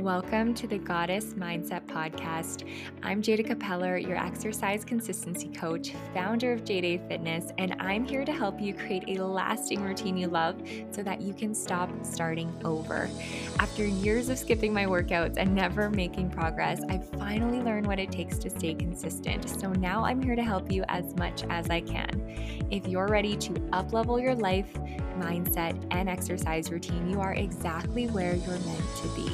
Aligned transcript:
Welcome 0.00 0.54
to 0.54 0.66
the 0.66 0.78
Goddess 0.78 1.34
Mindset 1.34 1.84
Podcast. 1.86 2.66
I'm 3.02 3.20
Jayda 3.20 3.46
Capeller, 3.46 3.98
your 3.98 4.16
exercise 4.16 4.82
consistency 4.82 5.48
coach, 5.48 5.92
founder 6.14 6.54
of 6.54 6.64
Jayda 6.64 7.06
Fitness, 7.06 7.52
and 7.58 7.76
I'm 7.78 8.06
here 8.06 8.24
to 8.24 8.32
help 8.32 8.62
you 8.62 8.72
create 8.72 9.18
a 9.18 9.22
lasting 9.22 9.82
routine 9.82 10.16
you 10.16 10.28
love 10.28 10.56
so 10.90 11.02
that 11.02 11.20
you 11.20 11.34
can 11.34 11.54
stop 11.54 11.90
starting 12.02 12.50
over. 12.64 13.10
After 13.58 13.84
years 13.84 14.30
of 14.30 14.38
skipping 14.38 14.72
my 14.72 14.86
workouts 14.86 15.36
and 15.36 15.54
never 15.54 15.90
making 15.90 16.30
progress, 16.30 16.80
I've 16.88 17.06
finally 17.10 17.60
learned 17.60 17.86
what 17.86 17.98
it 17.98 18.10
takes 18.10 18.38
to 18.38 18.48
stay 18.48 18.72
consistent. 18.72 19.50
So 19.60 19.70
now 19.70 20.02
I'm 20.02 20.22
here 20.22 20.34
to 20.34 20.42
help 20.42 20.72
you 20.72 20.82
as 20.88 21.14
much 21.16 21.44
as 21.50 21.68
I 21.68 21.82
can. 21.82 22.66
If 22.70 22.88
you're 22.88 23.08
ready 23.08 23.36
to 23.36 23.52
uplevel 23.52 24.22
your 24.22 24.34
life, 24.34 24.74
mindset, 25.20 25.76
and 25.90 26.08
exercise 26.08 26.70
routine, 26.70 27.08
you 27.10 27.20
are 27.20 27.34
exactly 27.34 28.06
where 28.06 28.34
you're 28.34 28.58
meant 28.58 28.96
to 29.02 29.08
be. 29.14 29.30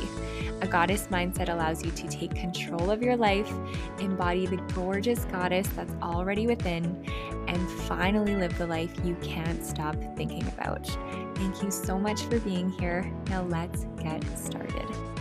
A 0.62 0.66
goddess 0.66 1.08
mindset 1.08 1.48
allows 1.48 1.84
you 1.84 1.90
to 1.90 2.08
take 2.08 2.34
control 2.34 2.90
of 2.90 3.02
your 3.02 3.16
life, 3.16 3.50
embody 4.00 4.46
the 4.46 4.56
gorgeous 4.74 5.24
goddess 5.27 5.68
that's 5.68 5.94
already 6.02 6.46
within, 6.46 7.04
and 7.46 7.70
finally 7.82 8.34
live 8.34 8.56
the 8.58 8.66
life 8.66 8.91
you 9.04 9.14
can't 9.22 9.64
stop 9.64 9.94
thinking 10.16 10.46
about. 10.48 10.86
Thank 11.36 11.62
you 11.62 11.70
so 11.70 11.98
much 11.98 12.22
for 12.22 12.41
being 12.41 12.70
here. 12.70 13.10
Now 13.28 13.42
let's 13.42 13.86
get 13.98 14.24
started. 14.38 15.16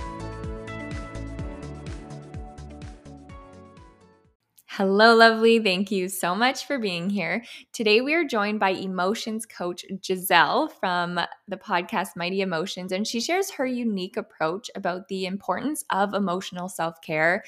Hello, 4.78 5.16
lovely. 5.16 5.58
Thank 5.58 5.90
you 5.90 6.10
so 6.10 6.36
much 6.36 6.66
for 6.66 6.78
being 6.78 7.10
here. 7.10 7.46
Today, 7.72 8.02
we 8.02 8.14
are 8.14 8.26
joined 8.26 8.60
by 8.60 8.72
emotions 8.72 9.46
coach 9.46 9.86
Jiselle 10.02 10.70
from 10.70 11.18
the 11.48 11.56
podcast 11.56 12.18
Mighty 12.18 12.42
Emotions, 12.42 12.92
and 12.92 13.08
she 13.08 13.22
shares 13.22 13.50
her 13.52 13.66
unique 13.66 14.18
approach 14.18 14.70
about 14.76 15.08
the 15.08 15.28
importance 15.28 15.86
of 15.92 16.14
emotional 16.14 16.68
self 16.68 17.00
care. 17.00 17.46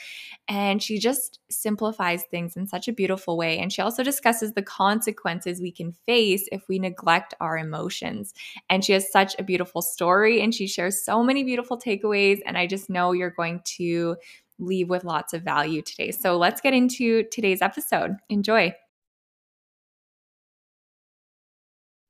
And 0.47 0.81
she 0.81 0.99
just 0.99 1.41
simplifies 1.49 2.23
things 2.31 2.55
in 2.55 2.65
such 2.65 2.87
a 2.87 2.93
beautiful 2.93 3.35
way. 3.35 3.59
And 3.59 3.73
she 3.73 3.81
also 3.81 4.03
discusses 4.03 4.53
the 4.53 4.63
consequences 4.63 5.59
we 5.59 5.73
can 5.73 5.91
face 6.05 6.47
if 6.53 6.69
we 6.69 6.79
neglect 6.79 7.33
our 7.41 7.57
emotions. 7.57 8.33
And 8.69 8.85
she 8.85 8.93
has 8.93 9.11
such 9.11 9.35
a 9.37 9.43
beautiful 9.43 9.81
story, 9.81 10.39
and 10.41 10.55
she 10.55 10.65
shares 10.65 11.03
so 11.03 11.21
many 11.23 11.43
beautiful 11.43 11.77
takeaways. 11.77 12.39
And 12.45 12.57
I 12.57 12.67
just 12.67 12.89
know 12.89 13.11
you're 13.11 13.31
going 13.31 13.59
to 13.75 14.15
leave 14.59 14.89
with 14.89 15.03
lots 15.03 15.33
of 15.33 15.43
value 15.43 15.81
today. 15.81 16.11
So 16.11 16.37
let's 16.37 16.61
get 16.61 16.73
into 16.73 17.23
today's 17.31 17.61
episode. 17.61 18.17
Enjoy. 18.29 18.73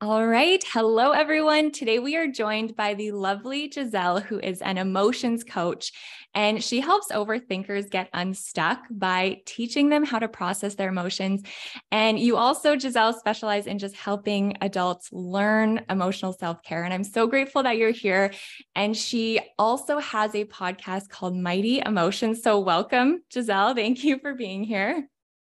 All 0.00 0.24
right. 0.24 0.62
Hello, 0.72 1.10
everyone. 1.10 1.72
Today 1.72 1.98
we 1.98 2.14
are 2.14 2.28
joined 2.28 2.76
by 2.76 2.94
the 2.94 3.10
lovely 3.10 3.68
Jiselle, 3.68 4.22
who 4.22 4.38
is 4.38 4.62
an 4.62 4.78
emotions 4.78 5.42
coach, 5.42 5.90
and 6.34 6.62
she 6.62 6.78
helps 6.78 7.10
overthinkers 7.10 7.90
get 7.90 8.08
unstuck 8.12 8.78
by 8.92 9.40
teaching 9.44 9.88
them 9.88 10.04
how 10.04 10.20
to 10.20 10.28
process 10.28 10.76
their 10.76 10.88
emotions. 10.88 11.42
And 11.90 12.16
you 12.16 12.36
also, 12.36 12.76
Jiselle, 12.76 13.12
specialize 13.18 13.66
in 13.66 13.80
just 13.80 13.96
helping 13.96 14.56
adults 14.60 15.08
learn 15.10 15.84
emotional 15.90 16.32
self 16.32 16.62
care. 16.62 16.84
And 16.84 16.94
I'm 16.94 17.02
so 17.02 17.26
grateful 17.26 17.64
that 17.64 17.76
you're 17.76 17.90
here. 17.90 18.32
And 18.76 18.96
she 18.96 19.40
also 19.58 19.98
has 19.98 20.32
a 20.36 20.44
podcast 20.44 21.08
called 21.08 21.36
Mighty 21.36 21.82
Emotions. 21.84 22.44
So, 22.44 22.60
welcome, 22.60 23.24
Jiselle. 23.34 23.74
Thank 23.74 24.04
you 24.04 24.20
for 24.20 24.34
being 24.34 24.62
here. 24.62 25.08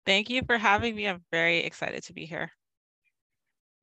Thank 0.05 0.29
you 0.29 0.43
for 0.47 0.57
having 0.57 0.95
me. 0.95 1.09
I'm 1.09 1.25
very 1.29 1.57
excited 1.65 2.03
to 2.03 2.13
be 2.13 2.25
here. 2.25 2.53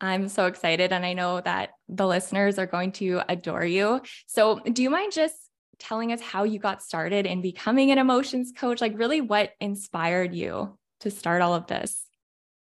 I'm 0.00 0.28
so 0.28 0.46
excited. 0.46 0.92
And 0.92 1.04
I 1.04 1.14
know 1.14 1.40
that 1.40 1.70
the 1.88 2.06
listeners 2.06 2.58
are 2.58 2.66
going 2.66 2.92
to 2.92 3.22
adore 3.28 3.64
you. 3.64 4.02
So, 4.26 4.60
do 4.60 4.82
you 4.82 4.90
mind 4.90 5.12
just 5.12 5.34
telling 5.78 6.12
us 6.12 6.20
how 6.20 6.44
you 6.44 6.58
got 6.58 6.82
started 6.82 7.26
in 7.26 7.42
becoming 7.42 7.90
an 7.90 7.98
emotions 7.98 8.52
coach? 8.56 8.80
Like, 8.80 8.98
really, 8.98 9.20
what 9.20 9.52
inspired 9.60 10.34
you 10.34 10.78
to 11.00 11.10
start 11.10 11.42
all 11.42 11.54
of 11.54 11.66
this? 11.66 12.02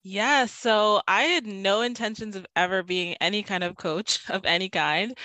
Yeah, 0.04 0.46
so 0.46 1.00
I 1.06 1.22
had 1.22 1.46
no 1.46 1.82
intentions 1.82 2.34
of 2.34 2.44
ever 2.56 2.82
being 2.82 3.14
any 3.20 3.44
kind 3.44 3.62
of 3.62 3.76
coach 3.76 4.18
of 4.30 4.44
any 4.44 4.68
kind. 4.68 5.16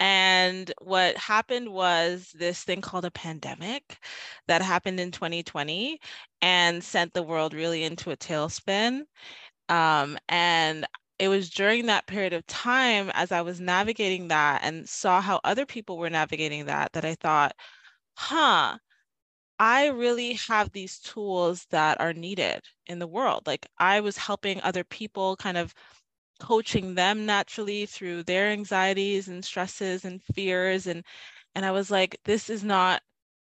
And 0.00 0.72
what 0.80 1.16
happened 1.16 1.68
was 1.70 2.34
this 2.36 2.64
thing 2.64 2.80
called 2.80 3.04
a 3.04 3.10
pandemic 3.10 3.98
that 4.48 4.62
happened 4.62 4.98
in 4.98 5.12
2020 5.12 6.00
and 6.40 6.82
sent 6.82 7.12
the 7.12 7.22
world 7.22 7.54
really 7.54 7.84
into 7.84 8.10
a 8.10 8.16
tailspin. 8.16 9.02
Um, 9.68 10.18
and 10.28 10.86
it 11.18 11.28
was 11.28 11.50
during 11.50 11.86
that 11.86 12.06
period 12.06 12.32
of 12.32 12.46
time 12.46 13.10
as 13.14 13.32
I 13.32 13.42
was 13.42 13.60
navigating 13.60 14.28
that 14.28 14.62
and 14.64 14.88
saw 14.88 15.20
how 15.20 15.40
other 15.44 15.66
people 15.66 15.98
were 15.98 16.10
navigating 16.10 16.66
that 16.66 16.92
that 16.94 17.04
I 17.04 17.14
thought, 17.16 17.54
huh, 18.18 18.78
I 19.58 19.86
really 19.88 20.34
have 20.34 20.72
these 20.72 20.98
tools 21.00 21.66
that 21.70 22.00
are 22.00 22.12
needed 22.12 22.62
in 22.86 22.98
the 22.98 23.06
world. 23.06 23.46
Like 23.46 23.66
I 23.78 24.00
was 24.00 24.16
helping 24.18 24.60
other 24.62 24.84
people, 24.84 25.36
kind 25.36 25.56
of 25.58 25.74
coaching 26.40 26.94
them 26.94 27.26
naturally 27.26 27.86
through 27.86 28.24
their 28.24 28.48
anxieties 28.50 29.28
and 29.28 29.44
stresses 29.44 30.04
and 30.04 30.22
fears. 30.34 30.86
And 30.86 31.04
and 31.54 31.64
I 31.66 31.70
was 31.72 31.90
like, 31.90 32.18
this 32.24 32.50
is 32.50 32.64
not 32.64 33.02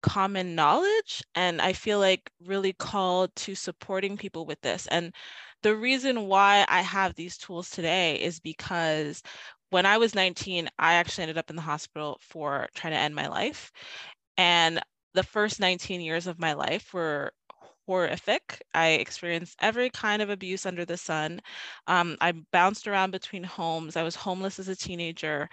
common 0.03 0.55
knowledge. 0.55 1.23
And 1.35 1.61
I 1.61 1.73
feel 1.73 1.99
like 1.99 2.31
really 2.41 2.73
called 2.73 3.35
to 3.37 3.55
supporting 3.55 4.17
people 4.17 4.45
with 4.45 4.61
this. 4.61 4.87
And 4.87 5.13
the 5.63 5.75
reason 5.75 6.27
why 6.27 6.65
I 6.69 6.81
have 6.81 7.15
these 7.15 7.37
tools 7.37 7.69
today 7.69 8.15
is 8.21 8.39
because 8.39 9.23
when 9.71 9.85
I 9.85 9.97
was 9.97 10.13
19, 10.13 10.69
I 10.77 10.95
actually 10.95 11.23
ended 11.23 11.37
up 11.37 11.49
in 11.49 11.55
the 11.55 11.61
hospital 11.61 12.19
for 12.21 12.67
trying 12.75 12.93
to 12.93 12.99
end 12.99 13.15
my 13.15 13.27
life. 13.27 13.71
And 14.37 14.79
the 15.13 15.23
first 15.23 15.59
19 15.59 16.01
years 16.01 16.27
of 16.27 16.39
my 16.39 16.53
life 16.53 16.93
were 16.93 17.31
horrific. 17.87 18.61
I 18.73 18.89
experienced 18.89 19.57
every 19.61 19.89
kind 19.89 20.21
of 20.21 20.29
abuse 20.29 20.65
under 20.65 20.85
the 20.85 20.97
sun. 20.97 21.41
Um, 21.87 22.17
I 22.21 22.33
bounced 22.51 22.87
around 22.87 23.11
between 23.11 23.43
homes. 23.43 23.95
I 23.97 24.03
was 24.03 24.15
homeless 24.15 24.59
as 24.59 24.67
a 24.69 24.75
teenager. 24.75 25.49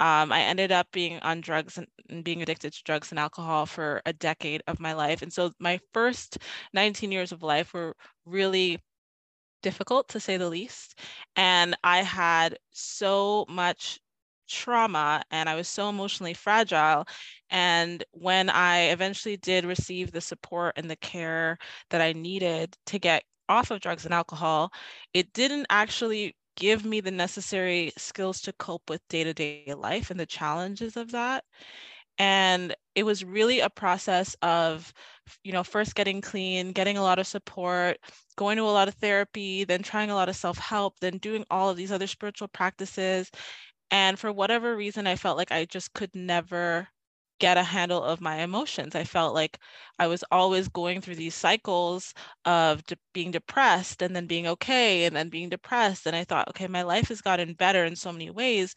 Um, 0.00 0.32
I 0.32 0.40
ended 0.42 0.72
up 0.72 0.88
being 0.92 1.18
on 1.20 1.40
drugs 1.40 1.78
and, 1.78 2.24
being 2.24 2.42
addicted 2.42 2.72
to 2.72 2.82
drugs 2.84 3.10
and 3.10 3.18
alcohol 3.18 3.66
for 3.66 4.02
a 4.06 4.12
decade 4.12 4.62
of 4.66 4.80
my 4.80 4.92
life. 4.92 5.22
And 5.22 5.32
so 5.32 5.52
my 5.58 5.80
first 5.92 6.38
19 6.74 7.12
years 7.12 7.32
of 7.32 7.42
life 7.42 7.72
were 7.74 7.96
really 8.26 8.78
difficult 9.64 10.08
to 10.10 10.20
say 10.20 10.36
the 10.36 10.48
least. 10.48 11.00
And 11.34 11.74
I 11.82 12.02
had 12.02 12.58
so 12.70 13.46
much 13.48 13.98
trauma 14.46 15.22
and 15.30 15.48
I 15.48 15.54
was 15.56 15.68
so 15.68 15.88
emotionally 15.88 16.34
fragile. 16.34 17.06
And 17.50 18.04
when 18.12 18.50
I 18.50 18.90
eventually 18.90 19.38
did 19.38 19.64
receive 19.64 20.12
the 20.12 20.20
support 20.20 20.74
and 20.76 20.90
the 20.90 20.96
care 20.96 21.56
that 21.90 22.02
I 22.02 22.12
needed 22.12 22.76
to 22.86 22.98
get 22.98 23.24
off 23.48 23.70
of 23.70 23.80
drugs 23.80 24.04
and 24.04 24.12
alcohol, 24.14 24.70
it 25.14 25.32
didn't 25.32 25.66
actually 25.70 26.36
give 26.56 26.84
me 26.84 27.00
the 27.00 27.10
necessary 27.10 27.90
skills 27.96 28.40
to 28.42 28.52
cope 28.52 28.88
with 28.90 29.08
day 29.08 29.24
to 29.24 29.32
day 29.34 29.74
life 29.76 30.10
and 30.10 30.20
the 30.20 30.26
challenges 30.26 30.96
of 30.96 31.10
that. 31.12 31.42
And 32.18 32.76
it 32.94 33.04
was 33.04 33.24
really 33.24 33.60
a 33.60 33.70
process 33.70 34.36
of, 34.42 34.92
you 35.44 35.52
know, 35.52 35.64
first 35.64 35.94
getting 35.94 36.20
clean, 36.20 36.72
getting 36.72 36.96
a 36.98 37.02
lot 37.02 37.18
of 37.18 37.26
support, 37.26 37.98
going 38.36 38.56
to 38.56 38.64
a 38.64 38.66
lot 38.66 38.88
of 38.88 38.94
therapy, 38.94 39.64
then 39.64 39.82
trying 39.82 40.10
a 40.10 40.14
lot 40.14 40.28
of 40.28 40.36
self 40.36 40.58
help, 40.58 40.98
then 41.00 41.18
doing 41.18 41.44
all 41.50 41.70
of 41.70 41.76
these 41.76 41.92
other 41.92 42.06
spiritual 42.06 42.48
practices. 42.48 43.30
And 43.90 44.18
for 44.18 44.32
whatever 44.32 44.76
reason, 44.76 45.06
I 45.06 45.16
felt 45.16 45.36
like 45.38 45.52
I 45.52 45.64
just 45.66 45.92
could 45.94 46.14
never 46.14 46.88
get 47.44 47.56
a 47.58 47.62
handle 47.64 48.02
of 48.02 48.20
my 48.20 48.36
emotions. 48.42 48.94
I 48.94 49.04
felt 49.04 49.34
like 49.34 49.58
I 49.98 50.06
was 50.06 50.24
always 50.30 50.68
going 50.68 51.00
through 51.00 51.16
these 51.16 51.34
cycles 51.34 52.14
of 52.44 52.84
de- 52.86 52.96
being 53.12 53.30
depressed 53.32 54.02
and 54.02 54.14
then 54.16 54.26
being 54.26 54.46
okay 54.46 55.04
and 55.04 55.14
then 55.16 55.28
being 55.28 55.48
depressed. 55.50 56.06
And 56.06 56.16
I 56.16 56.24
thought, 56.24 56.48
okay, 56.50 56.66
my 56.68 56.82
life 56.82 57.08
has 57.08 57.20
gotten 57.20 57.54
better 57.54 57.84
in 57.84 57.96
so 57.96 58.12
many 58.12 58.30
ways. 58.30 58.74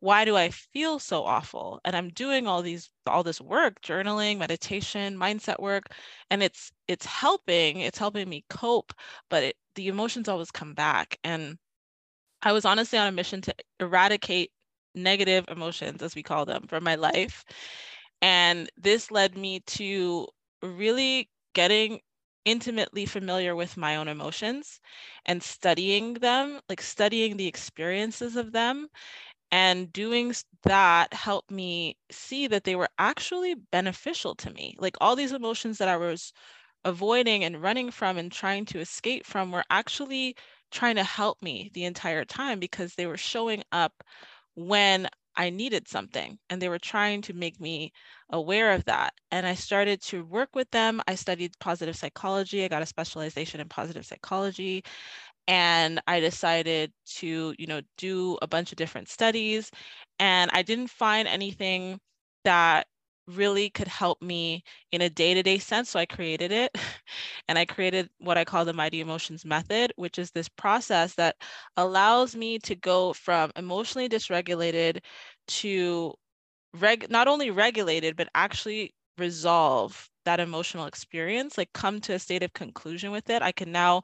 Why 0.00 0.24
do 0.24 0.36
I 0.36 0.50
feel 0.50 0.98
so 0.98 1.24
awful? 1.24 1.80
And 1.84 1.94
I'm 1.96 2.08
doing 2.10 2.46
all 2.46 2.62
these 2.62 2.90
all 3.06 3.22
this 3.22 3.40
work, 3.40 3.80
journaling, 3.82 4.38
meditation, 4.38 5.16
mindset 5.16 5.60
work, 5.60 5.84
and 6.30 6.42
it's 6.42 6.72
it's 6.88 7.06
helping. 7.06 7.80
It's 7.80 7.98
helping 7.98 8.28
me 8.28 8.44
cope, 8.50 8.92
but 9.30 9.42
it, 9.44 9.56
the 9.76 9.88
emotions 9.88 10.28
always 10.28 10.50
come 10.50 10.74
back. 10.74 11.18
And 11.24 11.58
I 12.42 12.52
was 12.52 12.64
honestly 12.64 12.98
on 12.98 13.08
a 13.08 13.12
mission 13.12 13.40
to 13.42 13.54
eradicate 13.80 14.50
negative 14.94 15.44
emotions, 15.48 16.02
as 16.02 16.14
we 16.14 16.22
call 16.22 16.44
them, 16.46 16.66
from 16.68 16.84
my 16.84 16.94
life. 16.96 17.44
And 18.22 18.70
this 18.76 19.10
led 19.10 19.36
me 19.36 19.60
to 19.60 20.28
really 20.62 21.30
getting 21.54 22.00
intimately 22.44 23.04
familiar 23.06 23.54
with 23.54 23.76
my 23.76 23.96
own 23.96 24.08
emotions 24.08 24.80
and 25.26 25.42
studying 25.42 26.14
them, 26.14 26.60
like 26.68 26.80
studying 26.80 27.36
the 27.36 27.46
experiences 27.46 28.36
of 28.36 28.52
them. 28.52 28.88
And 29.50 29.92
doing 29.92 30.34
that 30.64 31.12
helped 31.14 31.50
me 31.50 31.96
see 32.10 32.46
that 32.48 32.64
they 32.64 32.76
were 32.76 32.88
actually 32.98 33.54
beneficial 33.54 34.34
to 34.36 34.50
me. 34.50 34.74
Like 34.78 34.96
all 35.00 35.16
these 35.16 35.32
emotions 35.32 35.78
that 35.78 35.88
I 35.88 35.96
was 35.96 36.32
avoiding 36.84 37.44
and 37.44 37.62
running 37.62 37.90
from 37.90 38.18
and 38.18 38.32
trying 38.32 38.64
to 38.66 38.80
escape 38.80 39.26
from 39.26 39.52
were 39.52 39.64
actually 39.70 40.36
trying 40.70 40.96
to 40.96 41.04
help 41.04 41.42
me 41.42 41.70
the 41.74 41.84
entire 41.84 42.24
time 42.24 42.60
because 42.60 42.94
they 42.94 43.06
were 43.06 43.16
showing 43.18 43.64
up 43.72 44.04
when 44.54 45.08
I 45.38 45.50
needed 45.50 45.88
something. 45.88 46.38
And 46.50 46.60
they 46.60 46.68
were 46.68 46.78
trying 46.80 47.22
to 47.22 47.34
make 47.34 47.60
me 47.60 47.92
aware 48.30 48.72
of 48.72 48.84
that. 48.86 49.14
And 49.30 49.46
I 49.46 49.54
started 49.54 50.02
to 50.04 50.24
work 50.26 50.50
with 50.54 50.70
them. 50.72 51.00
I 51.08 51.14
studied 51.14 51.58
positive 51.60 51.96
psychology. 51.96 52.64
I 52.64 52.68
got 52.68 52.82
a 52.82 52.86
specialization 52.86 53.60
in 53.60 53.68
positive 53.68 54.04
psychology. 54.06 54.84
And 55.48 56.00
I 56.06 56.20
decided 56.20 56.92
to, 57.18 57.54
you 57.58 57.66
know, 57.66 57.82
do 57.98 58.38
a 58.42 58.46
bunch 58.48 58.72
of 58.72 58.76
different 58.76 59.08
studies. 59.08 59.70
And 60.18 60.50
I 60.54 60.62
didn't 60.62 60.90
find 60.90 61.28
anything 61.28 62.00
that 62.44 62.86
really 63.28 63.70
could 63.70 63.88
help 63.88 64.22
me 64.22 64.64
in 64.92 65.02
a 65.02 65.10
day-to-day 65.10 65.58
sense 65.58 65.90
so 65.90 66.00
i 66.00 66.06
created 66.06 66.52
it 66.52 66.70
and 67.48 67.58
i 67.58 67.64
created 67.64 68.08
what 68.18 68.38
i 68.38 68.44
call 68.44 68.64
the 68.64 68.72
mighty 68.72 69.00
emotions 69.00 69.44
method 69.44 69.92
which 69.96 70.18
is 70.18 70.30
this 70.32 70.48
process 70.48 71.14
that 71.14 71.36
allows 71.76 72.34
me 72.36 72.58
to 72.58 72.74
go 72.74 73.12
from 73.12 73.52
emotionally 73.56 74.08
dysregulated 74.08 75.00
to 75.46 76.14
reg 76.74 77.10
not 77.10 77.28
only 77.28 77.50
regulated 77.50 78.16
but 78.16 78.28
actually 78.34 78.94
resolve 79.18 80.08
that 80.24 80.40
emotional 80.40 80.86
experience 80.86 81.58
like 81.58 81.72
come 81.72 82.00
to 82.00 82.12
a 82.14 82.18
state 82.18 82.42
of 82.42 82.52
conclusion 82.52 83.10
with 83.10 83.30
it. 83.30 83.42
I 83.42 83.52
can 83.52 83.72
now 83.72 84.02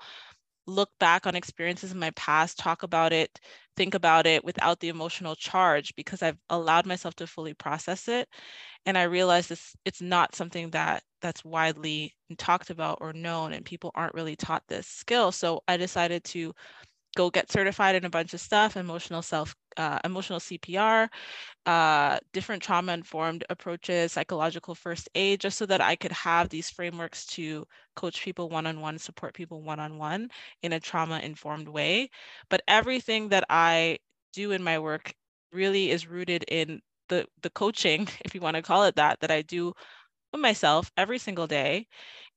look 0.67 0.91
back 1.01 1.27
on 1.27 1.35
experiences 1.37 1.93
in 1.93 1.99
my 1.99 2.11
past, 2.13 2.59
talk 2.59 2.83
about 2.83 3.13
it, 3.13 3.41
think 3.77 3.95
about 3.95 4.27
it 4.27 4.45
without 4.45 4.81
the 4.81 4.89
emotional 4.89 5.35
charge 5.35 5.95
because 5.97 6.23
I've 6.23 6.39
allowed 6.51 6.87
myself 6.87 7.15
to 7.17 7.27
fully 7.27 7.55
process 7.55 8.09
it. 8.09 8.29
And 8.87 8.99
I 8.99 9.05
realized 9.05 9.51
this 9.51 9.77
it's 9.85 10.03
not 10.03 10.35
something 10.35 10.71
that 10.71 11.03
that's 11.23 11.45
widely 11.45 12.15
talked 12.39 12.71
about 12.71 12.99
or 13.01 13.13
known 13.13 13.53
and 13.53 13.65
people 13.65 13.91
aren't 13.95 14.15
really 14.15 14.37
taught 14.37 14.65
this 14.69 14.87
skill. 14.87 15.33
So 15.33 15.63
I 15.69 15.77
decided 15.77 16.25
to 16.25 16.55
go 17.17 17.31
get 17.31 17.51
certified 17.51 17.95
in 17.97 18.05
a 18.05 18.11
bunch 18.11 18.35
of 18.35 18.41
stuff, 18.41 18.77
emotional 18.77 19.23
self, 19.23 19.55
uh, 19.77 19.99
emotional 20.05 20.41
CPR, 20.41 21.11
uh, 21.67 22.19
different 22.33 22.63
trauma 22.63 22.93
informed 22.93 23.45
approaches, 23.51 24.13
psychological 24.13 24.75
first 24.75 25.09
aid, 25.15 25.41
just 25.41 25.59
so 25.59 25.67
that 25.67 25.81
I 25.81 25.97
could 25.97 26.13
have 26.13 26.49
these 26.49 26.71
frameworks 26.71 27.27
to 27.37 27.67
coach 27.97 28.23
people 28.23 28.49
one 28.49 28.67
on 28.67 28.81
one, 28.81 28.99
support 28.99 29.35
people 29.35 29.63
one 29.63 29.81
on 29.81 29.99
one 29.99 30.29
in 30.63 30.73
a 30.73 30.81
trauma 30.81 31.19
informed 31.21 31.69
way. 31.69 32.11
But 32.51 32.63
everything 32.69 33.29
that 33.31 33.45
I 33.51 33.99
do 34.33 34.53
in 34.53 34.63
my 34.63 34.79
work 34.79 35.15
really 35.53 35.91
is 35.91 36.07
rooted 36.07 36.45
in 36.49 36.81
the 37.09 37.27
the 37.43 37.51
coaching, 37.51 38.09
if 38.25 38.35
you 38.35 38.41
want 38.41 38.57
to 38.57 38.63
call 38.63 38.85
it 38.85 38.97
that, 38.97 39.21
that 39.21 39.31
I 39.31 39.43
do 39.43 39.73
with 40.33 40.41
myself 40.41 40.91
every 40.97 41.19
single 41.19 41.47
day, 41.47 41.87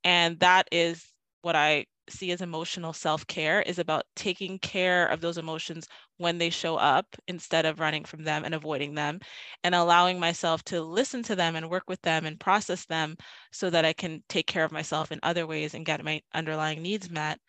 and 0.04 0.40
that 0.40 0.68
is 0.72 1.14
what 1.42 1.56
I 1.56 1.86
see 2.10 2.32
as 2.32 2.42
emotional 2.42 2.94
self-care 2.94 3.62
is 3.64 3.80
about 3.80 4.06
taking 4.16 4.60
care 4.60 5.08
of 5.08 5.22
those 5.22 5.38
emotions 5.38 5.88
when 6.18 6.38
they 6.38 6.50
show 6.50 6.76
up 6.78 7.06
instead 7.28 7.66
of 7.66 7.80
running 7.80 8.04
from 8.04 8.24
them 8.24 8.44
and 8.46 8.54
avoiding 8.56 8.96
them 8.96 9.20
and 9.64 9.76
allowing 9.76 10.20
myself 10.20 10.64
to 10.64 10.82
listen 10.82 11.24
to 11.24 11.36
them 11.36 11.56
and 11.56 11.70
work 11.70 11.84
with 11.88 12.02
them 12.02 12.26
and 12.26 12.40
process 12.40 12.86
them 12.86 13.16
so 13.52 13.70
that 13.70 13.86
I 13.86 13.94
can 13.94 14.24
take 14.30 14.48
care 14.48 14.64
of 14.66 14.72
myself 14.72 15.12
in 15.12 15.20
other 15.24 15.48
ways 15.48 15.74
and 15.74 15.86
get 15.86 16.04
my 16.04 16.22
underlying 16.34 16.82
needs 16.82 17.10
met 17.10 17.40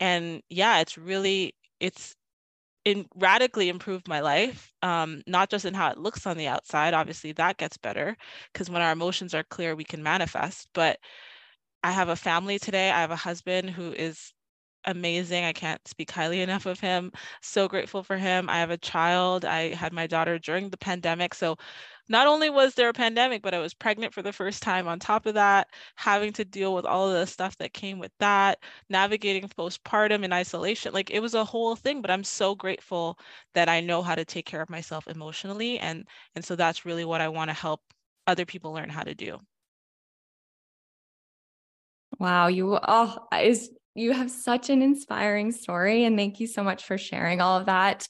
and 0.00 0.42
yeah 0.48 0.80
it's 0.80 0.98
really 0.98 1.54
it's 1.80 2.14
in 2.84 3.06
radically 3.16 3.68
improved 3.68 4.08
my 4.08 4.20
life 4.20 4.72
um, 4.82 5.22
not 5.26 5.50
just 5.50 5.64
in 5.66 5.74
how 5.74 5.90
it 5.90 5.98
looks 5.98 6.26
on 6.26 6.36
the 6.36 6.46
outside 6.48 6.94
obviously 6.94 7.32
that 7.32 7.58
gets 7.58 7.76
better 7.76 8.16
because 8.52 8.70
when 8.70 8.82
our 8.82 8.92
emotions 8.92 9.34
are 9.34 9.44
clear 9.44 9.76
we 9.76 9.84
can 9.84 10.02
manifest 10.02 10.68
but 10.74 10.98
I 11.82 11.92
have 11.92 12.08
a 12.08 12.16
family 12.16 12.58
today. 12.58 12.90
I 12.90 13.00
have 13.00 13.10
a 13.10 13.16
husband 13.16 13.70
who 13.70 13.92
is 13.92 14.32
amazing. 14.84 15.44
I 15.44 15.52
can't 15.52 15.86
speak 15.88 16.10
highly 16.10 16.40
enough 16.40 16.66
of 16.66 16.80
him. 16.80 17.12
So 17.42 17.68
grateful 17.68 18.02
for 18.02 18.16
him. 18.16 18.48
I 18.50 18.58
have 18.58 18.70
a 18.70 18.78
child. 18.78 19.44
I 19.44 19.74
had 19.74 19.92
my 19.92 20.06
daughter 20.06 20.38
during 20.38 20.70
the 20.70 20.76
pandemic. 20.76 21.34
So 21.34 21.56
not 22.08 22.26
only 22.26 22.50
was 22.50 22.74
there 22.74 22.88
a 22.88 22.92
pandemic, 22.92 23.42
but 23.42 23.54
I 23.54 23.58
was 23.58 23.74
pregnant 23.74 24.12
for 24.14 24.22
the 24.22 24.32
first 24.32 24.62
time 24.62 24.88
on 24.88 24.98
top 24.98 25.26
of 25.26 25.34
that, 25.34 25.68
having 25.96 26.32
to 26.34 26.44
deal 26.44 26.74
with 26.74 26.84
all 26.84 27.08
of 27.08 27.14
the 27.14 27.26
stuff 27.26 27.56
that 27.58 27.72
came 27.72 27.98
with 27.98 28.12
that, 28.18 28.62
navigating 28.88 29.48
postpartum 29.48 30.24
in 30.24 30.32
isolation. 30.32 30.92
Like 30.92 31.10
it 31.10 31.20
was 31.20 31.34
a 31.34 31.44
whole 31.44 31.76
thing, 31.76 32.02
but 32.02 32.10
I'm 32.10 32.24
so 32.24 32.54
grateful 32.54 33.18
that 33.54 33.68
I 33.68 33.80
know 33.80 34.02
how 34.02 34.14
to 34.14 34.24
take 34.24 34.46
care 34.46 34.62
of 34.62 34.70
myself 34.70 35.06
emotionally. 35.08 35.78
And, 35.78 36.06
and 36.34 36.44
so 36.44 36.56
that's 36.56 36.84
really 36.84 37.04
what 37.04 37.20
I 37.20 37.28
want 37.28 37.48
to 37.50 37.54
help 37.54 37.80
other 38.26 38.44
people 38.46 38.72
learn 38.72 38.88
how 38.90 39.02
to 39.02 39.14
do. 39.14 39.38
Wow, 42.18 42.48
you 42.48 42.78
oh 42.82 43.26
is 43.40 43.70
you 43.94 44.12
have 44.12 44.30
such 44.30 44.70
an 44.70 44.82
inspiring 44.82 45.52
story 45.52 46.04
and 46.04 46.16
thank 46.16 46.40
you 46.40 46.46
so 46.46 46.62
much 46.62 46.84
for 46.84 46.96
sharing 46.96 47.40
all 47.40 47.58
of 47.58 47.66
that. 47.66 48.06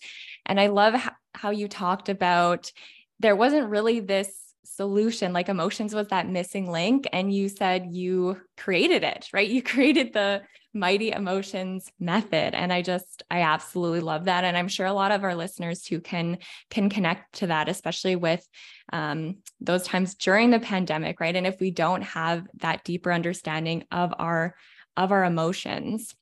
And 0.47 0.61
I 0.61 0.69
love 0.69 0.95
how, 1.35 1.51
you 1.51 1.69
talked 1.69 2.09
about 2.09 2.71
there 3.19 3.37
wasn't 3.37 3.71
really 3.71 4.01
this 4.01 4.55
solution 4.65 5.33
like 5.33 5.49
emotions 5.49 5.95
was 5.95 6.09
that 6.09 6.29
missing 6.29 6.71
link 6.71 7.09
and 7.13 7.33
you 7.33 7.49
said 7.49 7.87
you 7.91 8.41
created 8.57 9.05
it, 9.05 9.29
right? 9.33 9.49
You 9.49 9.63
created 9.63 10.13
the 10.13 10.43
mighty 10.73 11.11
emotions 11.11 11.91
method 11.99 12.55
and 12.55 12.73
i 12.73 12.81
just 12.81 13.25
i 13.29 13.41
absolutely 13.41 13.99
love 13.99 14.27
that 14.27 14.45
and 14.45 14.57
i'm 14.57 14.69
sure 14.69 14.87
a 14.87 14.93
lot 14.93 15.11
of 15.11 15.25
our 15.25 15.35
listeners 15.35 15.85
who 15.85 16.01
can 16.01 16.39
can 16.71 16.89
connect 16.89 17.33
to 17.35 17.49
that 17.49 17.69
especially 17.69 18.15
with 18.15 18.47
um, 18.93 19.39
those 19.61 19.83
times 19.83 20.15
during 20.15 20.51
the 20.51 20.61
pandemic 20.61 21.19
right 21.19 21.35
and 21.35 21.47
if 21.47 21.59
we 21.59 21.73
don't 21.73 22.03
have 22.03 22.47
that 22.59 22.85
deeper 22.85 23.13
understanding 23.13 23.85
of 23.91 24.15
our 24.17 24.55
of 24.97 25.13
our 25.13 25.25
emotions 25.25 26.15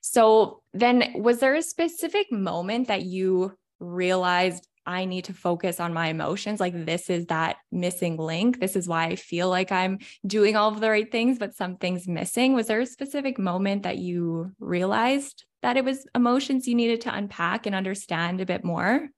so 0.00 0.62
then 0.72 1.12
was 1.14 1.38
there 1.38 1.54
a 1.54 1.62
specific 1.62 2.30
moment 2.32 2.88
that 2.88 3.02
you 3.02 3.56
realized 3.78 4.66
I 4.86 5.04
need 5.04 5.26
to 5.26 5.34
focus 5.34 5.78
on 5.78 5.92
my 5.92 6.08
emotions. 6.08 6.58
Like, 6.58 6.86
this 6.86 7.10
is 7.10 7.26
that 7.26 7.56
missing 7.70 8.16
link. 8.16 8.60
This 8.60 8.76
is 8.76 8.88
why 8.88 9.06
I 9.06 9.16
feel 9.16 9.48
like 9.48 9.70
I'm 9.70 9.98
doing 10.26 10.56
all 10.56 10.72
of 10.72 10.80
the 10.80 10.90
right 10.90 11.10
things, 11.10 11.38
but 11.38 11.54
something's 11.54 12.08
missing. 12.08 12.54
Was 12.54 12.66
there 12.66 12.80
a 12.80 12.86
specific 12.86 13.38
moment 13.38 13.82
that 13.82 13.98
you 13.98 14.52
realized 14.58 15.44
that 15.62 15.76
it 15.76 15.84
was 15.84 16.06
emotions 16.14 16.66
you 16.66 16.74
needed 16.74 17.02
to 17.02 17.14
unpack 17.14 17.66
and 17.66 17.74
understand 17.74 18.40
a 18.40 18.46
bit 18.46 18.64
more? 18.64 19.08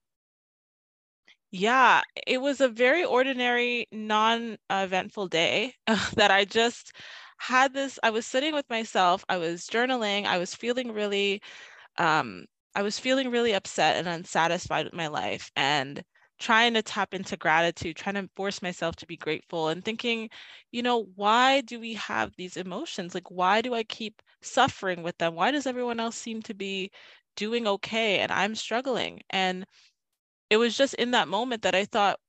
Yeah, 1.49 2.01
it 2.27 2.41
was 2.41 2.61
a 2.61 2.67
very 2.67 3.05
ordinary, 3.05 3.87
non 3.91 4.57
eventful 4.69 5.27
day 5.27 5.75
that 6.15 6.31
I 6.31 6.45
just 6.45 6.93
had 7.43 7.73
this. 7.73 7.99
I 8.03 8.09
was 8.11 8.25
sitting 8.25 8.53
with 8.53 8.69
myself, 8.69 9.25
I 9.29 9.37
was 9.37 9.67
journaling, 9.67 10.25
I 10.25 10.37
was 10.37 10.55
feeling 10.55 10.91
really 10.93 11.41
um, 11.97 12.45
I 12.75 12.83
was 12.83 12.99
feeling 12.99 13.31
really 13.31 13.53
upset 13.53 13.97
and 13.97 14.07
unsatisfied 14.07 14.85
with 14.85 14.93
my 14.93 15.07
life 15.07 15.51
and 15.55 16.03
trying 16.39 16.73
to 16.75 16.81
tap 16.83 17.13
into 17.13 17.37
gratitude, 17.37 17.95
trying 17.97 18.15
to 18.15 18.29
force 18.35 18.61
myself 18.61 18.95
to 18.97 19.07
be 19.07 19.17
grateful 19.17 19.69
and 19.69 19.83
thinking, 19.85 20.29
you 20.71 20.83
know, 20.83 21.05
why 21.15 21.61
do 21.61 21.79
we 21.79 21.93
have 21.95 22.35
these 22.37 22.57
emotions? 22.57 23.13
Like, 23.15 23.31
why 23.31 23.61
do 23.61 23.73
I 23.73 23.83
keep 23.83 24.21
suffering 24.41 25.03
with 25.03 25.17
them? 25.19 25.35
Why 25.35 25.51
does 25.51 25.67
everyone 25.67 25.99
else 25.99 26.15
seem 26.17 26.41
to 26.43 26.53
be 26.53 26.91
doing 27.35 27.67
okay 27.67 28.19
and 28.19 28.31
I'm 28.31 28.55
struggling? 28.55 29.21
And 29.29 29.65
it 30.49 30.57
was 30.57 30.77
just 30.77 30.93
in 30.95 31.11
that 31.11 31.27
moment 31.27 31.63
that 31.63 31.75
I 31.75 31.85
thought, 31.85 32.19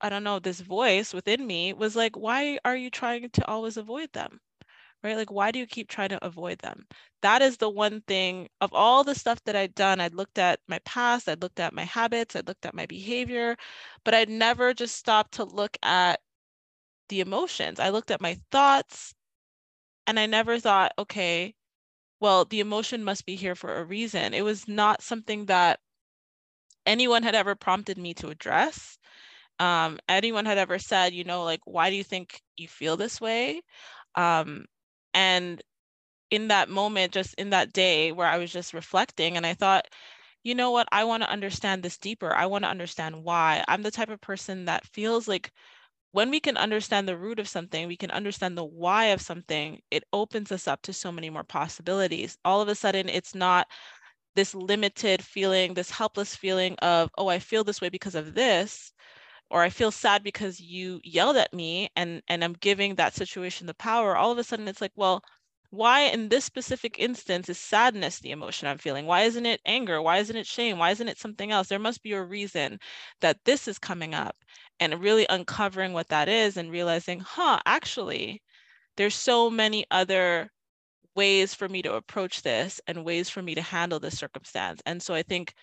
I 0.00 0.08
don't 0.10 0.24
know, 0.24 0.38
this 0.40 0.60
voice 0.60 1.14
within 1.14 1.46
me 1.46 1.72
was 1.74 1.96
like, 1.96 2.16
why 2.16 2.58
are 2.64 2.76
you 2.76 2.90
trying 2.90 3.30
to 3.30 3.46
always 3.48 3.76
avoid 3.76 4.12
them? 4.12 4.40
Right? 5.02 5.16
Like, 5.16 5.30
why 5.30 5.50
do 5.50 5.58
you 5.58 5.66
keep 5.66 5.88
trying 5.88 6.10
to 6.10 6.24
avoid 6.24 6.58
them? 6.58 6.86
That 7.22 7.42
is 7.42 7.56
the 7.56 7.70
one 7.70 8.00
thing 8.02 8.48
of 8.60 8.72
all 8.72 9.04
the 9.04 9.14
stuff 9.14 9.42
that 9.44 9.56
I'd 9.56 9.74
done. 9.74 10.00
I'd 10.00 10.14
looked 10.14 10.38
at 10.38 10.60
my 10.68 10.78
past, 10.84 11.28
I'd 11.28 11.42
looked 11.42 11.60
at 11.60 11.72
my 11.74 11.84
habits, 11.84 12.36
I'd 12.36 12.48
looked 12.48 12.66
at 12.66 12.74
my 12.74 12.86
behavior, 12.86 13.56
but 14.04 14.14
I'd 14.14 14.28
never 14.30 14.74
just 14.74 14.96
stopped 14.96 15.32
to 15.34 15.44
look 15.44 15.76
at 15.82 16.20
the 17.08 17.20
emotions. 17.20 17.80
I 17.80 17.90
looked 17.90 18.10
at 18.10 18.20
my 18.20 18.38
thoughts 18.50 19.14
and 20.06 20.18
I 20.18 20.26
never 20.26 20.58
thought, 20.58 20.92
okay, 20.98 21.54
well, 22.20 22.44
the 22.44 22.60
emotion 22.60 23.04
must 23.04 23.26
be 23.26 23.36
here 23.36 23.54
for 23.54 23.78
a 23.78 23.84
reason. 23.84 24.34
It 24.34 24.42
was 24.42 24.68
not 24.68 25.02
something 25.02 25.46
that 25.46 25.80
anyone 26.86 27.22
had 27.22 27.34
ever 27.34 27.54
prompted 27.54 27.98
me 27.98 28.14
to 28.14 28.30
address. 28.30 28.98
Um, 29.60 29.98
anyone 30.08 30.46
had 30.46 30.58
ever 30.58 30.78
said, 30.78 31.14
you 31.14 31.24
know, 31.24 31.44
like, 31.44 31.60
why 31.64 31.90
do 31.90 31.96
you 31.96 32.04
think 32.04 32.40
you 32.56 32.68
feel 32.68 32.96
this 32.96 33.20
way? 33.20 33.62
Um, 34.16 34.66
and 35.18 35.62
in 36.30 36.48
that 36.48 36.68
moment, 36.70 37.12
just 37.12 37.34
in 37.36 37.50
that 37.50 37.72
day 37.72 38.12
where 38.12 38.28
I 38.28 38.38
was 38.38 38.52
just 38.52 38.74
reflecting, 38.74 39.36
and 39.36 39.46
I 39.46 39.54
thought, 39.54 39.86
you 40.44 40.54
know 40.54 40.70
what, 40.70 40.88
I 40.92 41.04
want 41.04 41.22
to 41.24 41.30
understand 41.30 41.82
this 41.82 41.98
deeper. 41.98 42.34
I 42.34 42.46
want 42.46 42.64
to 42.64 42.70
understand 42.70 43.24
why. 43.24 43.64
I'm 43.68 43.82
the 43.82 43.90
type 43.90 44.10
of 44.10 44.20
person 44.20 44.66
that 44.66 44.86
feels 44.86 45.28
like 45.28 45.52
when 46.12 46.30
we 46.30 46.40
can 46.40 46.56
understand 46.56 47.08
the 47.08 47.16
root 47.18 47.38
of 47.40 47.48
something, 47.48 47.88
we 47.88 47.96
can 47.96 48.10
understand 48.12 48.56
the 48.56 48.64
why 48.64 49.06
of 49.06 49.20
something, 49.20 49.80
it 49.90 50.04
opens 50.12 50.52
us 50.52 50.68
up 50.68 50.82
to 50.82 50.92
so 50.92 51.12
many 51.12 51.30
more 51.30 51.44
possibilities. 51.44 52.38
All 52.44 52.60
of 52.62 52.68
a 52.68 52.74
sudden, 52.74 53.08
it's 53.08 53.34
not 53.34 53.66
this 54.36 54.54
limited 54.54 55.24
feeling, 55.24 55.74
this 55.74 55.90
helpless 55.90 56.36
feeling 56.36 56.76
of, 56.82 57.10
oh, 57.18 57.28
I 57.28 57.38
feel 57.40 57.64
this 57.64 57.80
way 57.80 57.88
because 57.90 58.14
of 58.14 58.34
this, 58.34 58.92
or 59.50 59.62
I 59.62 59.70
feel 59.70 59.90
sad 59.90 60.22
because 60.22 60.60
you 60.60 61.00
yelled 61.04 61.36
at 61.36 61.52
me 61.54 61.90
and 61.96 62.22
and 62.28 62.44
I'm 62.44 62.54
giving 62.54 62.94
that 62.96 63.14
situation 63.14 63.66
the 63.66 63.74
power, 63.74 64.16
all 64.16 64.30
of 64.32 64.38
a 64.38 64.44
sudden 64.44 64.68
it's 64.68 64.80
like, 64.80 64.92
well, 64.96 65.22
why 65.70 66.02
in 66.02 66.28
this 66.28 66.44
specific 66.44 66.98
instance 66.98 67.48
is 67.48 67.58
sadness 67.58 68.18
the 68.20 68.30
emotion 68.30 68.68
I'm 68.68 68.78
feeling? 68.78 69.06
Why 69.06 69.22
isn't 69.22 69.46
it 69.46 69.60
anger? 69.66 70.00
Why 70.02 70.18
isn't 70.18 70.36
it 70.36 70.46
shame? 70.46 70.78
Why 70.78 70.90
isn't 70.90 71.08
it 71.08 71.18
something 71.18 71.50
else? 71.52 71.68
There 71.68 71.78
must 71.78 72.02
be 72.02 72.12
a 72.12 72.22
reason 72.22 72.78
that 73.20 73.44
this 73.44 73.68
is 73.68 73.78
coming 73.78 74.14
up 74.14 74.36
and 74.80 75.00
really 75.02 75.26
uncovering 75.28 75.92
what 75.92 76.08
that 76.08 76.28
is 76.28 76.56
and 76.56 76.70
realizing, 76.70 77.20
huh, 77.20 77.60
actually, 77.66 78.42
there's 78.96 79.14
so 79.16 79.50
many 79.50 79.86
other 79.90 80.50
ways 81.14 81.54
for 81.54 81.68
me 81.68 81.82
to 81.82 81.94
approach 81.94 82.42
this 82.42 82.80
and 82.86 83.04
ways 83.04 83.28
for 83.28 83.42
me 83.42 83.54
to 83.54 83.62
handle 83.62 84.00
this 84.00 84.18
circumstance. 84.18 84.80
And 84.86 85.02
so 85.02 85.14
I 85.14 85.22
think 85.22 85.54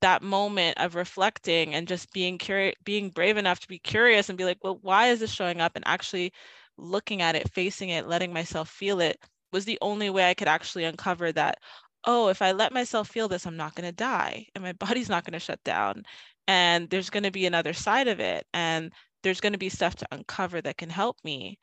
that 0.00 0.22
moment 0.22 0.78
of 0.78 0.94
reflecting 0.94 1.74
and 1.74 1.88
just 1.88 2.12
being 2.12 2.38
curious, 2.38 2.74
being 2.84 3.10
brave 3.10 3.36
enough 3.36 3.60
to 3.60 3.68
be 3.68 3.78
curious 3.78 4.28
and 4.28 4.38
be 4.38 4.44
like, 4.44 4.58
well, 4.62 4.78
why 4.82 5.08
is 5.08 5.20
this 5.20 5.32
showing 5.32 5.60
up? 5.60 5.72
And 5.74 5.84
actually 5.86 6.32
looking 6.76 7.22
at 7.22 7.36
it, 7.36 7.52
facing 7.52 7.90
it, 7.90 8.06
letting 8.08 8.32
myself 8.32 8.68
feel 8.70 9.00
it 9.00 9.18
was 9.52 9.64
the 9.64 9.78
only 9.82 10.10
way 10.10 10.28
I 10.28 10.34
could 10.34 10.48
actually 10.48 10.84
uncover 10.84 11.32
that, 11.32 11.58
oh, 12.04 12.28
if 12.28 12.42
I 12.42 12.52
let 12.52 12.72
myself 12.72 13.08
feel 13.08 13.28
this, 13.28 13.46
I'm 13.46 13.56
not 13.56 13.74
going 13.74 13.88
to 13.88 13.94
die 13.94 14.46
and 14.54 14.64
my 14.64 14.72
body's 14.74 15.08
not 15.08 15.24
going 15.24 15.32
to 15.32 15.40
shut 15.40 15.62
down. 15.64 16.04
And 16.46 16.88
there's 16.90 17.10
going 17.10 17.24
to 17.24 17.30
be 17.30 17.46
another 17.46 17.72
side 17.74 18.08
of 18.08 18.20
it. 18.20 18.46
And 18.54 18.92
there's 19.22 19.40
going 19.40 19.52
to 19.52 19.58
be 19.58 19.68
stuff 19.68 19.96
to 19.96 20.06
uncover 20.12 20.60
that 20.62 20.78
can 20.78 20.90
help 20.90 21.16
me. 21.24 21.58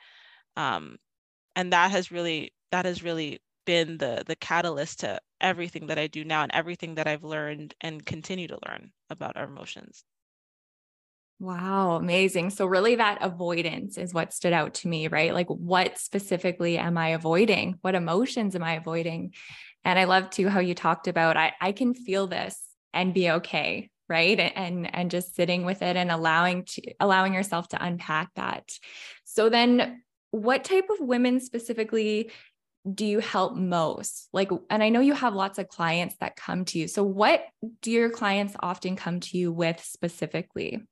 Um, 0.57 0.97
and 1.55 1.73
that 1.73 1.91
has 1.91 2.11
really, 2.11 2.53
that 2.71 2.85
has 2.85 3.03
really 3.03 3.39
been 3.65 3.97
the 3.97 4.23
the 4.25 4.35
catalyst 4.35 5.01
to 5.01 5.19
everything 5.41 5.87
that 5.87 5.99
I 5.99 6.07
do 6.07 6.23
now 6.23 6.43
and 6.43 6.51
everything 6.53 6.95
that 6.95 7.07
I've 7.07 7.23
learned 7.23 7.75
and 7.81 8.05
continue 8.05 8.47
to 8.47 8.59
learn 8.67 8.91
about 9.09 9.37
our 9.37 9.45
emotions. 9.45 10.05
Wow, 11.39 11.97
amazing. 11.97 12.49
So, 12.51 12.65
really, 12.65 12.95
that 12.95 13.17
avoidance 13.21 13.97
is 13.97 14.13
what 14.13 14.33
stood 14.33 14.53
out 14.53 14.75
to 14.75 14.87
me, 14.87 15.09
right? 15.09 15.33
Like, 15.33 15.47
what 15.49 15.97
specifically 15.97 16.77
am 16.77 16.97
I 16.97 17.09
avoiding? 17.09 17.77
What 17.81 17.93
emotions 17.93 18.55
am 18.55 18.63
I 18.63 18.73
avoiding? 18.75 19.33
And 19.83 19.99
I 19.99 20.05
love 20.05 20.29
too 20.29 20.47
how 20.47 20.61
you 20.61 20.73
talked 20.73 21.07
about 21.07 21.35
I, 21.35 21.53
I 21.59 21.73
can 21.73 21.93
feel 21.93 22.27
this 22.27 22.59
and 22.93 23.13
be 23.13 23.29
okay, 23.31 23.89
right? 24.07 24.39
And 24.39 24.93
and 24.95 25.11
just 25.11 25.35
sitting 25.35 25.65
with 25.65 25.81
it 25.81 25.97
and 25.97 26.09
allowing 26.09 26.63
to 26.65 26.93
allowing 27.01 27.33
yourself 27.33 27.67
to 27.69 27.83
unpack 27.83 28.29
that. 28.35 28.71
So 29.25 29.49
then 29.49 30.03
what 30.31 30.63
type 30.63 30.89
of 30.89 30.99
women 31.01 31.41
specifically 31.41 32.31
do 32.93 33.05
you 33.05 33.19
help 33.19 33.55
most? 33.55 34.29
Like, 34.31 34.51
and 34.69 34.83
I 34.83 34.89
know 34.89 34.99
you 34.99 35.13
have 35.13 35.33
lots 35.33 35.57
of 35.57 35.67
clients 35.67 36.15
that 36.19 36.35
come 36.35 36.65
to 36.65 36.79
you. 36.79 36.87
So, 36.87 37.03
what 37.03 37.43
do 37.81 37.91
your 37.91 38.09
clients 38.09 38.55
often 38.59 38.95
come 38.95 39.19
to 39.21 39.37
you 39.37 39.51
with 39.51 39.83
specifically? 39.83 40.83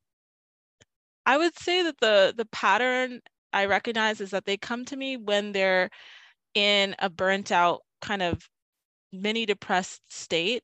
I 1.25 1.37
would 1.37 1.57
say 1.57 1.83
that 1.83 1.99
the 1.99 2.33
the 2.35 2.45
pattern 2.45 3.21
I 3.51 3.65
recognize 3.65 4.21
is 4.21 4.31
that 4.31 4.45
they 4.45 4.57
come 4.57 4.85
to 4.85 4.97
me 4.97 5.17
when 5.17 5.51
they're 5.51 5.89
in 6.55 6.95
a 6.99 7.09
burnt 7.09 7.51
out 7.51 7.81
kind 8.01 8.21
of 8.21 8.47
mini 9.11 9.45
depressed 9.45 10.01
state. 10.09 10.63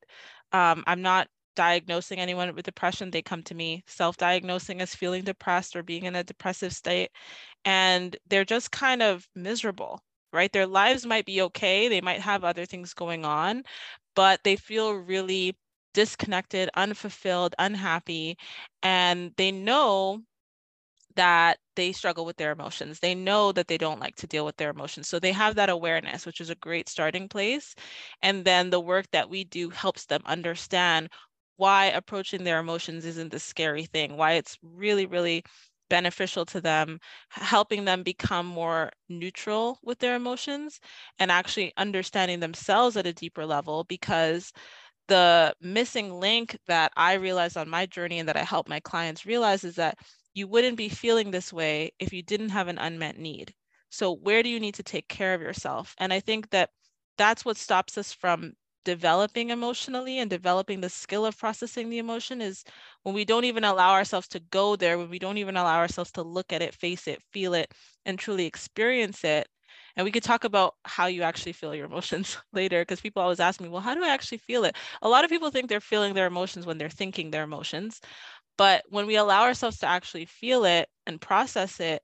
Um, 0.52 0.84
I'm 0.88 1.02
not 1.02 1.28
diagnosing 1.56 2.20
anyone 2.20 2.56
with 2.56 2.66
depression. 2.66 3.12
They 3.12 3.22
come 3.22 3.44
to 3.44 3.56
me 3.56 3.84
self-diagnosing 3.86 4.82
as 4.82 4.96
feeling 4.96 5.24
depressed 5.24 5.76
or 5.76 5.84
being 5.84 6.06
in 6.06 6.16
a 6.16 6.24
depressive 6.24 6.74
state, 6.74 7.12
and 7.66 8.16
they're 8.28 8.46
just 8.46 8.72
kind 8.72 9.04
of 9.04 9.28
miserable. 9.36 10.02
Right, 10.32 10.52
their 10.52 10.68
lives 10.68 11.06
might 11.06 11.26
be 11.26 11.42
okay. 11.42 11.88
They 11.88 12.02
might 12.02 12.22
have 12.22 12.44
other 12.44 12.66
things 12.66 12.94
going 12.94 13.26
on, 13.26 13.64
but 14.16 14.44
they 14.44 14.56
feel 14.56 14.94
really 14.94 15.58
disconnected, 15.94 16.70
unfulfilled, 16.76 17.56
unhappy, 17.60 18.38
and 18.84 19.34
they 19.38 19.52
know 19.52 20.22
that 21.16 21.60
they 21.76 21.92
struggle 21.92 22.26
with 22.26 22.38
their 22.38 22.52
emotions. 22.52 23.00
They 23.00 23.16
know 23.16 23.52
that 23.54 23.68
they 23.68 23.78
don't 23.78 24.00
like 24.00 24.16
to 24.18 24.28
deal 24.28 24.46
with 24.46 24.58
their 24.58 24.70
emotions. 24.72 25.08
So 25.10 25.20
they 25.20 25.32
have 25.34 25.56
that 25.56 25.70
awareness, 25.70 26.26
which 26.26 26.42
is 26.42 26.50
a 26.50 26.56
great 26.56 26.90
starting 26.90 27.28
place. 27.30 27.76
And 28.22 28.46
then 28.46 28.70
the 28.70 28.80
work 28.80 29.08
that 29.12 29.30
we 29.30 29.44
do 29.44 29.70
helps 29.70 30.06
them 30.06 30.22
understand 30.26 31.10
why 31.58 31.88
approaching 31.88 32.44
their 32.44 32.60
emotions 32.60 33.06
isn't 33.06 33.32
the 33.32 33.40
scary 33.40 33.86
thing, 33.86 34.18
why 34.18 34.34
it's 34.34 34.58
really, 34.64 35.06
really 35.06 35.44
beneficial 35.90 36.46
to 36.48 36.62
them, 36.62 37.00
helping 37.30 37.86
them 37.86 38.04
become 38.04 38.46
more 38.46 38.92
neutral 39.10 39.80
with 39.84 40.00
their 40.00 40.16
emotions 40.16 40.80
and 41.20 41.32
actually 41.32 41.74
understanding 41.78 42.40
themselves 42.40 42.98
at 42.98 43.08
a 43.08 43.14
deeper 43.14 43.46
level 43.46 43.84
because 43.86 44.54
the 45.08 45.54
missing 45.62 46.20
link 46.20 46.58
that 46.68 46.92
I 46.96 47.14
realized 47.14 47.58
on 47.58 47.70
my 47.70 47.86
journey 47.86 48.20
and 48.20 48.30
that 48.30 48.38
I 48.38 48.44
help 48.44 48.70
my 48.70 48.80
clients 48.80 49.26
realize 49.26 49.64
is 49.64 49.76
that 49.76 49.98
you 50.34 50.48
wouldn't 50.48 50.78
be 50.78 50.90
feeling 50.90 51.32
this 51.32 51.52
way 51.52 51.92
if 52.00 52.14
you 52.14 52.22
didn't 52.22 52.50
have 52.50 52.68
an 52.68 52.78
unmet 52.78 53.18
need. 53.18 53.54
So, 53.90 54.14
where 54.14 54.44
do 54.44 54.50
you 54.50 54.60
need 54.60 54.76
to 54.76 54.84
take 54.84 55.10
care 55.10 55.34
of 55.34 55.42
yourself? 55.42 55.96
And 55.98 56.14
I 56.14 56.20
think 56.20 56.52
that 56.52 56.70
that's 57.18 57.44
what 57.44 57.58
stops 57.58 57.98
us 57.98 58.14
from 58.14 58.54
developing 58.86 59.50
emotionally 59.50 60.20
and 60.20 60.30
developing 60.30 60.82
the 60.82 60.90
skill 60.90 61.26
of 61.26 61.38
processing 61.38 61.90
the 61.90 61.98
emotion 62.00 62.42
is 62.42 62.64
when 63.04 63.16
we 63.16 63.26
don't 63.26 63.46
even 63.46 63.64
allow 63.64 63.92
ourselves 63.92 64.28
to 64.30 64.40
go 64.40 64.76
there, 64.76 64.98
when 64.98 65.10
we 65.10 65.20
don't 65.20 65.38
even 65.38 65.58
allow 65.58 65.78
ourselves 65.78 66.12
to 66.14 66.24
look 66.24 66.52
at 66.54 66.62
it, 66.62 66.74
face 66.74 67.08
it, 67.08 67.22
feel 67.32 67.54
it, 67.54 67.74
and 68.06 68.18
truly 68.20 68.46
experience 68.46 69.24
it. 69.24 69.48
And 69.96 70.06
we 70.06 70.12
could 70.12 70.24
talk 70.24 70.44
about 70.44 70.76
how 70.86 71.08
you 71.08 71.24
actually 71.24 71.54
feel 71.54 71.76
your 71.76 71.86
emotions 71.86 72.38
later 72.54 72.82
because 72.82 73.02
people 73.02 73.22
always 73.22 73.40
ask 73.40 73.60
me, 73.62 73.70
well, 73.70 73.82
how 73.82 73.96
do 73.96 74.04
I 74.04 74.10
actually 74.10 74.38
feel 74.40 74.64
it? 74.64 74.76
A 75.02 75.10
lot 75.10 75.24
of 75.24 75.30
people 75.30 75.52
think 75.52 75.70
they're 75.70 75.82
feeling 75.82 76.14
their 76.14 76.28
emotions 76.28 76.66
when 76.66 76.78
they're 76.78 76.90
thinking 76.90 77.32
their 77.32 77.44
emotions. 77.44 78.02
But 78.58 78.86
when 78.90 79.08
we 79.08 79.16
allow 79.16 79.44
ourselves 79.44 79.80
to 79.80 79.88
actually 79.88 80.26
feel 80.26 80.66
it 80.66 80.90
and 81.08 81.22
process 81.22 81.80
it, 81.80 82.02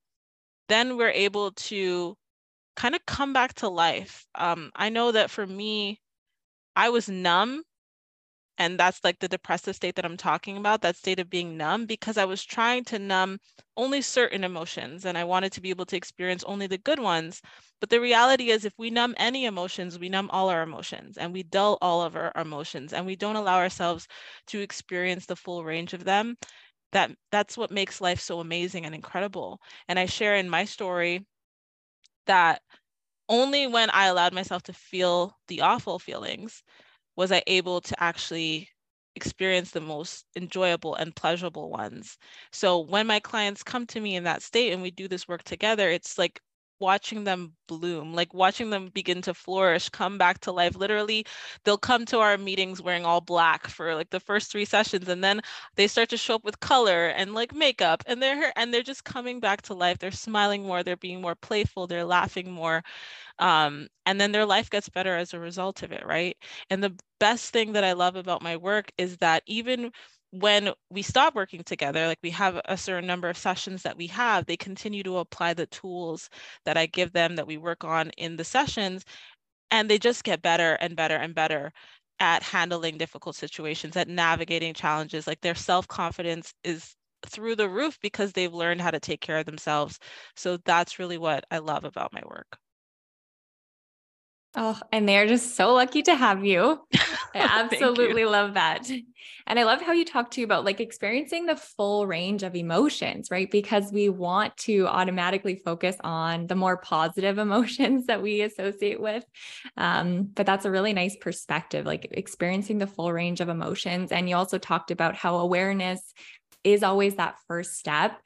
then 0.68 0.98
we're 0.98 1.10
able 1.10 1.52
to 1.52 2.18
kind 2.76 2.96
of 2.96 3.06
come 3.06 3.34
back 3.34 3.54
to 3.56 3.70
life. 3.70 4.28
Um, 4.36 4.72
I 4.76 4.90
know 4.90 5.12
that 5.12 5.30
for 5.32 5.46
me, 5.46 6.02
I 6.76 6.90
was 6.90 7.10
numb 7.10 7.64
and 8.58 8.80
that's 8.80 9.04
like 9.04 9.20
the 9.20 9.28
depressive 9.28 9.76
state 9.76 9.96
that 9.96 10.06
I'm 10.06 10.16
talking 10.16 10.58
about, 10.58 10.82
that 10.82 10.96
state 10.96 11.20
of 11.20 11.30
being 11.30 11.58
numb, 11.58 11.86
because 11.86 12.18
I 12.18 12.24
was 12.26 12.44
trying 12.44 12.86
to 12.86 13.00
numb 13.00 13.40
only 13.76 14.02
certain 14.02 14.46
emotions 14.46 15.06
and 15.06 15.18
I 15.18 15.26
wanted 15.26 15.52
to 15.54 15.62
be 15.62 15.70
able 15.72 15.86
to 15.88 15.98
experience 15.98 16.44
only 16.46 16.68
the 16.68 16.78
good 16.78 17.00
ones. 17.00 17.42
But 17.82 17.90
the 17.90 18.00
reality 18.00 18.52
is, 18.52 18.64
if 18.64 18.74
we 18.78 18.90
numb 18.90 19.14
any 19.18 19.46
emotions, 19.46 20.00
we 20.00 20.08
numb 20.08 20.30
all 20.32 20.50
our 20.50 20.64
emotions 20.64 21.18
and 21.18 21.34
we 21.34 21.44
dull 21.44 21.78
all 21.82 22.02
of 22.02 22.16
our 22.16 22.32
emotions 22.38 22.94
and 22.94 23.06
we 23.06 23.18
don't 23.18 23.36
allow 23.36 23.58
ourselves 23.58 24.08
to 24.48 24.62
experience 24.62 25.26
the 25.26 25.36
full 25.36 25.66
range 25.66 25.94
of 25.94 26.06
them. 26.06 26.38
That 26.94 27.12
that's 27.32 27.58
what 27.58 27.72
makes 27.72 28.00
life 28.00 28.22
so 28.22 28.40
amazing 28.40 28.86
and 28.86 28.96
incredible. 28.96 29.60
And 29.90 30.00
I 30.00 30.06
share 30.06 30.38
in 30.38 30.50
my 30.50 30.64
story 30.64 31.26
that 32.28 32.62
only 33.30 33.68
when 33.68 33.90
I 33.92 34.06
allowed 34.08 34.34
myself 34.34 34.64
to 34.64 34.74
feel 34.74 35.38
the 35.48 35.62
awful 35.62 36.00
feelings 36.00 36.64
was 37.18 37.32
I 37.32 37.44
able 37.48 37.82
to 37.82 38.04
actually 38.04 38.70
experience 39.16 39.72
the 39.72 39.82
most 39.82 40.26
enjoyable 40.38 40.96
and 40.96 41.16
pleasurable 41.16 41.70
ones. 41.72 42.18
So 42.52 42.80
when 42.80 43.08
my 43.08 43.20
clients 43.20 43.64
come 43.64 43.88
to 43.88 44.00
me 44.02 44.16
in 44.16 44.24
that 44.26 44.44
state 44.44 44.74
and 44.74 44.82
we 44.82 44.92
do 44.92 45.08
this 45.08 45.28
work 45.28 45.44
together, 45.44 45.90
it's 45.90 46.18
like 46.18 46.42
watching 46.80 47.24
them 47.24 47.54
bloom, 47.68 48.14
like 48.14 48.34
watching 48.34 48.70
them 48.70 48.90
begin 48.94 49.22
to 49.24 49.34
flourish, 49.34 49.90
come 49.90 50.18
back 50.18 50.40
to 50.42 50.52
life. 50.52 50.76
Literally, 50.76 51.26
they'll 51.64 51.78
come 51.78 52.06
to 52.06 52.20
our 52.20 52.38
meetings 52.38 52.82
wearing 52.82 53.06
all 53.06 53.22
black 53.22 53.68
for 53.68 53.96
like 53.96 54.10
the 54.10 54.20
first 54.20 54.52
three 54.52 54.66
sessions, 54.66 55.08
and 55.10 55.24
then 55.24 55.42
they 55.76 55.88
start 55.88 56.10
to 56.10 56.18
show 56.18 56.36
up 56.36 56.44
with 56.44 56.60
color 56.60 57.08
and 57.08 57.34
like 57.34 57.54
makeup, 57.54 58.04
and 58.08 58.22
they're 58.22 58.52
and 58.58 58.74
they're 58.74 58.84
just 58.84 59.04
coming 59.06 59.40
back 59.40 59.62
to 59.64 59.74
life. 59.74 59.98
They're 60.00 60.12
smiling 60.12 60.64
more, 60.64 60.84
they're 60.84 60.98
being 60.98 61.22
more 61.22 61.36
playful, 61.36 61.88
they're 61.88 62.06
laughing 62.06 62.52
more, 62.52 62.84
um, 63.40 63.88
and 64.06 64.20
then 64.20 64.32
their 64.32 64.46
life 64.46 64.70
gets 64.70 64.90
better 64.90 65.16
as 65.16 65.34
a 65.34 65.40
result 65.40 65.84
of 65.84 65.92
it, 65.92 66.06
right? 66.06 66.38
And 66.70 66.84
the 66.84 66.96
best 67.20 67.52
thing 67.52 67.74
that 67.74 67.84
I 67.84 67.94
love 67.94 68.16
about 68.16 68.42
my 68.42 68.58
work 68.58 68.92
is 68.98 69.18
that 69.18 69.44
even 69.48 69.92
when 70.40 70.72
we 70.90 71.02
stop 71.02 71.36
working 71.36 71.64
together, 71.64 72.08
like 72.08 72.20
we 72.24 72.32
have 72.32 72.60
a 72.66 72.78
certain 72.78 73.08
number 73.08 73.30
of 73.30 73.38
sessions 73.38 73.84
that 73.84 73.98
we 73.98 74.08
have, 74.08 74.46
they 74.46 74.58
continue 74.58 75.04
to 75.04 75.18
apply 75.18 75.54
the 75.54 75.66
tools 75.68 76.30
that 76.66 76.78
I 76.78 76.86
give 76.88 77.14
them 77.14 77.36
that 77.38 77.48
we 77.48 77.58
work 77.58 77.84
on 77.84 78.10
in 78.18 78.36
the 78.38 78.44
sessions, 78.44 79.06
and 79.72 79.90
they 79.90 80.00
just 80.00 80.24
get 80.24 80.42
better 80.42 80.74
and 80.76 80.96
better 80.96 81.16
and 81.18 81.36
better 81.36 81.72
at 82.20 82.44
handling 82.44 82.98
difficult 82.98 83.36
situations, 83.36 83.96
at 83.98 84.08
navigating 84.10 84.74
challenges. 84.74 85.28
Like 85.28 85.42
their 85.42 85.56
self 85.56 85.88
confidence 85.88 86.54
is 86.64 86.96
through 87.28 87.56
the 87.58 87.70
roof 87.70 88.00
because 88.02 88.34
they've 88.34 88.54
learned 88.54 88.82
how 88.82 88.92
to 88.92 89.00
take 89.00 89.22
care 89.22 89.40
of 89.40 89.46
themselves. 89.46 90.00
So 90.36 90.58
that's 90.66 91.00
really 91.00 91.18
what 91.18 91.46
I 91.52 91.60
love 91.60 91.84
about 91.86 92.14
my 92.14 92.22
work. 92.26 92.58
Oh, 94.58 94.80
and 94.92 95.08
they're 95.08 95.28
just 95.28 95.56
so 95.56 95.74
lucky 95.74 96.02
to 96.04 96.16
have 96.16 96.46
you. 96.46 96.80
I 97.36 97.40
absolutely 97.40 98.22
you. 98.22 98.30
love 98.30 98.54
that. 98.54 98.90
And 99.48 99.60
I 99.60 99.64
love 99.64 99.82
how 99.82 99.92
you 99.92 100.06
talk 100.06 100.32
to 100.32 100.42
you 100.42 100.46
about 100.46 100.64
like 100.64 100.80
experiencing 100.80 101.46
the 101.46 101.58
full 101.58 102.08
range 102.08 102.42
of 102.42 102.56
emotions, 102.56 103.30
right? 103.30 103.52
Because 103.52 103.92
we 103.92 104.10
want 104.10 104.56
to 104.58 104.88
automatically 104.88 105.56
focus 105.56 105.98
on 106.04 106.48
the 106.48 106.56
more 106.56 106.78
positive 106.78 107.38
emotions 107.48 108.08
that 108.08 108.22
we 108.22 108.42
associate 108.42 109.00
with. 109.00 109.26
Um, 109.78 110.30
but 110.34 110.46
that's 110.46 110.66
a 110.66 110.72
really 110.72 110.94
nice 110.94 111.16
perspective, 111.18 111.86
like 111.86 112.08
experiencing 112.12 112.78
the 112.78 112.88
full 112.88 113.12
range 113.12 113.42
of 113.42 113.50
emotions. 113.50 114.12
And 114.12 114.30
you 114.30 114.36
also 114.36 114.58
talked 114.58 114.90
about 114.90 115.16
how 115.16 115.38
awareness 115.38 116.14
is 116.64 116.82
always 116.82 117.16
that 117.16 117.38
first 117.48 117.78
step. 117.78 118.20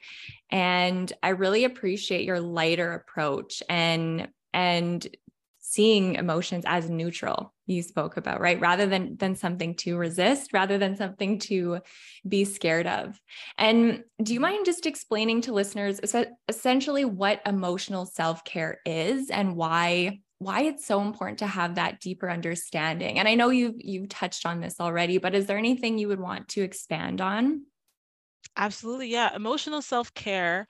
And 0.50 1.12
I 1.22 1.30
really 1.30 1.66
appreciate 1.66 2.24
your 2.24 2.40
lighter 2.40 2.94
approach 2.94 3.62
and 3.68 4.30
and 4.54 5.08
seeing 5.70 6.16
emotions 6.16 6.64
as 6.66 6.90
neutral 6.90 7.54
you 7.68 7.84
spoke 7.84 8.18
about 8.18 8.42
right? 8.42 8.60
Rather 8.60 8.88
than 8.88 9.18
than 9.18 9.36
something 9.36 9.76
to 9.76 9.98
resist 9.98 10.52
rather 10.52 10.80
than 10.80 10.96
something 10.96 11.38
to 11.38 11.80
be 12.28 12.44
scared 12.44 12.88
of. 12.88 13.20
And 13.56 14.04
do 14.24 14.34
you 14.34 14.40
mm-hmm. 14.40 14.52
mind 14.52 14.66
just 14.66 14.88
explaining 14.88 15.42
to 15.42 15.54
listeners 15.54 16.00
essentially 16.48 17.06
what 17.06 17.42
emotional 17.46 18.08
self-care 18.08 18.80
is 18.84 19.30
and 19.30 19.56
why 19.56 20.22
why 20.40 20.62
it's 20.62 20.88
so 20.88 21.02
important 21.02 21.40
to 21.40 21.48
have 21.48 21.76
that 21.76 22.00
deeper 22.00 22.32
understanding? 22.32 23.20
And 23.20 23.28
i 23.28 23.36
know 23.36 23.50
you've 23.50 23.76
you've 23.78 24.10
touched 24.10 24.48
on 24.48 24.62
this 24.62 24.80
already 24.80 25.20
but 25.20 25.36
is 25.36 25.46
there 25.46 25.60
anything 25.60 26.00
you 26.00 26.08
would 26.08 26.20
want 26.20 26.48
to 26.50 26.64
expand 26.64 27.22
on? 27.22 27.66
Absolutely 28.58 29.10
yeah. 29.10 29.36
Emotional 29.36 29.84
self-care 29.84 30.66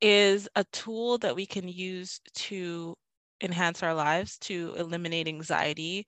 is 0.00 0.48
a 0.56 0.64
tool 0.72 1.18
that 1.18 1.36
we 1.36 1.46
can 1.46 1.68
use 1.68 2.20
to 2.34 2.96
enhance 3.42 3.82
our 3.82 3.94
lives, 3.94 4.38
to 4.40 4.74
eliminate 4.78 5.28
anxiety, 5.28 6.06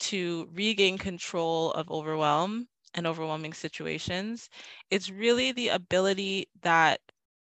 to 0.00 0.48
regain 0.52 0.98
control 0.98 1.72
of 1.72 1.90
overwhelm 1.90 2.68
and 2.94 3.06
overwhelming 3.06 3.52
situations. 3.54 4.48
It's 4.90 5.10
really 5.10 5.52
the 5.52 5.68
ability 5.68 6.48
that 6.62 7.00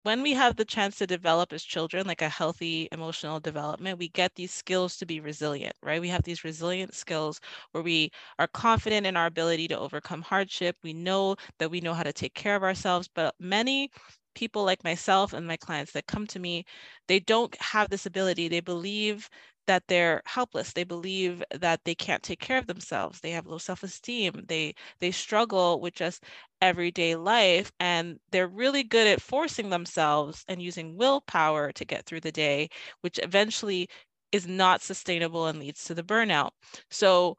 when 0.03 0.21
we 0.21 0.33
have 0.33 0.55
the 0.55 0.65
chance 0.65 0.97
to 0.97 1.07
develop 1.07 1.51
as 1.51 1.63
children, 1.63 2.05
like 2.07 2.21
a 2.21 2.29
healthy 2.29 2.87
emotional 2.91 3.39
development, 3.39 3.97
we 3.99 4.09
get 4.09 4.35
these 4.35 4.53
skills 4.53 4.97
to 4.97 5.05
be 5.05 5.19
resilient, 5.19 5.75
right? 5.81 5.99
We 5.99 6.09
have 6.09 6.23
these 6.23 6.43
resilient 6.43 6.93
skills 6.93 7.41
where 7.71 7.83
we 7.83 8.11
are 8.39 8.47
confident 8.47 9.07
in 9.07 9.17
our 9.17 9.25
ability 9.25 9.67
to 9.69 9.79
overcome 9.79 10.21
hardship. 10.21 10.77
We 10.83 10.93
know 10.93 11.35
that 11.57 11.71
we 11.71 11.81
know 11.81 11.93
how 11.95 12.03
to 12.03 12.13
take 12.13 12.35
care 12.35 12.55
of 12.55 12.63
ourselves, 12.63 13.09
but 13.13 13.33
many 13.39 13.89
people 14.35 14.63
like 14.65 14.83
myself 14.83 15.33
and 15.33 15.47
my 15.47 15.57
clients 15.57 15.91
that 15.93 16.07
come 16.07 16.27
to 16.27 16.39
me, 16.39 16.65
they 17.07 17.19
don't 17.19 17.55
have 17.61 17.89
this 17.89 18.05
ability. 18.05 18.47
They 18.47 18.59
believe 18.61 19.29
that 19.67 19.83
they're 19.87 20.21
helpless. 20.25 20.73
They 20.73 20.83
believe 20.83 21.43
that 21.51 21.81
they 21.85 21.95
can't 21.95 22.21
take 22.23 22.39
care 22.39 22.57
of 22.57 22.67
themselves. 22.67 23.19
They 23.19 23.31
have 23.31 23.47
low 23.47 23.57
self-esteem. 23.57 24.45
They 24.47 24.75
they 24.99 25.11
struggle 25.11 25.79
with 25.81 25.95
just 25.95 26.23
everyday 26.61 27.15
life 27.15 27.71
and 27.79 28.19
they're 28.31 28.47
really 28.47 28.83
good 28.83 29.07
at 29.07 29.21
forcing 29.21 29.69
themselves 29.69 30.43
and 30.47 30.61
using 30.61 30.97
willpower 30.97 31.71
to 31.73 31.85
get 31.85 32.05
through 32.05 32.21
the 32.21 32.31
day, 32.31 32.69
which 33.01 33.19
eventually 33.23 33.89
is 34.31 34.47
not 34.47 34.81
sustainable 34.81 35.47
and 35.47 35.59
leads 35.59 35.83
to 35.85 35.93
the 35.95 36.03
burnout. 36.03 36.51
So 36.91 37.35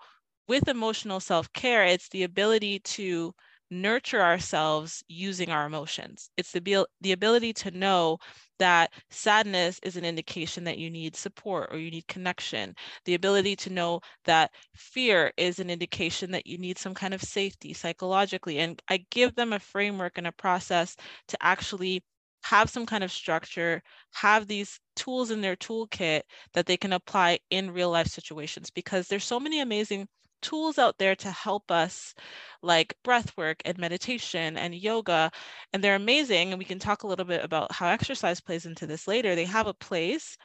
with 0.48 0.68
emotional 0.68 1.20
self-care, 1.20 1.84
it's 1.84 2.08
the 2.08 2.22
ability 2.24 2.80
to 2.80 3.34
nurture 3.70 4.23
ourselves 4.23 5.02
using 5.08 5.50
our 5.50 5.66
emotions. 5.66 6.30
It's 6.37 6.52
the, 6.52 6.87
the 7.00 7.12
ability 7.12 7.52
to 7.54 7.70
know 7.70 8.18
that 8.58 8.92
sadness 9.11 9.78
is 9.82 9.96
an 9.96 10.04
indication 10.04 10.64
that 10.64 10.78
you 10.78 10.90
need 10.90 11.16
support 11.16 11.68
or 11.73 11.78
you 11.78 11.90
need 11.90 12.06
connection. 12.08 12.75
The 13.04 13.14
ability 13.14 13.56
to 13.56 13.70
know 13.70 14.00
that 14.25 14.52
fear 14.75 15.32
is 15.37 15.58
an 15.58 15.70
indication 15.70 16.30
that 16.32 16.46
you 16.46 16.58
need 16.58 16.78
some 16.78 16.94
kind 16.94 17.14
of 17.14 17.23
safety 17.23 17.73
psychologically. 17.75 18.58
And 18.58 18.80
I 18.88 19.04
give 19.11 19.35
them 19.35 19.52
a 19.52 19.58
framework 19.58 20.18
and 20.18 20.26
a 20.26 20.32
process 20.32 20.96
to 21.28 21.37
actually 21.42 22.02
have 22.44 22.70
some 22.70 22.87
kind 22.87 23.02
of 23.02 23.11
structure, 23.11 23.82
have 24.14 24.46
these 24.46 24.78
tools 24.94 25.30
in 25.30 25.40
their 25.40 25.56
toolkit 25.56 26.23
that 26.54 26.66
they 26.66 26.76
can 26.76 26.92
apply 26.92 27.38
in 27.50 27.70
real 27.73 27.90
life 27.90 28.06
situations 28.06 28.70
because 28.70 29.08
there's 29.08 29.25
so 29.25 29.40
many 29.40 29.61
amazing 29.61 30.06
tools 30.46 30.78
out 30.78 30.98
there 30.98 31.16
to 31.16 31.30
help 31.30 31.70
us 31.70 32.14
like 32.62 32.94
breath 33.04 33.36
work 33.36 33.62
and 33.64 33.78
meditation 33.78 34.56
and 34.58 34.74
yoga 34.74 35.30
and 35.72 35.82
they're 35.82 35.96
amazing 35.96 36.50
and 36.52 36.58
we 36.58 36.64
can 36.64 36.78
talk 36.78 37.02
a 37.02 37.06
little 37.08 37.24
bit 37.26 37.44
about 37.44 37.72
how 37.72 37.88
exercise 37.88 38.40
plays 38.40 38.66
into 38.66 38.86
this 38.86 39.06
later. 39.08 39.34
They 39.34 39.44
have 39.46 39.66
a 39.66 39.74
place 39.74 40.36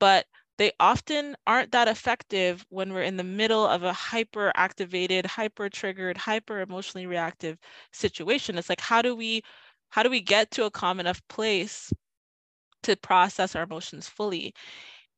but 0.00 0.26
they 0.58 0.72
often 0.80 1.36
aren't 1.46 1.72
that 1.72 1.88
effective 1.88 2.64
when 2.70 2.92
we're 2.92 3.02
in 3.02 3.16
the 3.16 3.24
middle 3.24 3.66
of 3.66 3.82
a 3.82 3.92
hyper 3.92 4.52
activated 4.56 5.26
hyper 5.26 5.68
triggered 5.70 6.16
hyper 6.18 6.60
emotionally 6.60 7.06
reactive 7.06 7.58
situation. 7.92 8.58
It's 8.58 8.68
like 8.68 8.80
how 8.80 9.02
do 9.02 9.14
we 9.16 9.42
how 9.90 10.02
do 10.02 10.10
we 10.10 10.20
get 10.20 10.50
to 10.52 10.64
a 10.66 10.70
calm 10.70 11.00
enough 11.00 11.20
place 11.28 11.92
to 12.84 12.96
process 12.96 13.54
our 13.56 13.62
emotions 13.64 14.08
fully? 14.08 14.54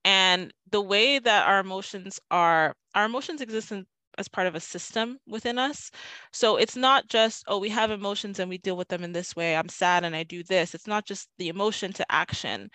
And 0.04 0.52
the 0.70 0.80
way 0.82 1.18
that 1.18 1.48
our 1.48 1.60
emotions 1.60 2.20
are 2.30 2.74
our 2.94 3.06
emotions 3.06 3.40
exist 3.40 3.72
in 3.72 3.86
as 4.18 4.28
part 4.28 4.46
of 4.46 4.54
a 4.54 4.60
system 4.60 5.18
within 5.26 5.58
us. 5.58 5.90
So 6.32 6.56
it's 6.56 6.76
not 6.76 7.08
just, 7.08 7.44
oh, 7.48 7.58
we 7.58 7.68
have 7.70 7.90
emotions 7.90 8.38
and 8.38 8.48
we 8.48 8.58
deal 8.58 8.76
with 8.76 8.88
them 8.88 9.04
in 9.04 9.12
this 9.12 9.36
way. 9.36 9.56
I'm 9.56 9.68
sad 9.68 10.04
and 10.04 10.14
I 10.16 10.22
do 10.22 10.42
this. 10.42 10.74
It's 10.74 10.86
not 10.86 11.06
just 11.06 11.28
the 11.38 11.48
emotion 11.48 11.92
to 11.94 12.12
action. 12.12 12.70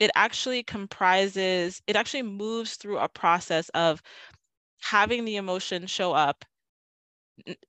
It 0.00 0.10
actually 0.14 0.62
comprises, 0.62 1.82
it 1.86 1.96
actually 1.96 2.22
moves 2.22 2.76
through 2.76 2.98
a 2.98 3.08
process 3.08 3.68
of 3.70 4.02
having 4.80 5.24
the 5.24 5.36
emotion 5.36 5.86
show 5.86 6.12
up. 6.12 6.44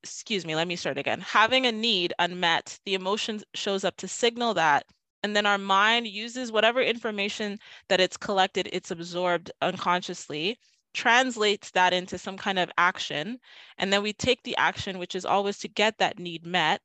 Excuse 0.03 0.45
me, 0.45 0.55
let 0.55 0.67
me 0.67 0.75
start 0.75 0.97
again. 0.97 1.21
Having 1.21 1.65
a 1.65 1.71
need 1.71 2.13
unmet, 2.19 2.79
the 2.85 2.95
emotion 2.95 3.41
shows 3.53 3.83
up 3.83 3.97
to 3.97 4.07
signal 4.07 4.53
that 4.55 4.85
and 5.23 5.35
then 5.35 5.45
our 5.45 5.57
mind 5.57 6.07
uses 6.07 6.51
whatever 6.51 6.81
information 6.81 7.57
that 7.89 7.99
it's 7.99 8.17
collected 8.17 8.69
it's 8.71 8.91
absorbed 8.91 9.51
unconsciously 9.61 10.57
translates 10.93 11.71
that 11.71 11.93
into 11.93 12.17
some 12.17 12.37
kind 12.37 12.59
of 12.59 12.71
action. 12.77 13.39
And 13.77 13.91
then 13.91 14.03
we 14.03 14.13
take 14.13 14.43
the 14.43 14.57
action, 14.57 14.99
which 14.99 15.15
is 15.15 15.25
always 15.25 15.57
to 15.59 15.67
get 15.67 15.97
that 15.99 16.19
need 16.19 16.45
met, 16.45 16.81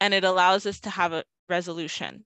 and 0.00 0.14
it 0.14 0.24
allows 0.24 0.66
us 0.66 0.80
to 0.80 0.90
have 0.90 1.12
a 1.12 1.24
resolution. 1.48 2.24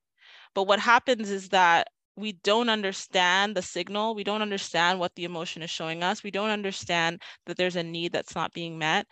But 0.54 0.64
what 0.64 0.80
happens 0.80 1.30
is 1.30 1.50
that 1.50 1.88
we 2.16 2.32
don't 2.32 2.70
understand 2.70 3.54
the 3.54 3.62
signal. 3.62 4.14
We 4.14 4.24
don't 4.24 4.40
understand 4.42 4.98
what 4.98 5.14
the 5.14 5.24
emotion 5.24 5.62
is 5.62 5.70
showing 5.70 6.02
us. 6.02 6.22
We 6.22 6.30
don't 6.30 6.50
understand 6.50 7.22
that 7.44 7.58
there's 7.58 7.76
a 7.76 7.82
need 7.82 8.12
that's 8.12 8.34
not 8.34 8.54
being 8.54 8.78
met 8.78 9.06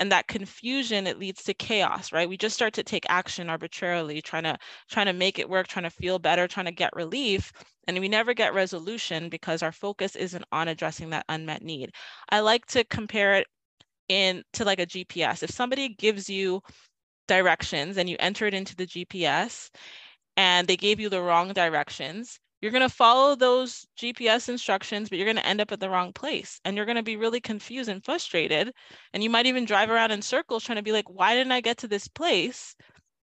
and 0.00 0.10
that 0.12 0.26
confusion 0.28 1.06
it 1.06 1.18
leads 1.18 1.42
to 1.44 1.54
chaos 1.54 2.12
right? 2.12 2.28
We 2.28 2.36
just 2.36 2.54
start 2.54 2.74
to 2.74 2.82
take 2.82 3.06
action 3.08 3.48
arbitrarily 3.50 4.20
trying 4.22 4.44
to 4.44 4.56
trying 4.90 5.06
to 5.06 5.12
make 5.12 5.38
it 5.38 5.48
work 5.48 5.66
trying 5.68 5.84
to 5.84 5.90
feel 5.90 6.18
better 6.18 6.48
trying 6.48 6.66
to 6.66 6.72
get 6.72 6.94
relief 6.94 7.52
and 7.86 7.98
we 7.98 8.08
never 8.08 8.34
get 8.34 8.54
resolution 8.54 9.28
because 9.28 9.62
our 9.62 9.72
focus 9.72 10.16
isn't 10.16 10.44
on 10.52 10.68
addressing 10.68 11.10
that 11.10 11.24
unmet 11.28 11.62
need. 11.62 11.90
I 12.30 12.40
like 12.40 12.66
to 12.66 12.84
compare 12.84 13.34
it 13.34 13.46
in 14.08 14.42
to 14.52 14.64
like 14.64 14.80
a 14.80 14.86
gps 14.86 15.42
if 15.42 15.50
somebody 15.50 15.88
gives 15.94 16.28
you 16.28 16.60
directions 17.28 17.96
and 17.96 18.08
you 18.08 18.16
enter 18.20 18.46
it 18.46 18.54
into 18.54 18.76
the 18.76 18.86
gps 18.86 19.70
and 20.36 20.66
they 20.68 20.76
gave 20.76 21.00
you 21.00 21.08
the 21.08 21.22
wrong 21.22 21.52
directions 21.52 22.38
you're 22.64 22.72
going 22.72 22.80
to 22.80 22.88
follow 22.88 23.34
those 23.34 23.86
GPS 23.94 24.48
instructions, 24.48 25.10
but 25.10 25.18
you're 25.18 25.26
going 25.26 25.36
to 25.36 25.46
end 25.46 25.60
up 25.60 25.70
at 25.70 25.80
the 25.80 25.90
wrong 25.90 26.14
place 26.14 26.62
and 26.64 26.74
you're 26.74 26.86
going 26.86 26.96
to 26.96 27.02
be 27.02 27.14
really 27.14 27.38
confused 27.38 27.90
and 27.90 28.02
frustrated. 28.02 28.72
And 29.12 29.22
you 29.22 29.28
might 29.28 29.44
even 29.44 29.66
drive 29.66 29.90
around 29.90 30.12
in 30.12 30.22
circles 30.22 30.64
trying 30.64 30.76
to 30.76 30.82
be 30.82 30.90
like, 30.90 31.04
why 31.10 31.34
didn't 31.34 31.52
I 31.52 31.60
get 31.60 31.76
to 31.78 31.88
this 31.88 32.08
place? 32.08 32.74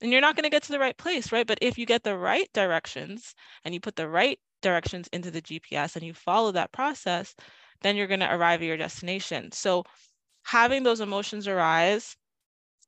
And 0.02 0.12
you're 0.12 0.20
not 0.20 0.36
going 0.36 0.44
to 0.44 0.50
get 0.50 0.62
to 0.64 0.72
the 0.72 0.78
right 0.78 0.94
place, 0.98 1.32
right? 1.32 1.46
But 1.46 1.56
if 1.62 1.78
you 1.78 1.86
get 1.86 2.02
the 2.02 2.18
right 2.18 2.50
directions 2.52 3.34
and 3.64 3.72
you 3.72 3.80
put 3.80 3.96
the 3.96 4.10
right 4.10 4.38
directions 4.60 5.08
into 5.10 5.30
the 5.30 5.40
GPS 5.40 5.96
and 5.96 6.04
you 6.04 6.12
follow 6.12 6.52
that 6.52 6.70
process, 6.70 7.34
then 7.80 7.96
you're 7.96 8.08
going 8.08 8.20
to 8.20 8.34
arrive 8.34 8.60
at 8.60 8.66
your 8.66 8.76
destination. 8.76 9.52
So 9.52 9.84
having 10.42 10.82
those 10.82 11.00
emotions 11.00 11.48
arise 11.48 12.14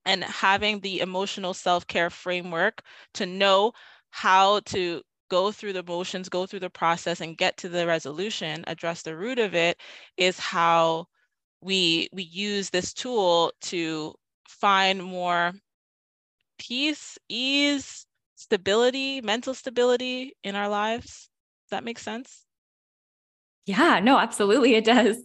and 0.05 0.23
having 0.23 0.81
the 0.81 1.01
emotional 1.01 1.55
self-care 1.55 2.11
framework 2.11 2.83
to 3.15 3.25
know 3.25 3.73
how 4.11 4.61
to 4.67 5.01
go 5.33 5.51
through 5.51 5.73
the 5.73 5.83
motions, 5.83 6.29
go 6.29 6.45
through 6.45 6.61
the 6.61 6.69
process 6.69 7.23
and 7.23 7.39
get 7.39 7.57
to 7.57 7.71
the 7.71 7.87
resolution, 7.87 8.63
address 8.67 9.01
the 9.01 9.17
root 9.17 9.39
of 9.39 9.55
it 9.55 9.81
is 10.19 10.39
how 10.39 11.07
we 11.63 12.11
we 12.13 12.23
use 12.23 12.69
this 12.69 12.93
tool 12.93 13.51
to 13.63 14.15
find 14.47 15.03
more 15.03 15.53
peace, 16.59 17.19
ease, 17.31 18.07
stability, 18.35 19.23
mental 19.23 19.55
stability 19.55 20.35
in 20.45 20.55
our 20.55 20.69
lives. 20.69 21.31
Does 21.65 21.71
that 21.71 21.85
make 21.85 21.99
sense? 21.99 22.45
Yeah, 23.65 24.01
no, 24.01 24.19
absolutely 24.19 24.75
it 24.75 24.85
does. 24.85 25.17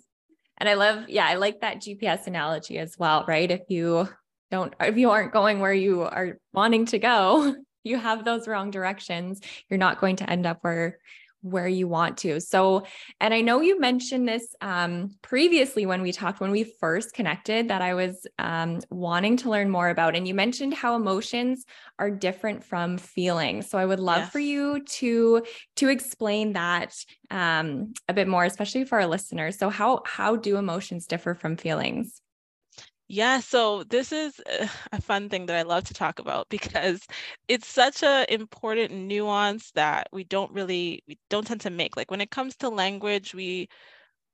And 0.57 0.69
I 0.69 0.75
love, 0.75 1.09
yeah, 1.09 1.27
I 1.27 1.35
like 1.35 1.59
that 1.59 1.81
GPS 1.81 2.27
analogy 2.27 2.77
as 2.77 2.95
well, 2.97 3.25
right? 3.27 3.51
If 3.51 3.63
you 3.67 4.07
don't, 4.51 4.73
if 4.79 4.95
you 4.95 5.09
aren't 5.09 5.33
going 5.33 5.59
where 5.59 5.73
you 5.73 6.03
are 6.03 6.37
wanting 6.53 6.85
to 6.87 6.97
go, 6.97 7.53
you 7.87 7.97
have 7.97 8.25
those 8.25 8.47
wrong 8.47 8.71
directions, 8.71 9.41
you're 9.69 9.77
not 9.77 9.99
going 9.99 10.17
to 10.17 10.29
end 10.29 10.45
up 10.45 10.59
where 10.61 10.99
where 11.41 11.67
you 11.67 11.87
want 11.87 12.17
to. 12.17 12.39
So, 12.41 12.85
and 13.21 13.33
I 13.33 13.41
know 13.41 13.61
you 13.61 13.79
mentioned 13.79 14.27
this 14.27 14.55
um, 14.61 15.11
previously 15.21 15.85
when 15.85 16.01
we 16.01 16.11
talked, 16.11 16.39
when 16.39 16.51
we 16.51 16.63
first 16.63 17.13
connected, 17.13 17.69
that 17.69 17.81
I 17.81 17.93
was 17.93 18.25
um, 18.39 18.79
wanting 18.89 19.37
to 19.37 19.49
learn 19.49 19.69
more 19.69 19.89
about. 19.89 20.15
And 20.15 20.27
you 20.27 20.33
mentioned 20.33 20.73
how 20.73 20.95
emotions 20.95 21.65
are 21.99 22.09
different 22.09 22.63
from 22.63 22.97
feelings. 22.97 23.69
So, 23.69 23.77
I 23.77 23.85
would 23.85 23.99
love 23.99 24.23
yes. 24.23 24.31
for 24.31 24.39
you 24.39 24.83
to 24.83 25.43
to 25.77 25.89
explain 25.89 26.53
that 26.53 26.95
um, 27.29 27.93
a 28.07 28.13
bit 28.13 28.27
more, 28.27 28.43
especially 28.43 28.85
for 28.85 28.99
our 28.99 29.07
listeners. 29.07 29.57
So, 29.57 29.69
how 29.69 30.01
how 30.05 30.35
do 30.35 30.57
emotions 30.57 31.05
differ 31.05 31.35
from 31.35 31.55
feelings? 31.57 32.21
Yeah, 33.09 33.39
so 33.39 33.83
this 33.83 34.11
is 34.11 34.41
eh, 34.47 34.67
a 34.91 35.01
fun 35.01 35.29
thing 35.29 35.45
that 35.45 35.55
I 35.55 35.61
love 35.61 35.85
to 35.85 35.93
talk 35.93 36.19
about 36.19 36.49
because 36.49 37.07
it's 37.47 37.67
such 37.67 38.03
a 38.03 38.25
important 38.33 38.91
nuance 38.93 39.71
that 39.71 40.07
we 40.11 40.23
don't 40.25 40.51
really 40.51 41.03
we 41.07 41.17
don't 41.29 41.47
tend 41.47 41.61
to 41.61 41.69
make. 41.69 41.95
Like 41.95 42.11
when 42.11 42.21
it 42.21 42.31
comes 42.31 42.55
to 42.57 42.69
language, 42.69 43.33
we 43.33 43.69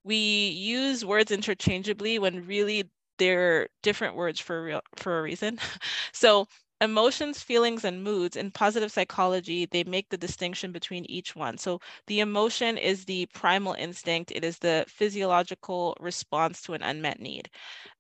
we 0.06 0.18
use 0.50 1.06
words 1.06 1.32
interchangeably 1.32 2.20
when 2.20 2.46
really 2.48 2.90
they're 3.20 3.70
different 3.84 4.16
words 4.16 4.40
for 4.40 4.64
real 4.64 4.82
for 4.98 5.20
a 5.20 5.24
reason. 5.24 5.60
so 6.14 6.48
emotions, 6.82 7.42
feelings, 7.44 7.86
and 7.86 8.04
moods 8.04 8.36
in 8.38 8.52
positive 8.52 8.92
psychology, 8.92 9.66
they 9.68 9.84
make 9.86 10.10
the 10.10 10.18
distinction 10.18 10.72
between 10.74 11.06
each 11.06 11.36
one. 11.36 11.58
So 11.58 11.80
the 12.08 12.22
emotion 12.22 12.78
is 12.78 13.06
the 13.06 13.28
primal 13.34 13.74
instinct, 13.74 14.32
it 14.32 14.44
is 14.46 14.60
the 14.60 14.86
physiological 14.90 15.96
response 16.02 16.62
to 16.64 16.74
an 16.74 16.84
unmet 16.84 17.20
need. 17.22 17.50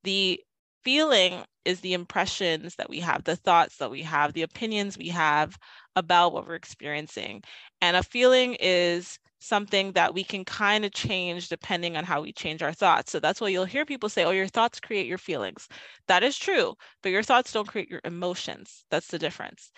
The 0.03 0.41
feeling 0.83 1.43
is 1.65 1.79
the 1.81 1.93
impressions 1.93 2.75
that 2.75 2.89
we 2.89 2.99
have, 2.99 3.23
the 3.23 3.35
thoughts 3.35 3.77
that 3.77 3.91
we 3.91 4.01
have, 4.03 4.33
the 4.33 4.41
opinions 4.43 4.97
we 4.97 5.09
have 5.09 5.57
about 5.95 6.33
what 6.33 6.47
we're 6.47 6.55
experiencing. 6.55 7.43
And 7.81 7.95
a 7.97 8.03
feeling 8.03 8.55
is 8.59 9.19
something 9.39 9.91
that 9.93 10.13
we 10.13 10.23
can 10.23 10.45
kind 10.45 10.85
of 10.85 10.93
change 10.93 11.49
depending 11.49 11.97
on 11.97 12.03
how 12.05 12.21
we 12.21 12.31
change 12.33 12.61
our 12.63 12.73
thoughts. 12.73 13.11
So 13.11 13.19
that's 13.19 13.41
why 13.41 13.49
you'll 13.49 13.65
hear 13.65 13.85
people 13.85 14.09
say, 14.09 14.23
oh, 14.23 14.31
your 14.31 14.47
thoughts 14.47 14.79
create 14.79 15.05
your 15.07 15.17
feelings. 15.17 15.67
That 16.07 16.23
is 16.23 16.37
true, 16.37 16.75
but 17.01 17.11
your 17.11 17.23
thoughts 17.23 17.51
don't 17.51 17.67
create 17.67 17.89
your 17.89 18.01
emotions. 18.05 18.85
That's 18.89 19.07
the 19.07 19.19
difference. 19.19 19.71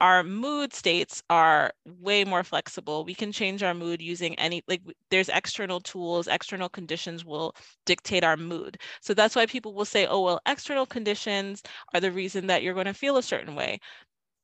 Our 0.00 0.22
mood 0.24 0.72
states 0.74 1.22
are 1.30 1.72
way 1.86 2.24
more 2.24 2.44
flexible. 2.44 3.04
We 3.04 3.14
can 3.14 3.32
change 3.32 3.62
our 3.62 3.74
mood 3.74 4.00
using 4.02 4.34
any, 4.38 4.62
like, 4.68 4.82
there's 5.10 5.28
external 5.30 5.80
tools, 5.80 6.28
external 6.28 6.68
conditions 6.68 7.24
will 7.24 7.54
dictate 7.86 8.24
our 8.24 8.36
mood. 8.36 8.78
So 9.00 9.14
that's 9.14 9.34
why 9.36 9.46
people 9.46 9.74
will 9.74 9.84
say, 9.86 10.06
oh, 10.06 10.20
well, 10.22 10.40
external 10.46 10.86
conditions 10.86 11.62
are 11.94 12.00
the 12.00 12.12
reason 12.12 12.46
that 12.48 12.62
you're 12.62 12.74
going 12.74 12.86
to 12.86 12.94
feel 12.94 13.16
a 13.16 13.22
certain 13.22 13.54
way 13.54 13.80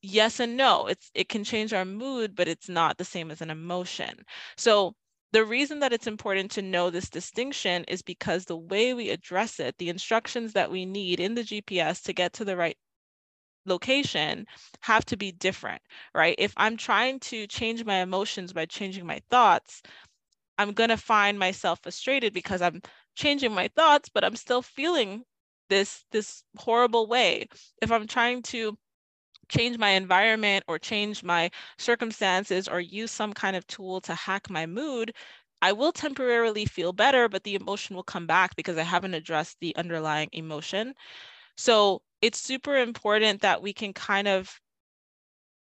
yes 0.03 0.41
and 0.41 0.57
no. 0.57 0.87
It's 0.87 1.11
it 1.15 1.29
can 1.29 1.45
change 1.45 1.73
our 1.73 1.85
mood, 1.85 2.35
but 2.35 2.49
it's 2.49 2.69
not 2.69 2.99
the 2.99 3.05
same 3.05 3.31
as 3.31 3.41
an 3.41 3.51
emotion. 3.51 4.25
So 4.57 4.95
the 5.33 5.45
reason 5.45 5.81
that 5.81 5.93
it's 5.93 6.07
important 6.07 6.51
to 6.53 6.63
know 6.63 6.91
this 6.91 7.09
distinction 7.09 7.85
is 7.89 8.03
because 8.03 8.45
the 8.45 8.57
way 8.57 8.93
we 8.95 9.11
address 9.11 9.59
it, 9.61 9.79
the 9.79 9.89
instructions 9.89 10.53
that 10.53 10.71
we 10.71 10.85
need 10.87 11.21
in 11.21 11.35
the 11.35 11.43
GPS 11.45 12.03
to 12.03 12.13
get 12.13 12.33
to 12.35 12.45
the 12.45 12.57
right 12.57 12.77
location 13.67 14.47
have 14.81 15.05
to 15.07 15.17
be 15.17 15.33
different, 15.33 15.83
right? 16.15 16.35
If 16.39 16.53
I'm 16.57 16.77
trying 16.77 17.21
to 17.21 17.47
change 17.47 17.85
my 17.85 17.97
emotions 17.97 18.53
by 18.53 18.67
changing 18.67 19.07
my 19.07 19.21
thoughts, 19.31 19.83
I'm 20.59 20.73
going 20.73 20.91
to 20.91 20.97
find 20.97 21.39
myself 21.39 21.81
frustrated 21.83 22.33
because 22.35 22.63
I'm 22.63 22.83
changing 23.17 23.53
my 23.55 23.69
thoughts, 23.69 24.09
but 24.09 24.25
I'm 24.25 24.37
still 24.37 24.63
feeling 24.63 25.25
this 25.69 26.05
this 26.13 26.45
horrible 26.59 27.07
way. 27.07 27.47
If 27.83 27.91
I'm 27.93 28.07
trying 28.07 28.43
to 28.45 28.77
change 29.51 29.79
my 29.79 29.91
environment 29.91 30.65
or 30.69 30.79
change 30.79 31.23
my 31.23 31.51
circumstances 31.79 32.69
or 32.69 32.81
use 32.81 33.11
some 33.11 33.33
kind 33.33 33.57
of 33.57 33.67
tool 33.67 34.01
to 34.03 34.15
hack 34.15 34.49
my 34.51 34.67
mood, 34.67 35.15
I 35.61 35.73
will 35.73 35.93
temporarily 35.93 36.65
feel 36.67 36.93
better, 36.93 37.29
but 37.29 37.45
the 37.45 37.55
emotion 37.55 37.95
will 37.97 38.03
come 38.05 38.27
back 38.27 38.57
because 38.57 38.77
I 38.79 38.83
haven't 38.83 39.15
addressed 39.15 39.59
the 39.61 39.77
underlying 39.77 40.29
emotion. 40.33 40.95
So 41.57 42.03
it's 42.21 42.39
super 42.41 42.77
important 42.77 43.43
that 43.43 43.63
we 43.63 43.73
can 43.73 43.93
kind 43.93 44.29
of 44.29 44.61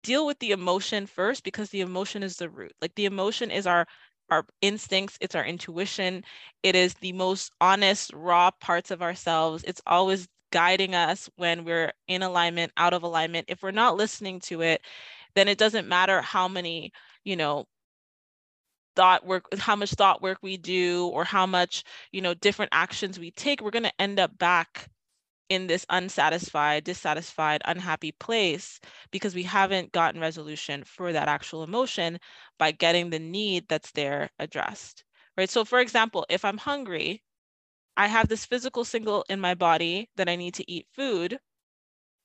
deal 0.03 0.27
with 0.27 0.38
the 0.40 0.51
emotion 0.51 1.07
first 1.07 1.45
because 1.45 1.71
the 1.71 1.81
emotion 1.81 2.23
is 2.23 2.37
the 2.37 2.49
root. 2.51 2.73
Like 2.81 2.95
the 2.95 3.07
emotion 3.07 3.51
is 3.51 3.66
our 3.66 3.87
our 4.31 4.47
instincts, 4.62 5.18
it's 5.21 5.35
our 5.35 5.45
intuition, 5.45 6.25
it 6.62 6.75
is 6.75 6.95
the 6.95 7.12
most 7.12 7.53
honest, 7.61 8.11
raw 8.14 8.51
parts 8.51 8.90
of 8.90 9.03
ourselves. 9.03 9.62
It's 9.66 9.83
always 9.87 10.27
guiding 10.53 10.95
us 10.95 11.29
when 11.37 11.64
we're 11.64 11.92
in 12.09 12.23
alignment, 12.23 12.73
out 12.79 12.95
of 12.95 13.03
alignment. 13.03 13.47
If 13.49 13.62
we're 13.62 13.73
not 13.73 13.97
listening 13.97 14.40
to 14.42 14.62
it, 14.62 14.81
then 15.35 15.49
it 15.49 15.59
doesn't 15.59 15.87
matter 15.88 16.23
how 16.23 16.49
many, 16.49 16.92
you 17.25 17.37
know, 17.37 17.66
thought 18.95 19.25
work 19.27 19.47
how 19.59 19.75
much 19.77 19.90
thought 19.92 20.21
work 20.23 20.38
we 20.42 20.57
do 20.57 21.07
or 21.09 21.25
how 21.25 21.47
much 21.47 21.83
you 22.12 22.21
know 22.21 22.35
different 22.35 22.68
actions 22.73 23.18
we 23.18 23.31
take 23.31 23.62
we're 23.62 23.71
going 23.71 23.83
to 23.85 24.01
end 24.01 24.21
up 24.21 24.37
back 24.38 24.88
in 25.53 25.67
this 25.67 25.87
unsatisfied 25.91 26.85
dissatisfied 26.85 27.62
unhappy 27.67 28.12
place 28.12 28.81
because 29.11 29.35
we 29.35 29.43
haven't 29.43 29.93
gotten 29.93 30.21
resolution 30.21 30.85
for 30.85 31.12
that 31.12 31.29
actual 31.29 31.62
emotion 31.62 32.19
by 32.59 32.73
getting 32.73 33.11
the 33.11 33.19
need 33.19 33.69
that's 33.69 33.93
there 33.93 34.31
addressed 34.38 35.05
right 35.37 35.51
so 35.51 35.65
for 35.65 35.81
example 35.81 36.27
if 36.31 36.45
i'm 36.45 36.59
hungry 36.59 37.23
I 37.97 38.07
have 38.07 38.29
this 38.29 38.47
physical 38.47 38.85
signal 38.85 39.25
in 39.29 39.41
my 39.41 39.55
body 39.55 40.09
that 40.17 40.29
I 40.29 40.37
need 40.37 40.55
to 40.55 40.71
eat 40.71 40.87
food. 40.93 41.38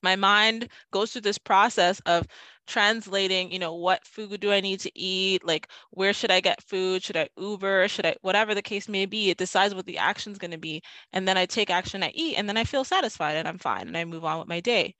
My 0.02 0.16
mind 0.16 0.70
goes 0.90 1.12
through 1.12 1.22
this 1.22 1.38
process 1.38 2.00
of 2.06 2.26
translating, 2.68 3.50
you 3.52 3.58
know, 3.58 3.74
what 3.74 4.06
food 4.06 4.40
do 4.40 4.52
I 4.52 4.60
need 4.60 4.80
to 4.80 4.98
eat? 4.98 5.44
Like, 5.44 5.68
where 5.90 6.12
should 6.12 6.30
I 6.30 6.40
get 6.40 6.62
food? 6.62 7.02
Should 7.02 7.16
I 7.16 7.28
Uber? 7.36 7.88
Should 7.88 8.06
I, 8.06 8.16
whatever 8.22 8.54
the 8.54 8.62
case 8.62 8.88
may 8.88 9.06
be, 9.06 9.30
it 9.30 9.38
decides 9.38 9.74
what 9.74 9.86
the 9.86 9.98
action 9.98 10.32
is 10.32 10.38
going 10.38 10.52
to 10.52 10.58
be. 10.58 10.82
And 11.12 11.26
then 11.26 11.36
I 11.38 11.46
take 11.46 11.70
action, 11.70 12.02
I 12.04 12.10
eat, 12.14 12.36
and 12.36 12.48
then 12.48 12.56
I 12.56 12.64
feel 12.64 12.84
satisfied 12.84 13.36
and 13.36 13.48
I'm 13.48 13.58
fine 13.58 13.88
and 13.88 13.96
I 13.96 14.04
move 14.04 14.24
on 14.24 14.38
with 14.38 14.48
my 14.48 14.60
day. 14.60 14.94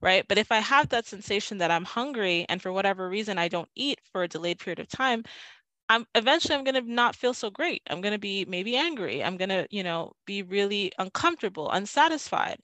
Right. 0.00 0.24
But 0.28 0.38
if 0.38 0.52
I 0.52 0.58
have 0.60 0.88
that 0.90 1.06
sensation 1.06 1.58
that 1.58 1.70
I'm 1.72 1.84
hungry 1.84 2.46
and 2.48 2.62
for 2.62 2.72
whatever 2.72 3.08
reason 3.08 3.38
I 3.38 3.48
don't 3.48 3.68
eat 3.74 4.00
for 4.12 4.22
a 4.22 4.28
delayed 4.28 4.60
period 4.60 4.78
of 4.78 4.88
time, 4.88 5.24
I'm 5.88 6.06
eventually 6.14 6.54
I'm 6.54 6.64
going 6.64 6.74
to 6.82 6.92
not 6.92 7.16
feel 7.16 7.34
so 7.34 7.50
great. 7.50 7.82
I'm 7.90 8.00
going 8.00 8.12
to 8.12 8.18
be 8.18 8.44
maybe 8.46 8.76
angry. 8.76 9.24
I'm 9.24 9.36
going 9.36 9.48
to, 9.48 9.66
you 9.70 9.82
know, 9.82 10.12
be 10.26 10.42
really 10.42 10.92
uncomfortable, 10.98 11.70
unsatisfied. 11.70 12.60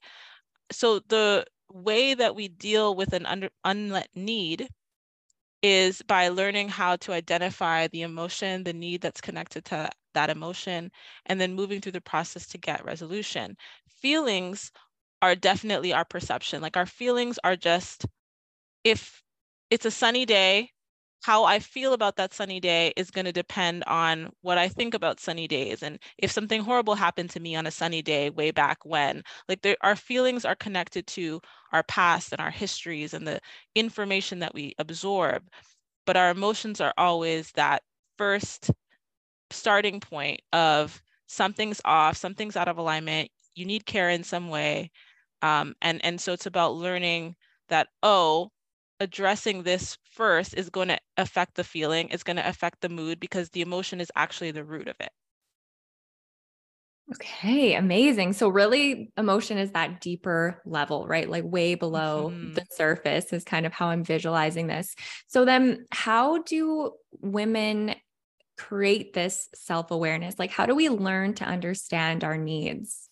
So 0.71 0.99
the 1.09 1.45
way 1.71 2.13
that 2.13 2.35
we 2.35 2.47
deal 2.47 2.95
with 2.95 3.13
an 3.13 3.25
under, 3.25 3.49
unmet 3.63 4.09
need 4.15 4.69
is 5.61 6.01
by 6.03 6.29
learning 6.29 6.69
how 6.69 6.95
to 6.97 7.11
identify 7.13 7.87
the 7.87 8.03
emotion, 8.03 8.63
the 8.63 8.73
need 8.73 9.01
that's 9.01 9.21
connected 9.21 9.65
to 9.65 9.89
that 10.13 10.29
emotion, 10.29 10.91
and 11.25 11.41
then 11.41 11.53
moving 11.55 11.81
through 11.81 11.91
the 11.93 12.01
process 12.01 12.47
to 12.47 12.57
get 12.57 12.85
resolution. 12.85 13.57
Feelings 13.89 14.71
are 15.21 15.35
definitely 15.35 15.91
our 15.93 16.05
perception. 16.05 16.61
Like 16.61 16.77
our 16.77 16.85
feelings 16.85 17.39
are 17.43 17.55
just 17.55 18.05
if 18.83 19.23
it's 19.71 19.85
a 19.85 19.91
sunny 19.91 20.25
day, 20.25 20.71
how 21.25 21.43
I 21.43 21.57
feel 21.57 21.93
about 21.93 22.17
that 22.17 22.35
sunny 22.35 22.59
day 22.59 22.93
is 22.95 23.09
going 23.09 23.25
to 23.25 23.31
depend 23.31 23.83
on 23.85 24.31
what 24.41 24.59
I 24.59 24.67
think 24.67 24.93
about 24.93 25.19
sunny 25.19 25.47
days. 25.47 25.81
And 25.81 25.97
if 26.19 26.31
something 26.31 26.61
horrible 26.61 26.93
happened 26.93 27.31
to 27.31 27.39
me 27.39 27.55
on 27.55 27.65
a 27.65 27.71
sunny 27.71 28.03
day 28.03 28.29
way 28.29 28.51
back 28.51 28.85
when, 28.85 29.23
like 29.49 29.63
there, 29.63 29.75
our 29.81 29.95
feelings 29.95 30.45
are 30.45 30.53
connected 30.55 31.07
to 31.07 31.41
our 31.71 31.81
past 31.81 32.31
and 32.31 32.39
our 32.39 32.51
histories 32.51 33.15
and 33.15 33.27
the 33.27 33.39
information 33.73 34.37
that 34.39 34.53
we 34.53 34.75
absorb. 34.77 35.49
But 36.05 36.15
our 36.15 36.29
emotions 36.29 36.79
are 36.79 36.93
always 36.95 37.51
that 37.53 37.81
first 38.19 38.69
starting 39.49 39.99
point 39.99 40.41
of 40.53 41.01
something's 41.27 41.81
off, 41.85 42.17
something's 42.17 42.55
out 42.55 42.67
of 42.67 42.77
alignment, 42.77 43.31
you 43.55 43.65
need 43.65 43.87
care 43.87 44.11
in 44.11 44.23
some 44.23 44.49
way. 44.49 44.91
Um, 45.41 45.73
and, 45.81 46.05
and 46.05 46.21
so 46.21 46.33
it's 46.33 46.45
about 46.45 46.75
learning 46.75 47.35
that, 47.69 47.87
oh, 48.03 48.51
addressing 48.99 49.63
this 49.63 49.97
first 50.11 50.53
is 50.55 50.69
going 50.69 50.87
to 50.89 50.99
affect 51.17 51.55
the 51.55 51.63
feeling, 51.63 52.09
it's 52.09 52.23
going 52.23 52.37
to 52.37 52.47
affect 52.47 52.81
the 52.81 52.89
mood 52.89 53.19
because 53.19 53.49
the 53.49 53.61
emotion 53.61 54.01
is 54.01 54.11
actually 54.15 54.51
the 54.51 54.63
root 54.63 54.87
of 54.87 54.95
it. 54.99 55.11
Okay, 57.13 57.75
amazing. 57.75 58.33
So, 58.33 58.49
really, 58.49 59.11
emotion 59.15 59.59
is 59.59 59.71
that 59.73 60.01
deeper 60.01 60.61
level, 60.65 61.05
right? 61.05 61.29
Like 61.29 61.43
way 61.45 61.75
below 61.75 62.31
mm-hmm. 62.33 62.53
the 62.53 62.65
surface, 62.71 63.31
is 63.31 63.43
kind 63.43 63.67
of 63.67 63.73
how 63.73 63.89
I'm 63.89 64.03
visualizing 64.03 64.65
this. 64.65 64.95
So, 65.27 65.45
then 65.45 65.85
how 65.91 66.39
do 66.39 66.93
women 67.21 67.93
create 68.57 69.13
this 69.13 69.49
self 69.53 69.91
awareness? 69.91 70.39
Like, 70.39 70.49
how 70.49 70.65
do 70.65 70.73
we 70.73 70.89
learn 70.89 71.35
to 71.35 71.45
understand 71.45 72.23
our 72.23 72.37
needs? 72.37 73.07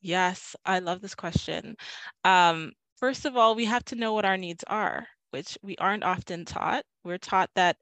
Yes, 0.00 0.56
I 0.64 0.78
love 0.78 1.02
this 1.02 1.14
question. 1.14 1.76
Um, 2.24 2.72
First 3.00 3.24
of 3.24 3.36
all, 3.36 3.54
we 3.54 3.64
have 3.64 3.84
to 3.86 3.96
know 3.96 4.12
what 4.12 4.24
our 4.26 4.36
needs 4.36 4.62
are, 4.68 5.06
which 5.30 5.58
we 5.62 5.76
aren't 5.78 6.04
often 6.04 6.44
taught. 6.44 6.84
We're 7.02 7.18
taught 7.18 7.50
that 7.54 7.76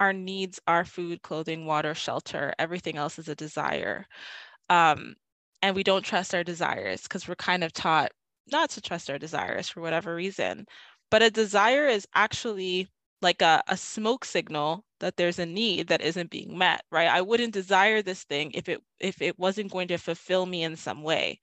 our 0.00 0.12
needs 0.12 0.58
are 0.66 0.84
food, 0.84 1.22
clothing, 1.22 1.66
water, 1.66 1.94
shelter. 1.94 2.54
Everything 2.58 2.96
else 2.96 3.18
is 3.18 3.28
a 3.28 3.34
desire. 3.34 4.06
Um, 4.70 5.14
and 5.62 5.76
we 5.76 5.84
don't 5.84 6.04
trust 6.04 6.34
our 6.34 6.44
desires 6.44 7.02
because 7.02 7.28
we're 7.28 7.36
kind 7.36 7.64
of 7.64 7.72
taught 7.72 8.12
not 8.52 8.70
to 8.70 8.80
trust 8.80 9.10
our 9.10 9.18
desires 9.18 9.68
for 9.68 9.80
whatever 9.82 10.14
reason. 10.14 10.66
But 11.10 11.22
a 11.22 11.30
desire 11.30 11.86
is 11.86 12.06
actually 12.14 12.88
like 13.22 13.42
a, 13.42 13.62
a 13.68 13.76
smoke 13.76 14.24
signal 14.24 14.84
that 15.00 15.16
there's 15.16 15.38
a 15.38 15.46
need 15.46 15.88
that 15.88 16.02
isn't 16.02 16.30
being 16.30 16.56
met, 16.58 16.84
right? 16.90 17.08
I 17.08 17.22
wouldn't 17.22 17.54
desire 17.54 18.02
this 18.02 18.24
thing 18.24 18.52
if 18.52 18.68
it 18.68 18.80
if 19.00 19.22
it 19.22 19.38
wasn't 19.38 19.72
going 19.72 19.88
to 19.88 19.98
fulfill 19.98 20.46
me 20.46 20.62
in 20.64 20.76
some 20.76 21.02
way, 21.02 21.40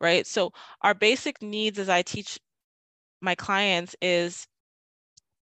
right? 0.00 0.26
So 0.26 0.52
our 0.82 0.94
basic 0.94 1.42
needs 1.42 1.78
as 1.78 1.88
I 1.88 2.02
teach 2.02 2.38
my 3.20 3.34
clients 3.34 3.96
is 4.02 4.46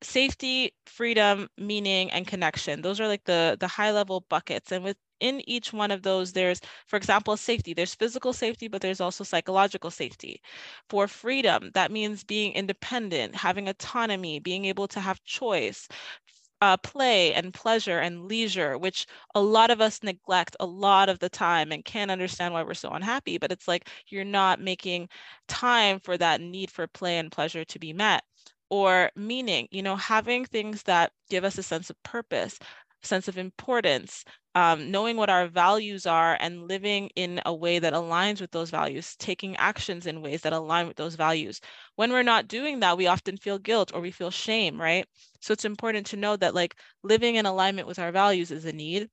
safety, 0.04 0.74
freedom, 0.86 1.50
meaning, 1.58 2.12
and 2.12 2.28
connection. 2.28 2.82
Those 2.82 3.00
are 3.00 3.08
like 3.08 3.24
the, 3.26 3.58
the 3.60 3.68
high 3.68 3.92
level 3.92 4.26
buckets. 4.30 4.72
And 4.72 4.84
within 4.84 5.42
each 5.50 5.74
one 5.74 5.90
of 5.92 6.04
those, 6.04 6.34
there's, 6.34 6.62
for 6.86 6.98
example, 6.98 7.36
safety. 7.36 7.74
There's 7.74 7.96
physical 7.96 8.32
safety, 8.34 8.68
but 8.68 8.82
there's 8.82 9.02
also 9.02 9.24
psychological 9.24 9.90
safety. 9.90 10.42
For 10.90 11.08
freedom, 11.08 11.72
that 11.74 11.92
means 11.92 12.24
being 12.24 12.54
independent, 12.54 13.36
having 13.36 13.68
autonomy, 13.68 14.40
being 14.40 14.66
able 14.66 14.88
to 14.90 15.00
have 15.00 15.24
choice. 15.24 15.88
Uh, 16.62 16.78
play 16.78 17.34
and 17.34 17.54
pleasure 17.54 18.00
and 18.00 18.26
leisure, 18.26 18.78
which 18.78 19.06
a 19.36 19.42
lot 19.42 19.70
of 19.72 19.82
us 19.82 20.02
neglect 20.04 20.56
a 20.60 20.66
lot 20.66 21.10
of 21.10 21.20
the 21.20 21.30
time 21.30 21.72
and 21.72 21.86
can't 21.86 22.12
understand 22.12 22.54
why 22.54 22.64
we're 22.64 22.74
so 22.74 22.90
unhappy. 22.92 23.38
But 23.38 23.52
it's 23.52 23.68
like 23.68 23.90
you're 24.08 24.26
not 24.26 24.60
making 24.62 25.10
time 25.48 26.00
for 26.00 26.18
that 26.18 26.42
need 26.42 26.72
for 26.72 26.88
play 26.88 27.18
and 27.20 27.32
pleasure 27.32 27.66
to 27.66 27.80
be 27.80 27.94
met. 27.94 28.24
Or 28.70 29.12
meaning, 29.16 29.68
you 29.72 29.82
know, 29.84 29.96
having 29.96 30.46
things 30.46 30.84
that 30.84 31.12
give 31.30 31.44
us 31.44 31.58
a 31.58 31.64
sense 31.64 31.90
of 31.90 32.02
purpose, 32.04 32.60
sense 33.02 33.28
of 33.28 33.38
importance, 33.38 34.24
um, 34.58 34.92
knowing 34.92 35.18
what 35.18 35.30
our 35.30 35.48
values 35.48 36.08
are 36.08 36.38
and 36.42 36.68
living 36.68 37.12
in 37.16 37.42
a 37.46 37.54
way 37.54 37.80
that 37.80 37.94
aligns 37.94 38.42
with 38.42 38.52
those 38.52 38.72
values, 38.72 39.16
taking 39.18 39.56
actions 39.58 40.08
in 40.08 40.22
ways 40.22 40.42
that 40.42 40.54
align 40.54 40.88
with 40.88 40.98
those 40.98 41.16
values. 41.16 41.62
When 41.96 42.12
we're 42.12 42.24
not 42.24 42.48
doing 42.48 42.80
that, 42.82 42.98
we 42.98 43.08
often 43.08 43.38
feel 43.38 43.60
guilt 43.60 43.92
or 43.94 44.02
we 44.02 44.12
feel 44.12 44.32
shame, 44.32 44.82
right? 44.82 45.08
So 45.42 45.54
it's 45.54 45.66
important 45.66 46.08
to 46.08 46.18
know 46.18 46.36
that 46.38 46.56
like 46.56 46.76
living 47.04 47.36
in 47.36 47.46
alignment 47.46 47.88
with 47.88 48.00
our 48.00 48.12
values 48.12 48.52
is 48.52 48.66
a 48.66 48.74
need. 48.74 49.10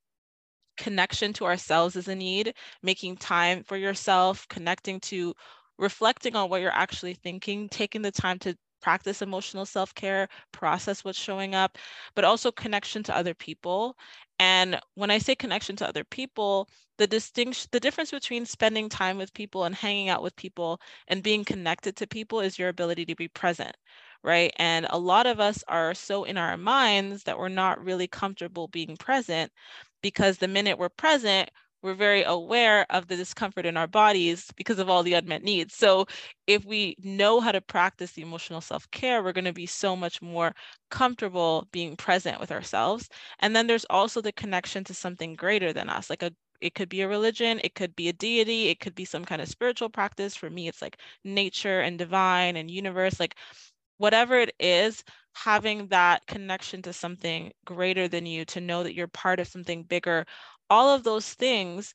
Connection 0.76 1.32
to 1.34 1.44
ourselves 1.46 1.96
is 1.96 2.08
a 2.08 2.14
need, 2.14 2.54
making 2.82 3.16
time 3.16 3.62
for 3.64 3.76
yourself, 3.76 4.46
connecting 4.48 5.00
to 5.00 5.34
reflecting 5.78 6.36
on 6.36 6.48
what 6.50 6.60
you're 6.60 6.70
actually 6.72 7.14
thinking, 7.14 7.68
taking 7.68 8.02
the 8.02 8.10
time 8.12 8.38
to 8.40 8.56
practice 8.80 9.22
emotional 9.22 9.64
self-care, 9.66 10.28
process 10.52 11.04
what's 11.04 11.18
showing 11.18 11.54
up, 11.54 11.78
but 12.14 12.24
also 12.24 12.52
connection 12.52 13.02
to 13.04 13.16
other 13.16 13.34
people. 13.34 13.96
And 14.38 14.80
when 14.94 15.10
I 15.10 15.18
say 15.18 15.34
connection 15.34 15.76
to 15.76 15.88
other 15.88 16.04
people, 16.04 16.68
the 16.98 17.06
distinction 17.06 17.68
the 17.72 17.80
difference 17.80 18.10
between 18.12 18.46
spending 18.46 18.88
time 18.88 19.18
with 19.18 19.34
people 19.34 19.64
and 19.64 19.74
hanging 19.74 20.08
out 20.08 20.22
with 20.22 20.36
people 20.36 20.80
and 21.08 21.22
being 21.22 21.44
connected 21.44 21.96
to 21.96 22.06
people 22.06 22.40
is 22.40 22.58
your 22.58 22.68
ability 22.68 23.04
to 23.06 23.14
be 23.16 23.28
present 23.28 23.76
right? 24.22 24.52
And 24.56 24.86
a 24.90 24.98
lot 24.98 25.26
of 25.26 25.38
us 25.40 25.62
are 25.68 25.94
so 25.94 26.24
in 26.24 26.38
our 26.38 26.56
minds 26.56 27.24
that 27.24 27.38
we're 27.38 27.48
not 27.48 27.84
really 27.84 28.06
comfortable 28.08 28.68
being 28.68 28.96
present 28.96 29.52
because 30.02 30.38
the 30.38 30.48
minute 30.48 30.78
we're 30.78 30.88
present 30.88 31.50
we're 31.84 31.94
very 31.94 32.24
aware 32.24 32.86
of 32.90 33.08
the 33.08 33.16
discomfort 33.16 33.66
in 33.66 33.76
our 33.76 33.86
bodies 33.86 34.50
because 34.56 34.80
of 34.80 34.90
all 34.90 35.04
the 35.04 35.14
unmet 35.14 35.44
needs. 35.44 35.74
So, 35.76 36.06
if 36.48 36.64
we 36.64 36.96
know 37.04 37.40
how 37.40 37.52
to 37.52 37.60
practice 37.60 38.12
the 38.12 38.22
emotional 38.22 38.60
self 38.62 38.90
care, 38.90 39.22
we're 39.22 39.32
going 39.32 39.44
to 39.46 39.52
be 39.52 39.66
so 39.66 39.96
much 39.96 40.22
more 40.22 40.54
comfortable 40.90 41.68
being 41.72 41.96
present 41.96 42.40
with 42.40 42.52
ourselves. 42.52 43.08
And 43.40 43.54
then 43.56 43.66
there's 43.68 43.86
also 43.90 44.20
the 44.22 44.32
connection 44.32 44.84
to 44.84 44.94
something 44.94 45.34
greater 45.34 45.72
than 45.72 45.88
us, 45.90 46.10
like 46.10 46.22
a 46.22 46.32
it 46.60 46.74
could 46.74 46.88
be 46.88 47.02
a 47.02 47.08
religion, 47.08 47.60
it 47.64 47.74
could 47.74 47.94
be 47.96 48.08
a 48.08 48.12
deity, 48.14 48.68
it 48.68 48.80
could 48.80 48.94
be 48.94 49.04
some 49.04 49.24
kind 49.24 49.42
of 49.42 49.48
spiritual 49.48 49.90
practice. 49.90 50.34
For 50.36 50.48
me, 50.50 50.68
it's 50.68 50.80
like 50.82 50.98
nature 51.24 51.80
and 51.80 51.98
divine 51.98 52.56
and 52.56 52.70
universe, 52.70 53.20
like 53.20 53.36
whatever 53.98 54.36
it 54.38 54.54
is, 54.60 55.04
having 55.34 55.88
that 55.88 56.26
connection 56.26 56.82
to 56.82 56.92
something 56.92 57.52
greater 57.64 58.08
than 58.08 58.26
you, 58.26 58.44
to 58.46 58.60
know 58.60 58.82
that 58.82 58.94
you're 58.94 59.08
part 59.08 59.40
of 59.40 59.48
something 59.48 59.82
bigger 59.84 60.26
all 60.70 60.90
of 60.90 61.04
those 61.04 61.34
things 61.34 61.94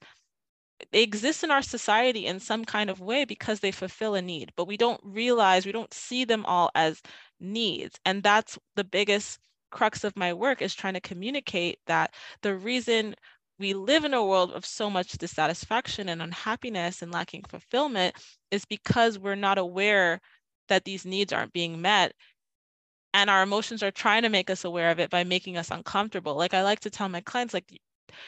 they 0.91 1.03
exist 1.03 1.43
in 1.43 1.51
our 1.51 1.62
society 1.62 2.25
in 2.25 2.39
some 2.39 2.63
kind 2.63 2.89
of 2.89 3.01
way 3.01 3.25
because 3.25 3.60
they 3.60 3.71
fulfill 3.71 4.15
a 4.15 4.21
need 4.21 4.51
but 4.55 4.65
we 4.65 4.77
don't 4.77 5.01
realize 5.03 5.65
we 5.65 5.71
don't 5.71 5.93
see 5.93 6.23
them 6.25 6.45
all 6.45 6.71
as 6.75 7.01
needs. 7.39 7.99
And 8.05 8.23
that's 8.23 8.58
the 8.75 8.84
biggest 8.84 9.39
crux 9.71 10.03
of 10.03 10.17
my 10.17 10.34
work 10.34 10.62
is 10.62 10.73
trying 10.75 10.95
to 10.95 11.01
communicate 11.01 11.79
that 11.88 12.13
the 12.41 12.55
reason 12.55 13.15
we 13.60 13.73
live 13.73 14.05
in 14.05 14.13
a 14.13 14.25
world 14.25 14.51
of 14.51 14.65
so 14.65 14.89
much 14.89 15.17
dissatisfaction 15.17 16.10
and 16.10 16.21
unhappiness 16.21 17.01
and 17.01 17.12
lacking 17.12 17.43
fulfillment 17.43 18.15
is 18.51 18.65
because 18.65 19.19
we're 19.19 19.36
not 19.36 19.58
aware 19.58 20.19
that 20.69 20.86
these 20.86 21.05
needs 21.05 21.34
aren't 21.34 21.53
being 21.53 21.82
met. 21.82 22.13
And 23.13 23.29
our 23.29 23.43
emotions 23.43 23.84
are 23.84 23.91
trying 23.91 24.23
to 24.23 24.29
make 24.29 24.49
us 24.49 24.63
aware 24.63 24.91
of 24.91 24.99
it 24.99 25.10
by 25.10 25.23
making 25.23 25.58
us 25.58 25.71
uncomfortable. 25.71 26.36
Like 26.36 26.53
i 26.53 26.63
like 26.63 26.79
to 26.82 26.89
tell 26.89 27.10
my 27.10 27.21
clients 27.21 27.53
like 27.53 27.65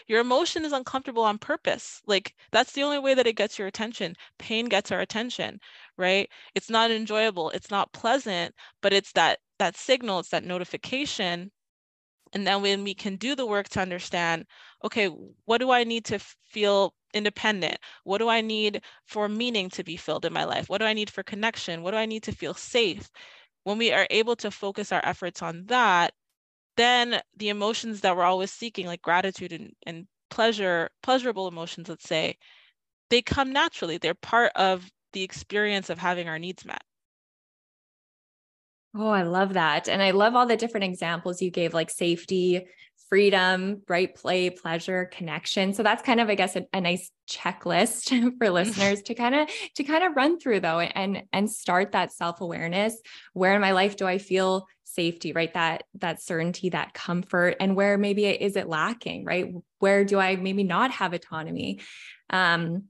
your 0.08 0.20
emotion 0.22 0.65
is 0.65 0.72
uncomfortable 0.72 1.24
on 1.24 1.38
purpose. 1.38 2.02
Like 2.06 2.36
that's 2.52 2.74
the 2.74 2.84
only 2.84 3.00
way 3.00 3.13
that 3.13 3.28
it 3.28 3.36
gets 3.36 3.58
your 3.60 3.67
attention. 3.67 4.15
Pain 4.38 4.65
gets 4.65 4.91
our 4.91 5.00
attention, 5.00 5.60
right? 5.98 6.30
It's 6.56 6.70
not 6.70 6.91
enjoyable, 6.91 7.50
it's 7.52 7.72
not 7.72 7.94
pleasant, 7.94 8.56
but 8.82 8.94
it's 8.94 9.12
that 9.13 9.39
that 9.60 9.76
signal, 9.78 10.20
it's 10.20 10.30
that 10.30 10.44
notification. 10.44 11.52
And 12.34 12.46
then 12.48 12.62
when 12.62 12.84
we 12.84 12.94
can 12.94 13.15
do 13.17 13.36
the 13.36 13.46
work 13.46 13.70
to 13.70 13.80
understand, 13.82 14.46
okay, 14.84 15.08
what 15.46 15.60
do 15.60 15.72
I 15.72 15.84
need 15.84 16.06
to 16.06 16.20
feel 16.20 16.94
independent? 17.13 17.78
What 18.04 18.20
do 18.20 18.30
I 18.30 18.41
need 18.41 18.82
for 19.06 19.28
meaning 19.30 19.70
to 19.72 19.84
be 19.84 19.98
filled 19.98 20.26
in 20.26 20.34
my 20.34 20.44
life? 20.46 20.70
What 20.70 20.80
do 20.80 20.86
I 20.86 20.94
need 20.94 21.10
for 21.10 21.24
connection? 21.24 21.84
What 21.84 21.91
do 21.91 21.98
I 21.98 22.06
need 22.06 22.24
to 22.24 22.32
feel 22.32 22.54
safe? 22.54 23.10
When 23.63 23.78
we 23.78 23.91
are 23.91 24.08
able 24.10 24.36
to 24.38 24.52
focus 24.52 24.91
our 24.91 25.06
efforts 25.06 25.41
on 25.41 25.65
that, 25.67 26.13
then 26.78 27.22
the 27.38 27.50
emotions 27.50 28.02
that 28.02 28.16
we're 28.16 28.24
always 28.24 28.52
seeking, 28.52 28.86
like 28.86 29.02
gratitude 29.02 29.52
and, 29.52 29.74
and 29.86 30.08
pleasure, 30.30 30.90
pleasurable 31.04 31.48
emotions, 31.48 31.90
let's 31.90 32.08
say, 32.08 32.38
they 33.10 33.22
come 33.22 33.52
naturally. 33.52 33.98
They're 33.98 34.14
part 34.14 34.52
of 34.56 34.90
the 35.14 35.24
experience 35.24 35.90
of 35.90 35.98
having 35.98 36.28
our 36.28 36.40
needs 36.40 36.66
met. 36.66 36.82
Oh, 38.96 39.10
I 39.10 39.24
love 39.24 39.54
that. 39.54 39.88
And 39.88 40.02
I 40.02 40.12
love 40.12 40.36
all 40.36 40.46
the 40.46 40.58
different 40.58 40.84
examples 40.86 41.42
you 41.42 41.50
gave, 41.50 41.74
like 41.74 41.90
safety, 41.90 42.66
freedom, 43.10 43.82
right? 43.88 44.14
Play, 44.14 44.50
pleasure, 44.50 45.10
connection. 45.12 45.74
So 45.74 45.84
that's 45.84 46.02
kind 46.02 46.20
of, 46.20 46.30
I 46.30 46.36
guess, 46.36 46.56
a, 46.56 46.66
a 46.74 46.82
nice 46.82 47.10
checklist 47.30 48.38
for 48.38 48.50
listeners 48.52 49.02
to 49.04 49.14
kind 49.14 49.36
of 49.36 49.50
to 49.76 49.84
kind 49.84 50.04
of 50.04 50.16
run 50.16 50.40
through 50.40 50.62
though 50.62 50.80
and 50.80 51.24
and 51.32 51.50
start 51.50 51.92
that 51.94 52.12
self-awareness. 52.12 53.00
Where 53.34 53.54
in 53.54 53.62
my 53.62 53.72
life 53.72 53.96
do 53.96 54.06
I 54.06 54.18
feel 54.18 54.66
safety, 54.93 55.34
right? 55.34 55.54
That 55.54 55.84
that 55.95 56.21
certainty, 56.21 56.69
that 56.69 56.93
comfort, 56.93 57.58
and 57.60 57.75
where 57.75 57.97
maybe 57.97 58.25
is 58.25 58.56
it 58.56 58.67
lacking, 58.67 59.25
right? 59.25 59.54
Where 59.80 60.06
do 60.06 60.19
I 60.19 60.36
maybe 60.36 60.63
not 60.63 60.91
have 60.91 61.13
autonomy? 61.13 61.80
Um, 62.30 62.86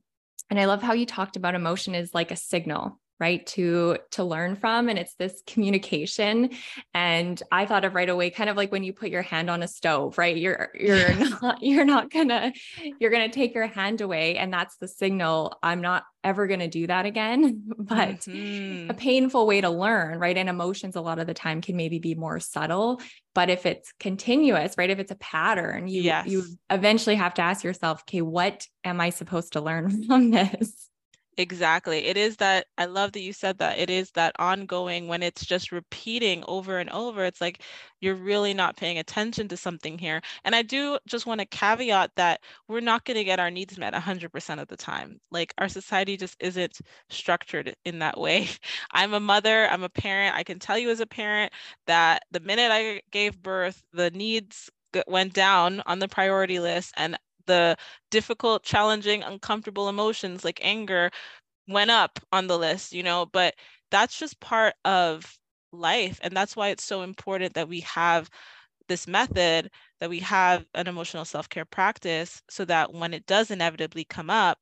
and 0.50 0.60
I 0.60 0.66
love 0.66 0.82
how 0.82 0.94
you 0.94 1.06
talked 1.06 1.38
about 1.38 1.56
emotion 1.56 1.96
is 1.96 2.14
like 2.14 2.32
a 2.32 2.36
signal, 2.36 3.00
right 3.22 3.46
to 3.46 3.98
to 4.10 4.24
learn 4.24 4.56
from 4.56 4.90
and 4.90 4.98
it's 4.98 5.14
this 5.14 5.44
communication. 5.46 6.50
And 6.94 7.42
i 7.52 7.66
thought 7.66 7.86
of 7.86 7.94
right 7.94 8.10
away 8.10 8.32
kind 8.32 8.50
of 8.50 8.58
like 8.58 8.72
when 8.72 8.84
you 8.84 8.92
put 8.92 9.10
your 9.10 9.22
hand 9.22 9.50
on 9.50 9.64
a 9.64 9.68
stove 9.68 10.18
right? 10.18 10.36
You're 10.36 10.70
you're 10.74 11.14
not 11.42 11.62
you're 11.62 11.86
not 11.86 12.10
gonna 12.10 12.52
you're 13.00 13.12
gonna 13.12 13.30
take 13.30 13.54
your 13.54 13.68
hand 13.68 14.02
away 14.02 14.38
and 14.38 14.52
that's 14.52 14.78
the 14.78 14.88
signal 14.88 15.58
i'm 15.62 15.82
not 15.82 16.04
ever 16.24 16.48
gonna 16.48 16.68
do 16.68 16.88
that 16.88 17.06
again. 17.06 17.64
But 17.92 18.22
mm-hmm. 18.22 18.90
a 18.90 18.94
painful 18.94 19.46
way 19.46 19.62
to 19.62 19.70
learn 19.70 20.18
right? 20.18 20.38
And 20.38 20.50
emotions 20.50 20.96
a 20.96 21.02
lot 21.02 21.20
of 21.20 21.28
the 21.28 21.34
time 21.34 21.62
can 21.62 21.76
maybe 21.76 22.00
be 22.00 22.16
more 22.16 22.40
subtle 22.40 23.02
but 23.34 23.50
if 23.50 23.66
it's 23.66 23.94
continuous 24.00 24.76
right? 24.78 24.90
If 24.90 25.00
it's 25.00 25.12
a 25.12 25.16
pattern 25.16 25.88
you 25.88 26.02
yes. 26.02 26.28
you 26.28 26.44
eventually 26.70 27.16
have 27.16 27.36
to 27.36 27.44
ask 27.44 27.64
yourself 27.64 28.02
okay 28.02 28.22
what 28.22 28.66
am 28.84 29.00
i 29.00 29.12
supposed 29.12 29.54
to 29.54 29.62
learn 29.62 30.04
from 30.08 30.32
this 30.32 30.90
Exactly. 31.38 32.06
It 32.06 32.18
is 32.18 32.38
that 32.38 32.68
I 32.78 32.86
love 32.86 33.14
that 33.14 33.22
you 33.22 33.32
said 33.34 33.58
that. 33.60 33.80
It 33.80 33.90
is 33.90 34.12
that 34.12 34.36
ongoing 34.38 35.08
when 35.08 35.24
it's 35.24 35.46
just 35.46 35.72
repeating 35.72 36.44
over 36.48 36.78
and 36.78 36.90
over. 36.90 37.24
It's 37.24 37.40
like 37.42 37.64
you're 38.02 38.16
really 38.16 38.54
not 38.54 38.76
paying 38.76 38.98
attention 39.00 39.48
to 39.48 39.58
something 39.58 39.98
here. 39.98 40.22
And 40.44 40.54
I 40.56 40.62
do 40.62 41.00
just 41.08 41.26
want 41.26 41.40
to 41.40 41.46
caveat 41.46 42.12
that 42.18 42.42
we're 42.68 42.82
not 42.82 43.06
going 43.06 43.16
to 43.18 43.24
get 43.24 43.40
our 43.40 43.50
needs 43.50 43.78
met 43.78 43.94
100% 43.94 44.60
of 44.60 44.68
the 44.68 44.76
time. 44.78 45.20
Like 45.32 45.54
our 45.58 45.70
society 45.70 46.18
just 46.18 46.36
isn't 46.42 46.80
structured 47.10 47.76
in 47.86 48.00
that 48.00 48.20
way. 48.20 48.50
I'm 48.92 49.14
a 49.14 49.20
mother, 49.20 49.68
I'm 49.70 49.84
a 49.84 49.90
parent. 49.90 50.36
I 50.36 50.44
can 50.44 50.60
tell 50.60 50.78
you 50.78 50.90
as 50.90 51.00
a 51.00 51.08
parent 51.08 51.54
that 51.88 52.24
the 52.32 52.42
minute 52.42 52.72
I 52.72 53.02
gave 53.12 53.42
birth, 53.42 53.82
the 53.94 54.12
needs 54.12 54.70
went 55.08 55.34
down 55.34 55.82
on 55.86 56.00
the 56.00 56.08
priority 56.10 56.60
list 56.60 56.94
and 56.98 57.18
the 57.52 57.78
difficult, 58.12 58.64
challenging, 58.64 59.24
uncomfortable 59.24 59.90
emotions 59.90 60.46
like 60.46 60.60
anger 60.64 61.12
went 61.68 61.92
up 61.92 62.20
on 62.32 62.48
the 62.48 62.58
list, 62.58 62.94
you 62.94 63.04
know, 63.04 63.26
but 63.28 63.56
that's 63.92 64.18
just 64.20 64.40
part 64.40 64.76
of 64.86 65.40
life. 65.74 66.20
And 66.24 66.36
that's 66.36 66.56
why 66.56 66.70
it's 66.70 66.84
so 66.84 67.02
important 67.04 67.54
that 67.56 67.70
we 67.70 67.82
have 67.82 68.30
this 68.90 69.08
method, 69.08 69.72
that 70.00 70.10
we 70.12 70.20
have 70.22 70.66
an 70.76 70.88
emotional 70.88 71.26
self 71.26 71.50
care 71.50 71.66
practice 71.66 72.42
so 72.50 72.66
that 72.66 72.94
when 72.94 73.14
it 73.14 73.26
does 73.28 73.52
inevitably 73.52 74.06
come 74.06 74.30
up, 74.32 74.60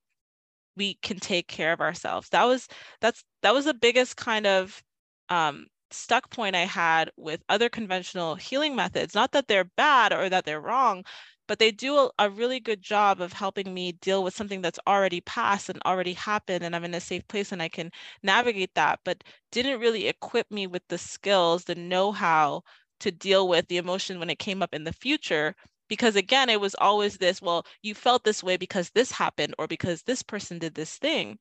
we 0.78 0.96
can 1.02 1.20
take 1.20 1.48
care 1.48 1.74
of 1.74 1.82
ourselves. 1.82 2.30
That 2.30 2.46
was 2.46 2.68
that's 3.02 3.24
that 3.42 3.54
was 3.54 3.66
the 3.66 3.74
biggest 3.74 4.18
kind 4.18 4.48
of 4.48 4.82
um, 5.30 5.68
stuck 5.92 6.30
point 6.30 6.56
I 6.56 6.66
had 6.66 7.12
with 7.18 7.44
other 7.50 7.70
conventional 7.70 8.36
healing 8.36 8.76
methods. 8.76 9.16
Not 9.16 9.32
that 9.34 9.48
they're 9.48 9.66
bad 9.78 10.14
or 10.14 10.30
that 10.30 10.46
they're 10.46 10.62
wrong, 10.62 11.04
but 11.50 11.60
they 11.60 11.72
do 11.72 11.98
a, 11.98 12.12
a, 12.20 12.30
really 12.30 12.60
good 12.60 12.82
job 12.82 13.20
of 13.20 13.34
helping 13.34 13.74
me 13.74 13.92
deal 13.94 14.24
with 14.24 14.36
something 14.36 14.62
that's 14.62 14.80
already 14.88 15.20
passed 15.22 15.68
and 15.70 15.82
already 15.86 16.14
happened 16.14 16.64
and 16.64 16.76
i'm 16.76 16.86
in 16.86 16.94
a 16.94 17.02
safe 17.02 17.28
place 17.28 17.52
and 17.52 17.62
i 17.62 17.68
can 17.68 17.92
navigate 18.24 18.74
that 18.76 19.00
but 19.04 19.24
didn't 19.52 19.82
really 19.82 20.08
equip 20.08 20.50
me 20.52 20.68
with 20.68 20.84
the 20.90 20.98
skills 20.98 21.66
the 21.66 21.76
know-how 21.76 22.62
to 23.00 23.12
deal 23.12 23.48
with 23.48 23.68
the 23.68 23.78
emotion 23.78 24.20
when 24.20 24.30
it 24.30 24.40
came 24.40 24.62
up 24.62 24.74
in 24.74 24.84
the 24.84 24.94
future 24.94 25.56
because 25.90 26.16
again 26.16 26.50
it 26.50 26.62
was 26.62 26.76
always 26.76 27.18
this 27.18 27.42
well 27.42 27.66
you 27.82 27.96
felt 27.96 28.24
this 28.24 28.44
way 28.44 28.56
because 28.56 28.92
this 28.92 29.12
happened 29.12 29.56
or 29.58 29.68
because 29.68 30.04
this 30.04 30.22
person 30.22 30.60
did 30.60 30.76
this 30.76 30.98
thing. 30.98 31.38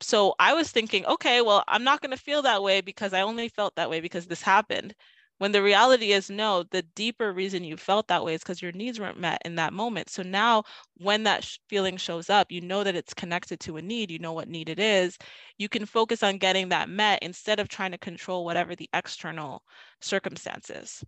So 0.00 0.34
i 0.40 0.52
was 0.54 0.70
thinking 0.72 1.06
okay 1.06 1.42
well 1.42 1.62
i'm 1.68 1.84
not 1.84 2.00
going 2.00 2.10
to 2.10 2.16
feel 2.16 2.42
that 2.42 2.62
way 2.62 2.80
because 2.80 3.12
i 3.12 3.20
only 3.20 3.48
felt 3.48 3.76
that 3.76 3.88
way 3.90 4.00
because 4.00 4.26
this 4.26 4.42
happened 4.42 4.94
when 5.42 5.50
the 5.50 5.60
reality 5.60 6.12
is 6.12 6.30
no 6.30 6.62
the 6.70 6.82
deeper 6.94 7.32
reason 7.32 7.64
you 7.64 7.76
felt 7.76 8.06
that 8.06 8.24
way 8.24 8.32
is 8.32 8.42
because 8.42 8.62
your 8.62 8.70
needs 8.70 9.00
weren't 9.00 9.18
met 9.18 9.42
in 9.44 9.56
that 9.56 9.72
moment 9.72 10.08
so 10.08 10.22
now 10.22 10.62
when 10.98 11.24
that 11.24 11.42
sh- 11.42 11.58
feeling 11.68 11.96
shows 11.96 12.30
up 12.30 12.52
you 12.52 12.60
know 12.60 12.84
that 12.84 12.94
it's 12.94 13.12
connected 13.12 13.58
to 13.58 13.76
a 13.76 13.82
need 13.82 14.08
you 14.08 14.20
know 14.20 14.32
what 14.32 14.46
need 14.46 14.68
it 14.68 14.78
is 14.78 15.18
you 15.58 15.68
can 15.68 15.84
focus 15.84 16.22
on 16.22 16.38
getting 16.38 16.68
that 16.68 16.88
met 16.88 17.18
instead 17.22 17.58
of 17.58 17.68
trying 17.68 17.90
to 17.90 17.98
control 17.98 18.44
whatever 18.44 18.76
the 18.76 18.88
external 18.94 19.64
circumstances 20.00 21.02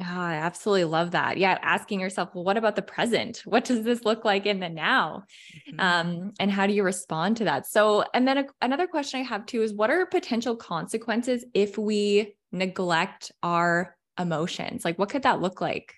Oh, 0.00 0.04
I 0.06 0.34
absolutely 0.34 0.86
love 0.86 1.12
that. 1.12 1.38
Yeah, 1.38 1.56
asking 1.62 2.00
yourself, 2.00 2.30
well, 2.34 2.42
what 2.42 2.56
about 2.56 2.74
the 2.74 2.82
present? 2.82 3.42
What 3.44 3.64
does 3.64 3.84
this 3.84 4.04
look 4.04 4.24
like 4.24 4.44
in 4.44 4.58
the 4.58 4.68
now? 4.68 5.22
Mm-hmm. 5.68 5.78
Um, 5.78 6.32
and 6.40 6.50
how 6.50 6.66
do 6.66 6.72
you 6.72 6.82
respond 6.82 7.36
to 7.36 7.44
that? 7.44 7.68
So, 7.68 8.04
and 8.12 8.26
then 8.26 8.38
a, 8.38 8.44
another 8.60 8.88
question 8.88 9.20
I 9.20 9.22
have 9.22 9.46
too 9.46 9.62
is 9.62 9.72
what 9.72 9.90
are 9.90 10.04
potential 10.06 10.56
consequences 10.56 11.44
if 11.54 11.78
we 11.78 12.34
neglect 12.54 13.32
our 13.42 13.96
emotions? 14.18 14.84
Like, 14.84 14.98
what 14.98 15.10
could 15.10 15.24
that 15.24 15.40
look 15.40 15.60
like? 15.60 15.94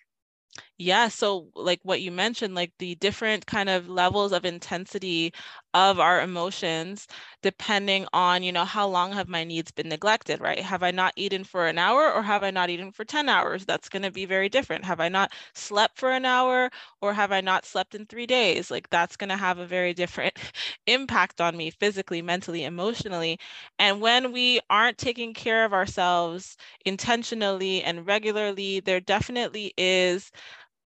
Yeah, 0.78 1.08
so 1.08 1.48
like 1.54 1.80
what 1.84 2.02
you 2.02 2.12
mentioned, 2.12 2.54
like 2.54 2.70
the 2.78 2.96
different 2.96 3.46
kind 3.46 3.70
of 3.70 3.88
levels 3.88 4.32
of 4.32 4.44
intensity 4.44 5.32
of 5.72 5.98
our 5.98 6.20
emotions, 6.20 7.06
depending 7.42 8.06
on, 8.12 8.42
you 8.42 8.52
know, 8.52 8.66
how 8.66 8.86
long 8.86 9.12
have 9.14 9.26
my 9.26 9.42
needs 9.42 9.70
been 9.70 9.88
neglected, 9.88 10.38
right? 10.38 10.58
Have 10.60 10.82
I 10.82 10.90
not 10.90 11.14
eaten 11.16 11.44
for 11.44 11.66
an 11.66 11.78
hour 11.78 12.12
or 12.12 12.22
have 12.22 12.42
I 12.42 12.50
not 12.50 12.68
eaten 12.68 12.92
for 12.92 13.06
10 13.06 13.26
hours? 13.30 13.64
That's 13.64 13.88
going 13.88 14.02
to 14.02 14.10
be 14.10 14.26
very 14.26 14.50
different. 14.50 14.84
Have 14.84 15.00
I 15.00 15.08
not 15.08 15.32
slept 15.54 15.96
for 15.98 16.10
an 16.12 16.26
hour 16.26 16.70
or 17.00 17.14
have 17.14 17.32
I 17.32 17.40
not 17.40 17.64
slept 17.64 17.94
in 17.94 18.04
three 18.04 18.26
days? 18.26 18.70
Like 18.70 18.90
that's 18.90 19.16
going 19.16 19.30
to 19.30 19.36
have 19.38 19.58
a 19.58 19.66
very 19.66 19.94
different 19.94 20.34
impact 20.86 21.40
on 21.40 21.56
me 21.56 21.70
physically, 21.70 22.20
mentally, 22.20 22.64
emotionally. 22.64 23.38
And 23.78 24.02
when 24.02 24.30
we 24.30 24.60
aren't 24.68 24.98
taking 24.98 25.32
care 25.32 25.64
of 25.64 25.72
ourselves 25.72 26.56
intentionally 26.84 27.82
and 27.82 28.06
regularly, 28.06 28.80
there 28.80 29.00
definitely 29.00 29.72
is 29.78 30.30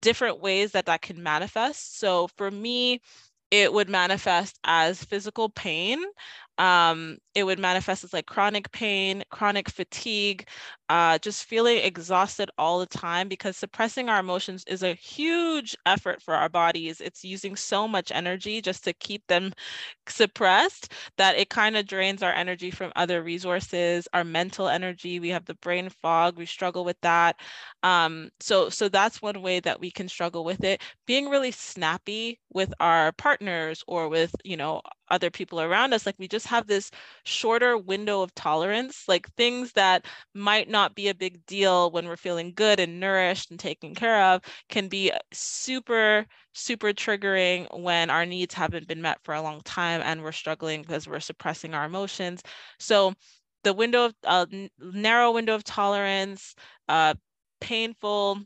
different 0.00 0.40
ways 0.40 0.72
that 0.72 0.86
that 0.86 1.02
can 1.02 1.22
manifest. 1.22 1.98
So 1.98 2.28
for 2.36 2.50
me, 2.50 3.00
it 3.50 3.72
would 3.72 3.88
manifest 3.88 4.58
as 4.64 5.04
physical 5.04 5.48
pain 5.48 6.02
um, 6.58 7.18
it 7.34 7.44
would 7.44 7.58
manifest 7.58 8.04
as 8.04 8.12
like 8.12 8.26
chronic 8.26 8.70
pain, 8.72 9.22
chronic 9.30 9.68
fatigue, 9.68 10.48
uh, 10.88 11.18
just 11.18 11.44
feeling 11.44 11.78
exhausted 11.78 12.50
all 12.58 12.78
the 12.78 12.86
time 12.86 13.28
because 13.28 13.56
suppressing 13.56 14.08
our 14.08 14.20
emotions 14.20 14.64
is 14.66 14.82
a 14.82 14.94
huge 14.94 15.76
effort 15.84 16.22
for 16.22 16.34
our 16.34 16.48
bodies. 16.48 17.00
It's 17.00 17.24
using 17.24 17.56
so 17.56 17.86
much 17.86 18.10
energy 18.12 18.60
just 18.62 18.84
to 18.84 18.92
keep 18.94 19.26
them 19.26 19.52
suppressed 20.08 20.92
that 21.18 21.36
it 21.36 21.50
kind 21.50 21.76
of 21.76 21.86
drains 21.86 22.22
our 22.22 22.32
energy 22.32 22.70
from 22.70 22.92
other 22.96 23.22
resources, 23.22 24.08
our 24.12 24.24
mental 24.24 24.68
energy. 24.68 25.20
We 25.20 25.30
have 25.30 25.44
the 25.44 25.54
brain 25.54 25.88
fog, 26.02 26.38
we 26.38 26.46
struggle 26.46 26.84
with 26.84 27.00
that. 27.02 27.36
Um, 27.82 28.30
so, 28.40 28.68
so 28.68 28.88
that's 28.88 29.22
one 29.22 29.42
way 29.42 29.60
that 29.60 29.80
we 29.80 29.90
can 29.90 30.08
struggle 30.08 30.44
with 30.44 30.64
it. 30.64 30.82
Being 31.06 31.28
really 31.28 31.50
snappy 31.50 32.40
with 32.52 32.72
our 32.80 33.12
partners 33.12 33.82
or 33.86 34.08
with, 34.08 34.34
you 34.44 34.56
know, 34.56 34.80
other 35.08 35.30
people 35.30 35.60
around 35.60 35.92
us 35.92 36.06
like 36.06 36.16
we 36.18 36.28
just 36.28 36.46
have 36.46 36.66
this 36.66 36.90
shorter 37.24 37.76
window 37.78 38.22
of 38.22 38.34
tolerance 38.34 39.04
like 39.08 39.32
things 39.34 39.72
that 39.72 40.04
might 40.34 40.68
not 40.68 40.94
be 40.94 41.08
a 41.08 41.14
big 41.14 41.44
deal 41.46 41.90
when 41.90 42.06
we're 42.06 42.16
feeling 42.16 42.52
good 42.54 42.80
and 42.80 43.00
nourished 43.00 43.50
and 43.50 43.60
taken 43.60 43.94
care 43.94 44.22
of 44.22 44.42
can 44.68 44.88
be 44.88 45.12
super 45.32 46.26
super 46.56 46.92
triggering 46.92 47.66
when 47.78 48.08
our 48.08 48.24
needs 48.24 48.54
haven't 48.54 48.88
been 48.88 49.02
met 49.02 49.18
for 49.22 49.34
a 49.34 49.42
long 49.42 49.60
time 49.62 50.00
and 50.02 50.22
we're 50.22 50.32
struggling 50.32 50.80
because 50.82 51.06
we're 51.06 51.20
suppressing 51.20 51.74
our 51.74 51.84
emotions. 51.84 52.42
So 52.78 53.14
the 53.62 53.74
window 53.74 54.06
of 54.06 54.14
uh, 54.24 54.46
narrow 54.78 55.32
window 55.32 55.54
of 55.54 55.64
tolerance 55.64 56.54
uh, 56.88 57.14
painful 57.60 58.40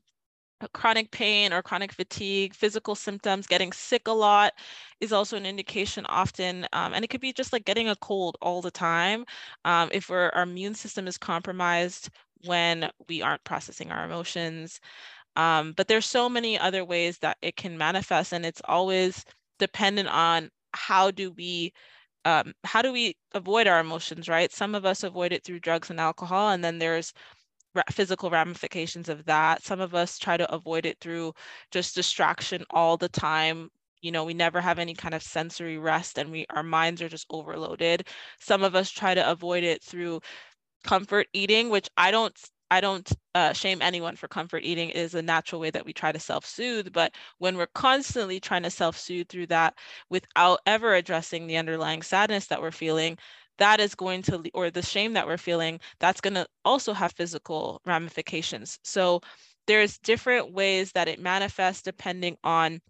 chronic 0.69 1.11
pain 1.11 1.53
or 1.53 1.63
chronic 1.63 1.93
fatigue, 1.93 2.55
physical 2.55 2.95
symptoms, 2.95 3.47
getting 3.47 3.73
sick 3.73 4.09
a 4.09 4.13
lot 4.13 4.53
is 5.01 5.13
also 5.13 5.37
an 5.37 5.47
indication 5.47 6.07
often. 6.07 6.67
Um, 6.73 6.95
and 6.95 7.05
it 7.05 7.09
could 7.09 7.21
be 7.21 7.33
just 7.33 7.53
like 7.53 7.65
getting 7.65 7.89
a 7.89 7.97
cold 7.97 8.37
all 8.43 8.61
the 8.63 8.71
time. 8.71 9.25
Um, 9.65 9.91
if 9.93 10.11
our 10.11 10.31
immune 10.43 10.75
system 10.75 11.07
is 11.09 11.19
compromised 11.19 12.11
when 12.45 12.91
we 13.09 13.23
aren't 13.23 13.45
processing 13.45 13.91
our 13.91 14.05
emotions. 14.05 14.81
Um, 15.37 15.73
but 15.77 15.89
there's 15.89 16.07
so 16.07 16.29
many 16.29 16.59
other 16.59 16.85
ways 16.85 17.19
that 17.19 17.39
it 17.43 17.57
can 17.57 17.79
manifest 17.79 18.33
and 18.33 18.45
it's 18.45 18.63
always 18.67 19.25
dependent 19.59 20.09
on 20.09 20.51
how 20.75 21.11
do 21.11 21.31
we 21.33 21.73
um, 22.25 22.53
how 22.65 22.83
do 22.83 22.93
we 22.93 23.17
avoid 23.35 23.67
our 23.67 23.81
emotions, 23.81 24.29
right? 24.29 24.53
Some 24.53 24.75
of 24.75 24.85
us 24.85 25.03
avoid 25.05 25.33
it 25.33 25.45
through 25.45 25.61
drugs 25.61 25.91
and 25.91 26.01
alcohol, 26.01 26.51
and 26.51 26.63
then 26.65 26.79
there's 26.79 27.13
physical 27.91 28.31
ramifications 28.31 29.09
of 29.09 29.25
that. 29.27 29.63
Some 29.63 29.81
of 29.81 29.95
us 29.95 30.19
try 30.19 30.37
to 30.37 30.53
avoid 30.53 30.87
it 30.87 30.99
through 31.01 31.33
just 31.71 31.95
distraction 31.95 32.65
all 32.71 32.97
the 32.97 33.09
time. 33.09 33.71
You 34.03 34.13
know, 34.13 34.25
we 34.25 34.35
never 34.35 34.61
have 34.61 34.79
any 34.79 34.95
kind 34.95 35.15
of 35.15 35.23
sensory 35.23 35.79
rest 35.79 36.19
and 36.19 36.31
we 36.31 36.47
our 36.51 36.63
minds 36.63 37.03
are 37.03 37.09
just 37.09 37.27
overloaded. 37.31 38.09
Some 38.39 38.63
of 38.63 38.75
us 38.75 38.91
try 38.91 39.15
to 39.15 39.31
avoid 39.31 39.63
it 39.65 39.83
through 39.83 40.21
comfort 40.85 41.27
eating, 41.33 41.71
which 41.71 41.89
I 41.97 42.11
don't 42.11 42.37
I 42.73 42.81
don't 42.81 43.11
uh, 43.35 43.53
shame 43.53 43.83
anyone 43.83 44.15
for 44.17 44.29
comfort 44.29 44.63
eating. 44.65 44.91
It 44.91 44.97
is 44.97 45.15
a 45.17 45.23
natural 45.23 45.61
way 45.61 45.71
that 45.71 45.85
we 45.85 45.93
try 45.93 46.13
to 46.13 46.21
self-soothe. 46.21 46.93
But 46.93 47.13
when 47.39 47.57
we're 47.57 47.67
constantly 47.75 48.39
trying 48.41 48.63
to 48.63 48.71
self-soothe 48.71 49.29
through 49.29 49.49
that 49.49 49.75
without 50.09 50.61
ever 50.67 50.95
addressing 50.95 51.47
the 51.47 51.57
underlying 51.57 52.03
sadness 52.03 52.47
that 52.47 52.63
we're 52.63 52.71
feeling, 52.71 53.19
that 53.61 53.81
is 53.81 53.95
going 53.95 54.23
to, 54.23 54.43
or 54.55 54.71
the 54.71 54.83
shame 54.83 55.13
that 55.15 55.27
we're 55.27 55.39
feeling, 55.39 55.81
that's 56.01 56.21
going 56.21 56.35
to 56.35 56.47
also 56.65 56.93
have 56.95 57.13
physical 57.13 57.81
ramifications. 57.87 58.79
So 58.85 59.21
there's 59.67 59.99
different 59.99 60.53
ways 60.53 60.93
that 60.93 61.09
it 61.09 61.21
manifests 61.21 61.83
depending 61.83 62.37
on 62.45 62.81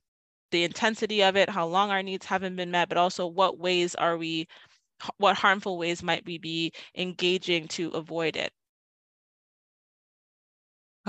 the 0.53 0.65
intensity 0.65 1.23
of 1.23 1.37
it, 1.37 1.51
how 1.51 1.67
long 1.67 1.91
our 1.91 2.03
needs 2.03 2.27
haven't 2.27 2.57
been 2.57 2.71
met, 2.71 2.89
but 2.89 2.99
also 2.99 3.27
what 3.27 3.59
ways 3.59 3.95
are 3.97 4.17
we, 4.17 4.49
what 5.19 5.37
harmful 5.37 5.79
ways 5.79 6.03
might 6.03 6.25
we 6.27 6.39
be 6.39 6.73
engaging 6.97 7.69
to 7.69 7.91
avoid 7.91 8.37
it. 8.37 8.53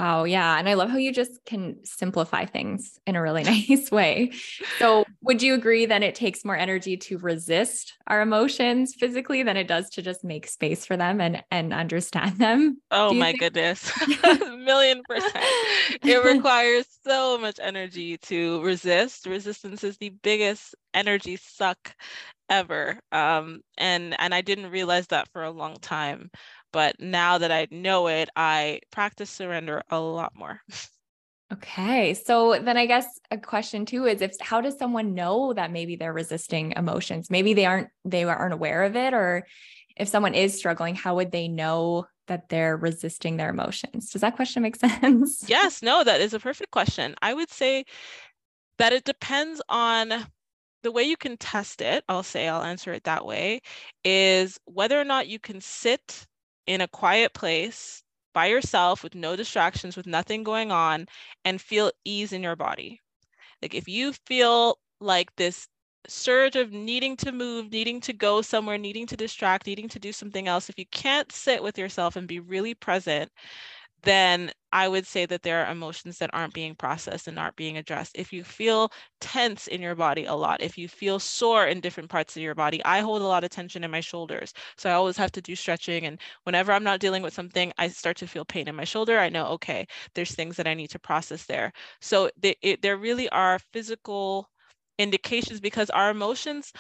Oh, 0.04 0.24
yeah. 0.24 0.58
And 0.58 0.68
I 0.68 0.74
love 0.74 0.90
how 0.90 0.98
you 0.98 1.14
just 1.14 1.46
can 1.46 1.76
simplify 1.84 2.46
things 2.46 3.00
in 3.06 3.16
a 3.16 3.22
really 3.22 3.44
nice 3.70 3.92
way. 3.92 4.32
So, 4.80 5.06
would 5.22 5.44
you 5.44 5.54
agree 5.54 5.86
that 5.86 6.02
it 6.02 6.16
takes 6.16 6.44
more 6.44 6.58
energy 6.58 6.98
to 6.98 7.20
resist 7.20 7.94
our 8.08 8.22
emotions 8.24 8.96
physically 8.96 9.44
than 9.44 9.58
it 9.58 9.68
does 9.68 9.92
to 9.92 10.02
just 10.02 10.24
make 10.24 10.48
space 10.48 10.88
for 10.88 10.98
them 10.98 11.22
and, 11.22 11.44
and 11.52 11.72
understand 11.72 12.40
them? 12.40 12.82
Oh, 12.90 13.14
my 13.14 13.30
think? 13.30 13.42
goodness. 13.42 13.92
million 14.58 15.04
percent. 15.08 15.36
It 16.04 16.24
requires 16.24 16.88
so 17.06 17.38
much 17.38 17.60
energy 17.62 18.18
to 18.18 18.64
resist. 18.64 19.28
Resistance 19.28 19.84
is 19.84 19.98
the 19.98 20.10
biggest 20.10 20.74
energy 20.96 21.36
suck 21.36 21.96
ever. 22.50 23.00
Um, 23.12 23.62
and, 23.78 24.20
and 24.20 24.34
I 24.34 24.42
didn't 24.42 24.72
realize 24.72 25.08
that 25.08 25.28
for 25.32 25.44
a 25.44 25.52
long 25.52 25.76
time. 25.76 26.32
But 26.72 27.00
now 27.00 27.38
that 27.38 27.52
I 27.52 27.68
know 27.72 28.08
it, 28.08 28.30
I 28.36 28.82
practice 28.92 29.30
surrender 29.30 29.84
a 29.90 30.00
lot 30.00 30.34
more. 30.36 30.62
Okay. 31.54 32.14
So 32.14 32.58
then 32.64 32.78
I 32.78 32.86
guess 32.86 33.06
a 33.30 33.38
question 33.38 33.86
too 33.86 34.06
is 34.06 34.22
if 34.22 34.40
how 34.40 34.62
does 34.62 34.78
someone 34.78 35.14
know 35.14 35.52
that 35.54 35.70
maybe 35.70 35.98
they're 35.98 36.14
resisting 36.14 36.72
emotions? 36.78 37.30
Maybe 37.30 37.54
they 37.54 37.66
aren't 37.66 37.90
they 38.06 38.24
aren't 38.24 38.54
aware 38.54 38.84
of 38.84 38.96
it 38.96 39.14
or 39.14 39.46
if 39.98 40.08
someone 40.08 40.34
is 40.34 40.58
struggling, 40.58 40.96
how 40.96 41.16
would 41.16 41.34
they 41.34 41.50
know 41.50 42.06
that 42.28 42.48
they're 42.48 42.78
resisting 42.78 43.36
their 43.36 43.50
emotions? 43.50 44.12
Does 44.12 44.22
that 44.22 44.38
question 44.38 44.64
make 44.64 44.76
sense? 44.78 45.44
Yes, 45.46 45.82
no, 45.84 46.06
that 46.06 46.22
is 46.22 46.34
a 46.34 46.40
perfect 46.40 46.72
question. 46.72 47.16
I 47.22 47.34
would 47.34 47.50
say 47.50 47.84
that 48.78 48.94
it 48.94 49.04
depends 49.04 49.62
on 49.68 50.14
the 50.84 50.92
way 50.92 51.04
you 51.04 51.18
can 51.18 51.36
test 51.38 51.82
it. 51.82 52.04
I'll 52.08 52.24
say 52.24 52.48
I'll 52.48 52.64
answer 52.64 52.94
it 52.94 53.04
that 53.04 53.26
way 53.26 53.62
is 54.04 54.58
whether 54.66 55.00
or 55.00 55.04
not 55.04 55.28
you 55.28 55.38
can 55.40 55.60
sit 55.60 56.26
in 56.68 56.82
a 56.82 56.88
quiet 56.88 57.34
place 57.34 58.04
by 58.34 58.48
yourself 58.48 59.04
with 59.04 59.16
no 59.16 59.36
distractions, 59.36 59.98
with 59.98 60.08
nothing 60.08 60.44
going 60.44 60.72
on, 60.72 61.08
and 61.46 61.62
feel 61.62 61.92
ease 62.06 62.34
in 62.34 62.44
your 62.44 62.56
body. 62.56 63.00
Like 63.62 63.74
if 63.76 63.88
you 63.88 64.14
feel 64.14 64.80
like 65.00 65.36
this 65.36 65.68
surge 66.08 66.56
of 66.56 66.72
needing 66.72 67.16
to 67.18 67.32
move, 67.32 67.72
needing 67.72 68.02
to 68.02 68.14
go 68.14 68.42
somewhere, 68.42 68.78
needing 68.78 69.08
to 69.08 69.18
distract, 69.18 69.68
needing 69.68 69.90
to 69.90 70.00
do 70.00 70.12
something 70.14 70.48
else, 70.48 70.70
if 70.70 70.80
you 70.80 70.86
can't 70.92 71.32
sit 71.32 71.62
with 71.64 71.78
yourself 71.78 72.16
and 72.16 72.28
be 72.28 72.40
really 72.40 72.74
present, 72.74 73.32
then 74.04 74.52
I 74.74 74.88
would 74.88 75.06
say 75.08 75.26
that 75.26 75.44
there 75.44 75.66
are 75.66 75.72
emotions 75.72 76.18
that 76.20 76.30
aren't 76.34 76.54
being 76.54 76.76
processed 76.76 77.28
and 77.28 77.38
aren't 77.40 77.56
being 77.56 77.78
addressed. 77.78 78.12
If 78.16 78.32
you 78.34 78.44
feel 78.44 78.92
tense 79.20 79.68
in 79.68 79.82
your 79.82 79.96
body 79.96 80.26
a 80.26 80.34
lot, 80.36 80.62
if 80.62 80.78
you 80.78 80.88
feel 80.88 81.20
sore 81.20 81.68
in 81.68 81.82
different 81.82 82.10
parts 82.10 82.36
of 82.38 82.44
your 82.44 82.56
body, 82.56 82.84
I 82.86 83.00
hold 83.02 83.22
a 83.22 83.28
lot 83.28 83.44
of 83.44 83.50
tension 83.50 83.84
in 83.84 83.92
my 83.92 84.00
shoulders. 84.02 84.54
So 84.78 84.90
I 84.90 84.94
always 84.94 85.18
have 85.18 85.32
to 85.34 85.42
do 85.42 85.56
stretching. 85.56 86.06
And 86.06 86.20
whenever 86.44 86.72
I'm 86.72 86.84
not 86.84 87.00
dealing 87.00 87.22
with 87.24 87.34
something, 87.34 87.72
I 87.78 87.88
start 87.90 88.18
to 88.18 88.28
feel 88.28 88.46
pain 88.46 88.68
in 88.68 88.76
my 88.76 88.86
shoulder. 88.86 89.20
I 89.20 89.30
know, 89.30 89.48
okay, 89.48 89.88
there's 90.16 90.34
things 90.36 90.56
that 90.58 90.68
I 90.68 90.74
need 90.74 90.90
to 90.92 91.00
process 91.00 91.46
there. 91.46 91.72
So 92.02 92.30
they, 92.38 92.56
it, 92.62 92.82
there 92.82 92.98
really 92.98 93.30
are 93.30 93.60
physical 93.74 94.50
indications 94.98 95.60
because 95.60 95.90
our 95.90 96.10
emotions 96.12 96.72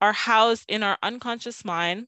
are 0.00 0.12
housed 0.12 0.64
in 0.68 0.82
our 0.82 0.98
unconscious 1.02 1.64
mind 1.64 2.06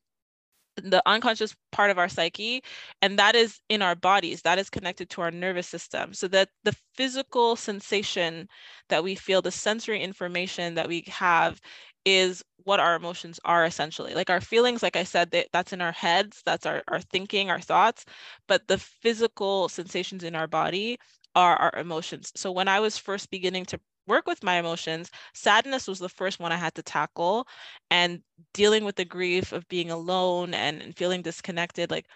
the 0.81 1.03
unconscious 1.07 1.55
part 1.73 1.91
of 1.91 1.99
our 1.99 2.09
psyche 2.09 2.63
and 3.03 3.19
that 3.19 3.35
is 3.35 3.61
in 3.69 3.83
our 3.83 3.95
bodies 3.95 4.43
that 4.43 4.59
is 4.59 4.71
connected 4.71 5.11
to 5.11 5.21
our 5.23 5.31
nervous 5.31 5.67
system. 5.67 6.13
So 6.15 6.29
that 6.29 6.49
the 6.65 6.75
physical 6.95 7.57
sensation 7.57 8.49
that 8.89 9.05
we 9.05 9.15
feel 9.15 9.43
the 9.43 9.51
sensory 9.51 10.01
information 10.03 10.75
that 10.75 10.89
we 10.89 11.05
have 11.09 11.61
is 12.05 12.43
what 12.65 12.81
our 12.81 12.95
emotions 12.97 13.39
are 13.45 13.65
essentially. 13.65 14.15
Like 14.15 14.31
our 14.31 14.41
feelings 14.41 14.83
like 14.83 14.97
i 14.97 15.05
said 15.05 15.31
that, 15.33 15.49
that's 15.53 15.73
in 15.73 15.81
our 15.83 15.93
heads 15.93 16.43
that's 16.45 16.67
our, 16.67 16.83
our 16.89 17.01
thinking 17.01 17.51
our 17.51 17.61
thoughts 17.61 18.05
but 18.49 18.67
the 18.69 18.79
physical 18.79 19.69
sensations 19.69 20.25
in 20.25 20.35
our 20.35 20.47
body 20.47 20.99
are 21.35 21.57
our 21.57 21.73
emotions. 21.79 22.33
So 22.37 22.51
when 22.53 22.69
i 22.69 22.81
was 22.81 22.99
first 22.99 23.31
beginning 23.31 23.65
to 23.67 23.81
work 24.11 24.27
with 24.27 24.43
my 24.45 24.57
emotions, 24.59 25.11
sadness 25.35 25.87
was 25.89 26.01
the 26.01 26.09
first 26.09 26.41
one 26.41 26.53
I 26.53 26.57
had 26.57 26.75
to 26.77 26.83
tackle. 26.83 27.47
And 27.91 28.23
dealing 28.55 28.85
with 28.85 28.97
the 28.97 29.05
grief 29.07 29.53
of 29.53 29.69
being 29.69 29.91
alone 29.91 30.55
and, 30.55 30.97
feeling 30.97 31.23
disconnected, 31.23 31.91
like 31.91 32.07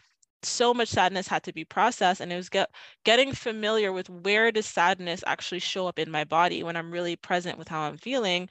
so 0.43 0.75
much 0.75 0.89
sadness 0.89 1.29
had 1.29 1.45
to 1.45 1.53
be 1.53 1.65
processed. 1.65 2.21
And 2.21 2.33
it 2.33 2.37
was 2.37 2.49
get, 2.51 2.71
getting 3.05 3.33
familiar 3.33 3.93
with 3.93 4.11
where 4.11 4.53
does 4.53 4.67
sadness 4.67 5.25
actually 5.27 5.61
show 5.61 5.87
up 5.87 5.99
in 5.99 6.11
my 6.11 6.25
body 6.25 6.63
when 6.63 6.77
I'm 6.77 6.91
really 6.93 7.17
present 7.17 7.59
with 7.59 7.69
how 7.69 7.83
I'm 7.83 7.99
feeling. 7.99 8.49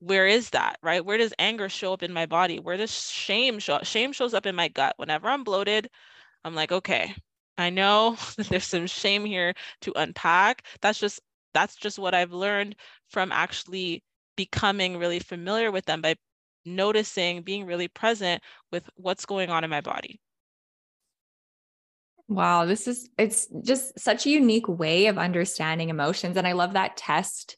Where 0.00 0.26
is 0.26 0.50
that, 0.50 0.78
right? 0.82 1.04
Where 1.04 1.18
does 1.18 1.34
anger 1.38 1.68
show 1.68 1.92
up 1.92 2.02
in 2.02 2.12
my 2.12 2.26
body? 2.26 2.60
Where 2.60 2.76
does 2.76 2.92
shame 3.10 3.58
show 3.58 3.74
up? 3.76 3.84
Shame 3.86 4.12
shows 4.12 4.34
up 4.34 4.46
in 4.46 4.54
my 4.54 4.68
gut. 4.68 4.94
Whenever 4.98 5.28
I'm 5.28 5.44
bloated, 5.44 5.90
I'm 6.44 6.54
like, 6.54 6.72
okay, 6.72 7.14
I 7.58 7.70
know 7.70 8.16
there's 8.48 8.66
some 8.66 8.86
shame 8.86 9.24
here 9.24 9.54
to 9.82 9.92
unpack. 9.96 10.64
That's 10.80 11.00
just 11.00 11.20
that's 11.54 11.76
just 11.76 11.98
what 11.98 12.14
I've 12.14 12.32
learned 12.32 12.76
from 13.10 13.32
actually 13.32 14.02
becoming 14.36 14.96
really 14.96 15.18
familiar 15.18 15.70
with 15.70 15.84
them 15.84 16.00
by 16.00 16.14
noticing, 16.64 17.42
being 17.42 17.66
really 17.66 17.88
present 17.88 18.42
with 18.70 18.88
what's 18.96 19.26
going 19.26 19.50
on 19.50 19.64
in 19.64 19.70
my 19.70 19.80
body. 19.80 20.20
Wow, 22.28 22.66
this 22.66 22.86
is 22.86 23.08
it's 23.18 23.48
just 23.64 23.98
such 23.98 24.26
a 24.26 24.30
unique 24.30 24.68
way 24.68 25.06
of 25.06 25.16
understanding 25.16 25.88
emotions 25.88 26.36
and 26.36 26.46
I 26.46 26.52
love 26.52 26.74
that 26.74 26.96
test 26.96 27.56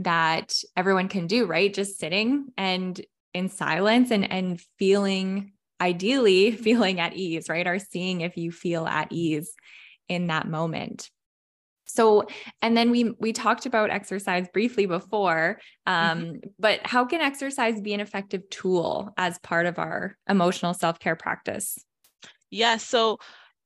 that 0.00 0.54
everyone 0.76 1.08
can 1.08 1.26
do, 1.26 1.46
right? 1.46 1.72
Just 1.72 1.98
sitting 1.98 2.48
and 2.56 3.00
in 3.32 3.48
silence 3.48 4.10
and 4.10 4.30
and 4.30 4.60
feeling 4.78 5.52
ideally 5.80 6.50
feeling 6.66 6.98
at 6.98 7.14
ease, 7.14 7.48
right? 7.48 7.66
Or 7.66 7.78
seeing 7.78 8.22
if 8.22 8.36
you 8.36 8.50
feel 8.50 8.86
at 8.86 9.12
ease 9.12 9.54
in 10.08 10.26
that 10.26 10.48
moment. 10.48 11.10
So, 11.88 12.26
and 12.60 12.76
then 12.76 12.90
we 12.90 13.14
we 13.18 13.32
talked 13.32 13.66
about 13.66 13.90
exercise 13.90 14.46
briefly 14.52 14.86
before, 14.86 15.58
mm-hmm. 15.88 16.10
um, 16.10 16.24
mm-hmm. 16.24 16.48
but 16.58 16.86
how 16.86 17.04
can 17.04 17.20
exercise 17.20 17.80
be 17.80 17.94
an 17.94 18.00
effective 18.00 18.48
tool 18.50 19.12
as 19.16 19.38
part 19.38 19.66
of 19.66 19.78
our 19.78 20.16
emotional 20.28 20.74
self 20.74 20.98
care 20.98 21.16
practice? 21.16 21.78
Yeah, 22.50 22.76
so 22.76 23.18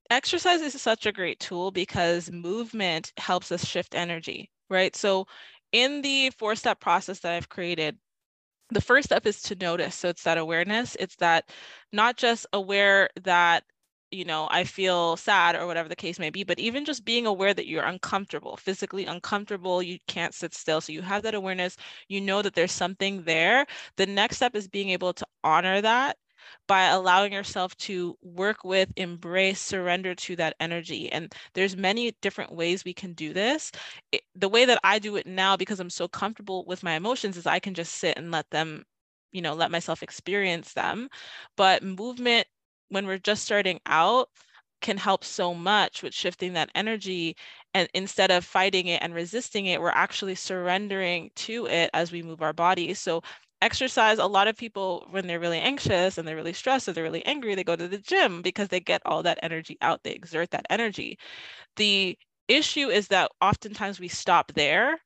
exercise 0.08 0.60
is 0.60 0.80
such 0.80 1.04
a 1.06 1.12
great 1.12 1.40
tool 1.40 1.70
because 1.72 2.30
movement 2.30 3.12
helps 3.16 3.50
us 3.50 3.66
shift 3.66 3.94
energy, 3.94 4.50
right? 4.70 4.94
So, 4.94 5.26
in 5.72 6.00
the 6.02 6.30
four 6.38 6.54
step 6.54 6.80
process 6.80 7.20
that 7.20 7.34
I've 7.34 7.48
created, 7.48 7.98
the 8.70 8.80
first 8.80 9.06
step 9.06 9.26
is 9.26 9.42
to 9.42 9.56
notice. 9.56 9.96
So, 9.96 10.08
it's 10.08 10.22
that 10.22 10.38
awareness. 10.38 10.96
It's 11.00 11.16
that 11.16 11.50
not 11.92 12.16
just 12.16 12.46
aware 12.52 13.10
that 13.24 13.64
you 14.12 14.24
know, 14.24 14.48
I 14.50 14.64
feel 14.64 15.16
sad 15.16 15.56
or 15.56 15.66
whatever 15.66 15.88
the 15.88 15.96
case 15.96 16.18
may 16.18 16.30
be, 16.30 16.44
but 16.44 16.58
even 16.58 16.84
just 16.84 17.04
being 17.04 17.26
aware 17.26 17.54
that 17.54 17.66
you're 17.66 17.84
uncomfortable, 17.84 18.56
physically 18.56 19.06
uncomfortable, 19.06 19.82
you 19.82 19.98
can't 20.06 20.34
sit 20.34 20.54
still. 20.54 20.80
So 20.80 20.92
you 20.92 21.02
have 21.02 21.22
that 21.24 21.34
awareness, 21.34 21.76
you 22.08 22.20
know 22.20 22.42
that 22.42 22.54
there's 22.54 22.72
something 22.72 23.22
there. 23.24 23.66
The 23.96 24.06
next 24.06 24.36
step 24.36 24.54
is 24.56 24.68
being 24.68 24.90
able 24.90 25.14
to 25.14 25.26
honor 25.44 25.80
that 25.80 26.18
by 26.68 26.86
allowing 26.88 27.32
yourself 27.32 27.76
to 27.78 28.16
work 28.22 28.64
with 28.64 28.90
embrace 28.96 29.60
surrender 29.60 30.14
to 30.14 30.36
that 30.36 30.56
energy 30.60 31.10
and 31.12 31.32
there's 31.54 31.76
many 31.76 32.12
different 32.20 32.52
ways 32.52 32.84
we 32.84 32.92
can 32.94 33.12
do 33.14 33.32
this 33.32 33.70
it, 34.10 34.22
the 34.34 34.48
way 34.48 34.64
that 34.64 34.78
i 34.84 34.98
do 34.98 35.16
it 35.16 35.26
now 35.26 35.56
because 35.56 35.78
i'm 35.80 35.90
so 35.90 36.08
comfortable 36.08 36.64
with 36.66 36.82
my 36.82 36.94
emotions 36.94 37.36
is 37.36 37.46
i 37.46 37.60
can 37.60 37.74
just 37.74 37.92
sit 37.94 38.16
and 38.18 38.32
let 38.32 38.48
them 38.50 38.84
you 39.32 39.40
know 39.42 39.54
let 39.54 39.70
myself 39.70 40.02
experience 40.02 40.72
them 40.72 41.08
but 41.56 41.82
movement 41.82 42.46
when 42.92 43.06
we're 43.06 43.18
just 43.18 43.44
starting 43.44 43.80
out 43.86 44.28
can 44.80 44.96
help 44.96 45.24
so 45.24 45.54
much 45.54 46.02
with 46.02 46.12
shifting 46.14 46.52
that 46.54 46.70
energy. 46.74 47.36
And 47.74 47.88
instead 47.94 48.30
of 48.30 48.44
fighting 48.44 48.88
it 48.88 49.02
and 49.02 49.14
resisting 49.14 49.66
it 49.66 49.80
we're 49.80 49.90
actually 49.90 50.34
surrendering 50.34 51.30
to 51.36 51.66
it 51.66 51.90
as 51.94 52.12
we 52.12 52.22
move 52.22 52.42
our 52.42 52.52
bodies 52.52 52.98
so 53.00 53.22
exercise 53.62 54.18
a 54.18 54.26
lot 54.26 54.48
of 54.48 54.56
people 54.56 55.06
when 55.10 55.26
they're 55.26 55.40
really 55.40 55.60
anxious 55.60 56.18
and 56.18 56.26
they're 56.26 56.36
really 56.36 56.52
stressed 56.52 56.88
or 56.88 56.92
they're 56.92 57.04
really 57.04 57.24
angry 57.26 57.54
they 57.54 57.64
go 57.64 57.76
to 57.76 57.88
the 57.88 57.98
gym 57.98 58.42
because 58.42 58.68
they 58.68 58.80
get 58.80 59.00
all 59.06 59.22
that 59.22 59.38
energy 59.42 59.78
out. 59.80 60.02
They 60.02 60.12
exert 60.12 60.50
that 60.50 60.66
energy. 60.68 61.16
The 61.76 62.18
issue 62.48 62.88
is 62.88 63.08
that 63.08 63.30
oftentimes 63.40 64.00
we 64.00 64.08
stop 64.08 64.52
there 64.54 64.98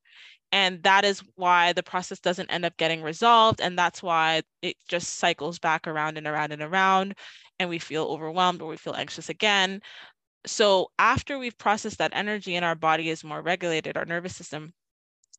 and 0.52 0.82
that 0.84 1.04
is 1.04 1.22
why 1.34 1.72
the 1.72 1.82
process 1.82 2.20
doesn't 2.20 2.50
end 2.50 2.64
up 2.64 2.76
getting 2.78 3.02
resolved 3.02 3.60
and 3.60 3.78
that's 3.78 4.02
why 4.02 4.42
it 4.62 4.76
just 4.88 5.14
cycles 5.18 5.58
back 5.58 5.86
around 5.86 6.16
and 6.16 6.26
around 6.26 6.52
and 6.52 6.62
around 6.62 7.14
and 7.58 7.68
we 7.68 7.78
feel 7.78 8.04
overwhelmed 8.04 8.62
or 8.62 8.68
we 8.68 8.76
feel 8.76 8.94
anxious 8.94 9.28
again. 9.28 9.80
So 10.46 10.90
after 10.98 11.38
we've 11.38 11.58
processed 11.58 11.98
that 11.98 12.12
energy 12.14 12.56
and 12.56 12.64
our 12.64 12.74
body 12.76 13.10
is 13.10 13.24
more 13.24 13.42
regulated, 13.42 13.96
our 13.96 14.04
nervous 14.04 14.36
system 14.36 14.72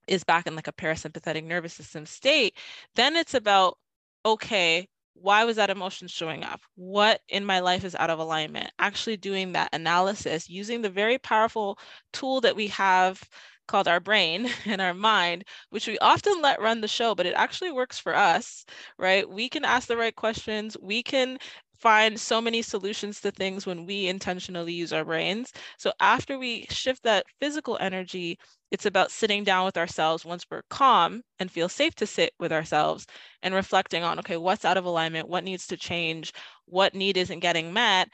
is 0.07 0.23
back 0.23 0.47
in 0.47 0.55
like 0.55 0.67
a 0.67 0.73
parasympathetic 0.73 1.43
nervous 1.43 1.73
system 1.73 2.05
state, 2.05 2.57
then 2.95 3.15
it's 3.15 3.33
about, 3.33 3.77
okay, 4.25 4.87
why 5.13 5.43
was 5.43 5.55
that 5.55 5.69
emotion 5.69 6.07
showing 6.07 6.43
up? 6.43 6.61
What 6.75 7.21
in 7.29 7.43
my 7.45 7.59
life 7.59 7.83
is 7.83 7.95
out 7.95 8.09
of 8.09 8.19
alignment? 8.19 8.71
Actually 8.79 9.17
doing 9.17 9.53
that 9.53 9.69
analysis 9.73 10.49
using 10.49 10.81
the 10.81 10.89
very 10.89 11.17
powerful 11.17 11.79
tool 12.13 12.41
that 12.41 12.55
we 12.55 12.67
have 12.67 13.21
called 13.67 13.87
our 13.87 13.99
brain 13.99 14.49
and 14.65 14.81
our 14.81 14.93
mind, 14.93 15.43
which 15.69 15.87
we 15.87 15.97
often 15.99 16.41
let 16.41 16.61
run 16.61 16.81
the 16.81 16.87
show, 16.87 17.15
but 17.15 17.25
it 17.25 17.33
actually 17.35 17.71
works 17.71 17.99
for 17.99 18.15
us, 18.15 18.65
right? 18.97 19.29
We 19.29 19.49
can 19.49 19.65
ask 19.65 19.87
the 19.87 19.97
right 19.97 20.15
questions. 20.15 20.77
We 20.81 21.03
can 21.03 21.37
find 21.79 22.19
so 22.19 22.41
many 22.41 22.61
solutions 22.61 23.21
to 23.21 23.31
things 23.31 23.65
when 23.65 23.85
we 23.85 24.07
intentionally 24.07 24.73
use 24.73 24.93
our 24.93 25.05
brains. 25.05 25.51
So 25.77 25.93
after 25.99 26.37
we 26.39 26.65
shift 26.69 27.03
that 27.03 27.25
physical 27.39 27.77
energy, 27.79 28.39
it's 28.71 28.85
about 28.85 29.11
sitting 29.11 29.43
down 29.43 29.65
with 29.65 29.77
ourselves 29.77 30.25
once 30.25 30.45
we're 30.49 30.63
calm 30.69 31.21
and 31.39 31.51
feel 31.51 31.69
safe 31.69 31.95
to 31.95 32.07
sit 32.07 32.33
with 32.39 32.51
ourselves 32.51 33.05
and 33.43 33.53
reflecting 33.55 34.03
on, 34.03 34.19
okay, 34.19 34.37
what's 34.37 34.65
out 34.65 34.77
of 34.77 34.85
alignment? 34.85 35.29
What 35.29 35.43
needs 35.43 35.67
to 35.67 35.77
change? 35.77 36.33
What 36.65 36.95
need 36.95 37.17
isn't 37.17 37.39
getting 37.39 37.73
met? 37.73 38.09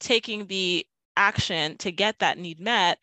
Taking 0.00 0.46
the 0.46 0.86
action 1.16 1.76
to 1.78 1.92
get 1.92 2.18
that 2.20 2.38
need 2.38 2.60
met 2.60 2.98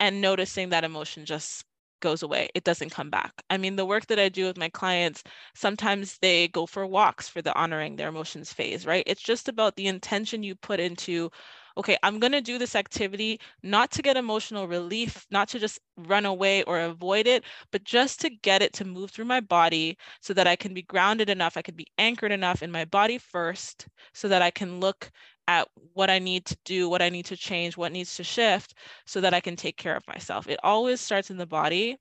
and 0.00 0.22
noticing 0.22 0.70
that 0.70 0.84
emotion 0.84 1.26
just 1.26 1.65
goes 2.00 2.22
away. 2.22 2.48
It 2.54 2.64
doesn't 2.64 2.90
come 2.90 3.10
back. 3.10 3.32
I 3.50 3.56
mean, 3.58 3.76
the 3.76 3.86
work 3.86 4.06
that 4.06 4.18
I 4.18 4.28
do 4.28 4.46
with 4.46 4.58
my 4.58 4.68
clients, 4.68 5.22
sometimes 5.54 6.18
they 6.18 6.48
go 6.48 6.66
for 6.66 6.86
walks 6.86 7.28
for 7.28 7.42
the 7.42 7.54
honoring 7.54 7.96
their 7.96 8.08
emotions 8.08 8.52
phase, 8.52 8.86
right? 8.86 9.04
It's 9.06 9.22
just 9.22 9.48
about 9.48 9.76
the 9.76 9.86
intention 9.86 10.42
you 10.42 10.54
put 10.54 10.80
into, 10.80 11.30
okay, 11.76 11.96
I'm 12.02 12.18
going 12.18 12.32
to 12.32 12.40
do 12.40 12.58
this 12.58 12.74
activity 12.74 13.40
not 13.62 13.90
to 13.92 14.02
get 14.02 14.16
emotional 14.16 14.66
relief, 14.68 15.26
not 15.30 15.48
to 15.48 15.58
just 15.58 15.80
run 15.96 16.26
away 16.26 16.62
or 16.64 16.80
avoid 16.80 17.26
it, 17.26 17.44
but 17.70 17.84
just 17.84 18.20
to 18.20 18.30
get 18.30 18.62
it 18.62 18.72
to 18.74 18.84
move 18.84 19.10
through 19.10 19.24
my 19.26 19.40
body 19.40 19.96
so 20.20 20.32
that 20.34 20.46
I 20.46 20.56
can 20.56 20.74
be 20.74 20.82
grounded 20.82 21.30
enough, 21.30 21.56
I 21.56 21.62
can 21.62 21.74
be 21.74 21.86
anchored 21.98 22.32
enough 22.32 22.62
in 22.62 22.70
my 22.70 22.84
body 22.84 23.18
first 23.18 23.86
so 24.14 24.28
that 24.28 24.42
I 24.42 24.50
can 24.50 24.80
look 24.80 25.10
at 25.48 25.68
what 25.94 26.10
I 26.10 26.18
need 26.18 26.44
to 26.46 26.56
do, 26.64 26.88
what 26.88 27.02
I 27.02 27.08
need 27.08 27.26
to 27.26 27.36
change, 27.36 27.76
what 27.76 27.92
needs 27.92 28.16
to 28.16 28.24
shift 28.24 28.74
so 29.06 29.20
that 29.20 29.34
I 29.34 29.40
can 29.40 29.56
take 29.56 29.76
care 29.76 29.96
of 29.96 30.06
myself. 30.06 30.48
It 30.48 30.60
always 30.62 31.00
starts 31.00 31.30
in 31.30 31.36
the 31.36 31.46
body. 31.46 31.98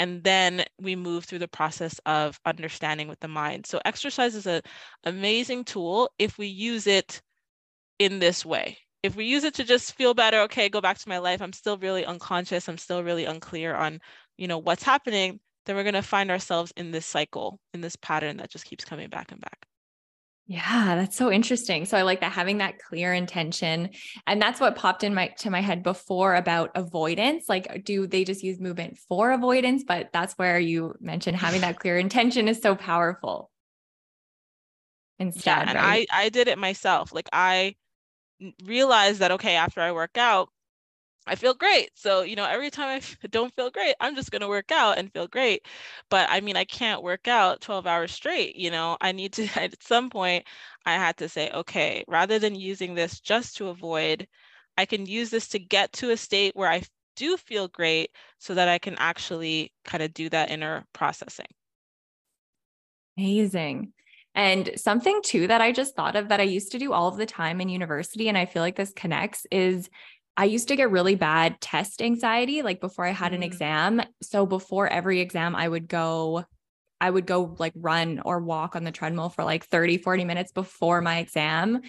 And 0.00 0.22
then 0.22 0.64
we 0.80 0.94
move 0.94 1.24
through 1.24 1.40
the 1.40 1.48
process 1.48 2.00
of 2.06 2.38
understanding 2.46 3.08
with 3.08 3.18
the 3.18 3.26
mind. 3.26 3.66
So 3.66 3.80
exercise 3.84 4.36
is 4.36 4.46
an 4.46 4.62
amazing 5.04 5.64
tool 5.64 6.08
if 6.20 6.38
we 6.38 6.46
use 6.46 6.86
it 6.86 7.20
in 7.98 8.20
this 8.20 8.46
way. 8.46 8.78
If 9.02 9.16
we 9.16 9.24
use 9.24 9.42
it 9.42 9.54
to 9.54 9.64
just 9.64 9.96
feel 9.96 10.14
better, 10.14 10.38
okay, 10.42 10.68
go 10.68 10.80
back 10.80 10.98
to 10.98 11.08
my 11.08 11.18
life. 11.18 11.42
I'm 11.42 11.52
still 11.52 11.78
really 11.78 12.04
unconscious. 12.04 12.68
I'm 12.68 12.78
still 12.78 13.02
really 13.02 13.24
unclear 13.24 13.74
on, 13.74 13.98
you 14.36 14.46
know, 14.46 14.58
what's 14.58 14.84
happening. 14.84 15.40
Then 15.66 15.74
we're 15.74 15.82
going 15.82 15.94
to 15.94 16.02
find 16.02 16.30
ourselves 16.30 16.72
in 16.76 16.92
this 16.92 17.06
cycle, 17.06 17.58
in 17.74 17.80
this 17.80 17.96
pattern 17.96 18.36
that 18.36 18.50
just 18.50 18.64
keeps 18.64 18.84
coming 18.84 19.08
back 19.08 19.32
and 19.32 19.40
back. 19.40 19.66
Yeah, 20.50 20.96
that's 20.96 21.14
so 21.14 21.30
interesting. 21.30 21.84
So 21.84 21.98
I 21.98 22.02
like 22.02 22.22
that 22.22 22.32
having 22.32 22.58
that 22.58 22.78
clear 22.78 23.12
intention. 23.12 23.90
And 24.26 24.40
that's 24.40 24.58
what 24.58 24.76
popped 24.76 25.04
in 25.04 25.14
my 25.14 25.28
to 25.40 25.50
my 25.50 25.60
head 25.60 25.82
before 25.82 26.34
about 26.34 26.70
avoidance. 26.74 27.50
Like 27.50 27.84
do 27.84 28.06
they 28.06 28.24
just 28.24 28.42
use 28.42 28.58
movement 28.58 28.96
for 29.08 29.30
avoidance, 29.30 29.84
but 29.86 30.08
that's 30.10 30.32
where 30.38 30.58
you 30.58 30.94
mentioned 31.00 31.36
having 31.36 31.60
that 31.60 31.78
clear 31.78 31.98
intention 31.98 32.48
is 32.48 32.62
so 32.62 32.74
powerful. 32.74 33.50
Instead, 35.18 35.68
yeah, 35.68 35.70
and 35.70 35.78
right? 35.78 36.08
I 36.10 36.24
I 36.24 36.28
did 36.30 36.48
it 36.48 36.56
myself. 36.56 37.12
Like 37.12 37.28
I 37.30 37.74
realized 38.64 39.18
that 39.20 39.32
okay, 39.32 39.56
after 39.56 39.82
I 39.82 39.92
work 39.92 40.16
out, 40.16 40.48
I 41.28 41.34
feel 41.36 41.54
great. 41.54 41.90
So, 41.98 42.22
you 42.22 42.36
know, 42.36 42.44
every 42.44 42.70
time 42.70 43.00
I 43.00 43.26
don't 43.28 43.54
feel 43.54 43.70
great, 43.70 43.94
I'm 44.00 44.16
just 44.16 44.30
going 44.30 44.40
to 44.42 44.48
work 44.48 44.72
out 44.72 44.98
and 44.98 45.12
feel 45.12 45.28
great. 45.28 45.66
But 46.10 46.28
I 46.30 46.40
mean, 46.40 46.56
I 46.56 46.64
can't 46.64 47.02
work 47.02 47.28
out 47.28 47.60
12 47.60 47.86
hours 47.86 48.12
straight. 48.12 48.56
You 48.56 48.70
know, 48.70 48.96
I 49.00 49.12
need 49.12 49.32
to, 49.34 49.44
at 49.60 49.82
some 49.82 50.10
point, 50.10 50.46
I 50.86 50.94
had 50.94 51.16
to 51.18 51.28
say, 51.28 51.50
okay, 51.50 52.04
rather 52.08 52.38
than 52.38 52.54
using 52.54 52.94
this 52.94 53.20
just 53.20 53.56
to 53.58 53.68
avoid, 53.68 54.26
I 54.76 54.86
can 54.86 55.06
use 55.06 55.30
this 55.30 55.48
to 55.48 55.58
get 55.58 55.92
to 55.94 56.10
a 56.10 56.16
state 56.16 56.56
where 56.56 56.70
I 56.70 56.82
do 57.16 57.36
feel 57.36 57.68
great 57.68 58.10
so 58.38 58.54
that 58.54 58.68
I 58.68 58.78
can 58.78 58.94
actually 58.98 59.72
kind 59.84 60.02
of 60.02 60.14
do 60.14 60.28
that 60.30 60.50
inner 60.50 60.86
processing. 60.92 61.46
Amazing. 63.16 63.92
And 64.34 64.70
something 64.76 65.20
too 65.24 65.48
that 65.48 65.60
I 65.60 65.72
just 65.72 65.96
thought 65.96 66.14
of 66.14 66.28
that 66.28 66.40
I 66.40 66.44
used 66.44 66.70
to 66.72 66.78
do 66.78 66.92
all 66.92 67.08
of 67.08 67.16
the 67.16 67.26
time 67.26 67.60
in 67.60 67.68
university, 67.68 68.28
and 68.28 68.38
I 68.38 68.46
feel 68.46 68.62
like 68.62 68.76
this 68.76 68.92
connects 68.92 69.46
is 69.50 69.90
I 70.38 70.44
used 70.44 70.68
to 70.68 70.76
get 70.76 70.92
really 70.92 71.16
bad 71.16 71.60
test 71.60 72.00
anxiety, 72.00 72.62
like 72.62 72.80
before 72.80 73.04
I 73.04 73.10
had 73.10 73.32
mm. 73.32 73.36
an 73.36 73.42
exam. 73.42 74.00
So 74.22 74.46
before 74.46 74.86
every 74.86 75.20
exam, 75.20 75.56
I 75.56 75.68
would 75.68 75.88
go 75.88 76.44
I 77.00 77.10
would 77.10 77.26
go 77.26 77.54
like 77.58 77.72
run 77.76 78.20
or 78.24 78.40
walk 78.40 78.76
on 78.76 78.84
the 78.84 78.92
treadmill 78.92 79.28
for 79.28 79.44
like 79.44 79.64
30, 79.66 79.98
40 79.98 80.24
minutes 80.24 80.52
before 80.52 81.00
my 81.00 81.18
exam 81.18 81.80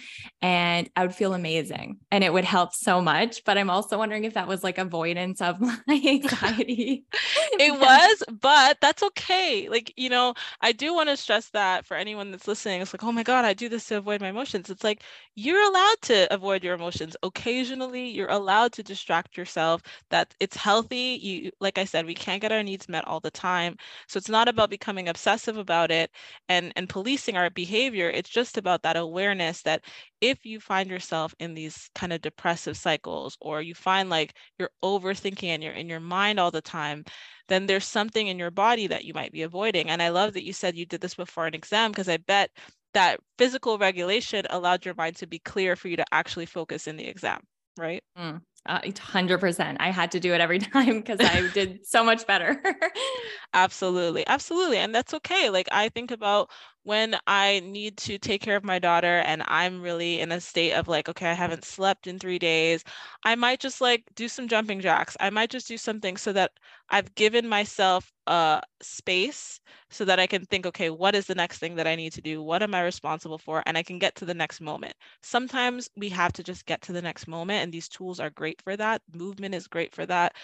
and 0.42 0.88
I 0.96 1.02
would 1.02 1.14
feel 1.14 1.34
amazing 1.34 1.98
and 2.10 2.22
it 2.22 2.32
would 2.32 2.44
help 2.44 2.74
so 2.74 3.00
much. 3.00 3.44
But 3.44 3.58
I'm 3.58 3.70
also 3.70 3.98
wondering 3.98 4.24
if 4.24 4.34
that 4.34 4.48
was 4.48 4.62
like 4.62 4.78
avoidance 4.78 5.40
of 5.40 5.60
my 5.60 5.78
anxiety. 5.88 7.04
it 7.58 7.72
was, 7.80 8.22
but 8.40 8.78
that's 8.80 9.02
okay. 9.02 9.68
Like, 9.68 9.92
you 9.96 10.08
know, 10.10 10.34
I 10.60 10.72
do 10.72 10.94
want 10.94 11.08
to 11.08 11.16
stress 11.16 11.50
that 11.50 11.86
for 11.86 11.96
anyone 11.96 12.30
that's 12.30 12.48
listening, 12.48 12.80
it's 12.80 12.94
like, 12.94 13.04
oh 13.04 13.12
my 13.12 13.22
God, 13.22 13.44
I 13.44 13.54
do 13.54 13.68
this 13.68 13.86
to 13.86 13.98
avoid 13.98 14.20
my 14.20 14.28
emotions. 14.28 14.70
It's 14.70 14.84
like 14.84 15.02
you're 15.34 15.62
allowed 15.62 15.96
to 16.02 16.32
avoid 16.32 16.62
your 16.64 16.74
emotions. 16.74 17.16
Occasionally, 17.22 18.08
you're 18.08 18.30
allowed 18.30 18.72
to 18.74 18.82
distract 18.82 19.36
yourself. 19.36 19.82
That 20.10 20.34
it's 20.40 20.56
healthy. 20.56 21.18
You, 21.20 21.50
like 21.60 21.78
I 21.78 21.84
said, 21.84 22.06
we 22.06 22.14
can't 22.14 22.42
get 22.42 22.52
our 22.52 22.62
needs 22.62 22.88
met 22.88 23.06
all 23.06 23.20
the 23.20 23.30
time. 23.30 23.76
So 24.06 24.18
it's 24.18 24.28
not 24.28 24.48
about 24.48 24.70
becoming 24.70 24.99
becoming 25.00 25.08
obsessive 25.10 25.56
about 25.56 25.90
it 25.90 26.10
and 26.48 26.72
and 26.76 26.88
policing 26.88 27.36
our 27.36 27.50
behavior 27.50 28.10
it's 28.10 28.28
just 28.30 28.58
about 28.58 28.82
that 28.82 28.96
awareness 28.96 29.62
that 29.62 29.82
if 30.20 30.44
you 30.44 30.60
find 30.60 30.90
yourself 30.90 31.34
in 31.38 31.54
these 31.54 31.88
kind 31.94 32.12
of 32.12 32.20
depressive 32.20 32.76
cycles 32.76 33.36
or 33.40 33.62
you 33.62 33.74
find 33.74 34.10
like 34.10 34.34
you're 34.58 34.70
overthinking 34.84 35.48
and 35.48 35.62
you're 35.62 35.72
in 35.72 35.88
your 35.88 36.00
mind 36.00 36.38
all 36.38 36.50
the 36.50 36.60
time 36.60 37.04
then 37.48 37.66
there's 37.66 37.84
something 37.86 38.28
in 38.28 38.38
your 38.38 38.50
body 38.50 38.86
that 38.88 39.04
you 39.04 39.14
might 39.14 39.32
be 39.32 39.42
avoiding 39.42 39.88
and 39.90 40.02
i 40.02 40.10
love 40.10 40.34
that 40.34 40.44
you 40.44 40.52
said 40.52 40.76
you 40.76 40.86
did 40.86 41.00
this 41.00 41.14
before 41.14 41.46
an 41.46 41.54
exam 41.54 41.90
because 41.90 42.08
i 42.08 42.18
bet 42.18 42.50
that 42.92 43.20
physical 43.38 43.78
regulation 43.78 44.44
allowed 44.50 44.84
your 44.84 44.94
mind 44.96 45.16
to 45.16 45.26
be 45.26 45.38
clear 45.38 45.76
for 45.76 45.88
you 45.88 45.96
to 45.96 46.04
actually 46.12 46.46
focus 46.46 46.86
in 46.86 46.96
the 46.96 47.06
exam 47.06 47.40
right 47.78 48.02
mm. 48.18 48.40
Uh, 48.66 48.80
100%. 48.84 49.78
I 49.80 49.90
had 49.90 50.10
to 50.12 50.20
do 50.20 50.34
it 50.34 50.40
every 50.40 50.58
time 50.60 50.98
because 51.00 51.20
I 51.20 51.48
did 51.48 51.86
so 51.86 52.04
much 52.04 52.26
better. 52.26 52.62
absolutely. 53.54 54.26
Absolutely. 54.26 54.78
And 54.78 54.94
that's 54.94 55.14
okay. 55.14 55.50
Like, 55.50 55.68
I 55.72 55.88
think 55.88 56.10
about 56.10 56.50
when 56.82 57.16
I 57.26 57.60
need 57.60 57.96
to 57.98 58.18
take 58.18 58.42
care 58.42 58.56
of 58.56 58.64
my 58.64 58.78
daughter 58.78 59.18
and 59.26 59.42
I'm 59.46 59.82
really 59.82 60.20
in 60.20 60.32
a 60.32 60.40
state 60.40 60.72
of 60.72 60.88
like, 60.88 61.08
okay, 61.08 61.30
I 61.30 61.34
haven't 61.34 61.64
slept 61.64 62.06
in 62.06 62.18
three 62.18 62.38
days, 62.38 62.84
I 63.24 63.34
might 63.34 63.60
just 63.60 63.80
like 63.80 64.04
do 64.14 64.28
some 64.28 64.48
jumping 64.48 64.80
jacks. 64.80 65.16
I 65.20 65.30
might 65.30 65.50
just 65.50 65.68
do 65.68 65.76
something 65.76 66.16
so 66.16 66.32
that 66.32 66.52
I've 66.88 67.14
given 67.14 67.46
myself 67.48 68.12
a 68.26 68.62
space 68.82 69.60
so 69.90 70.04
that 70.04 70.18
I 70.20 70.26
can 70.26 70.44
think, 70.46 70.66
okay, 70.66 70.90
what 70.90 71.14
is 71.14 71.26
the 71.26 71.34
next 71.34 71.58
thing 71.58 71.74
that 71.76 71.86
I 71.86 71.96
need 71.96 72.12
to 72.14 72.22
do? 72.22 72.42
What 72.42 72.62
am 72.62 72.74
I 72.74 72.82
responsible 72.82 73.38
for? 73.38 73.62
And 73.66 73.76
I 73.76 73.82
can 73.82 73.98
get 73.98 74.14
to 74.16 74.24
the 74.24 74.34
next 74.34 74.60
moment. 74.60 74.94
Sometimes 75.22 75.88
we 75.96 76.08
have 76.10 76.32
to 76.34 76.42
just 76.42 76.66
get 76.66 76.80
to 76.82 76.92
the 76.92 77.02
next 77.02 77.28
moment, 77.28 77.62
and 77.62 77.72
these 77.72 77.88
tools 77.88 78.20
are 78.20 78.30
great 78.30 78.60
for 78.62 78.76
that. 78.76 79.02
Movement 79.12 79.54
is 79.54 79.66
great 79.66 79.94
for 79.94 80.06
that. 80.06 80.34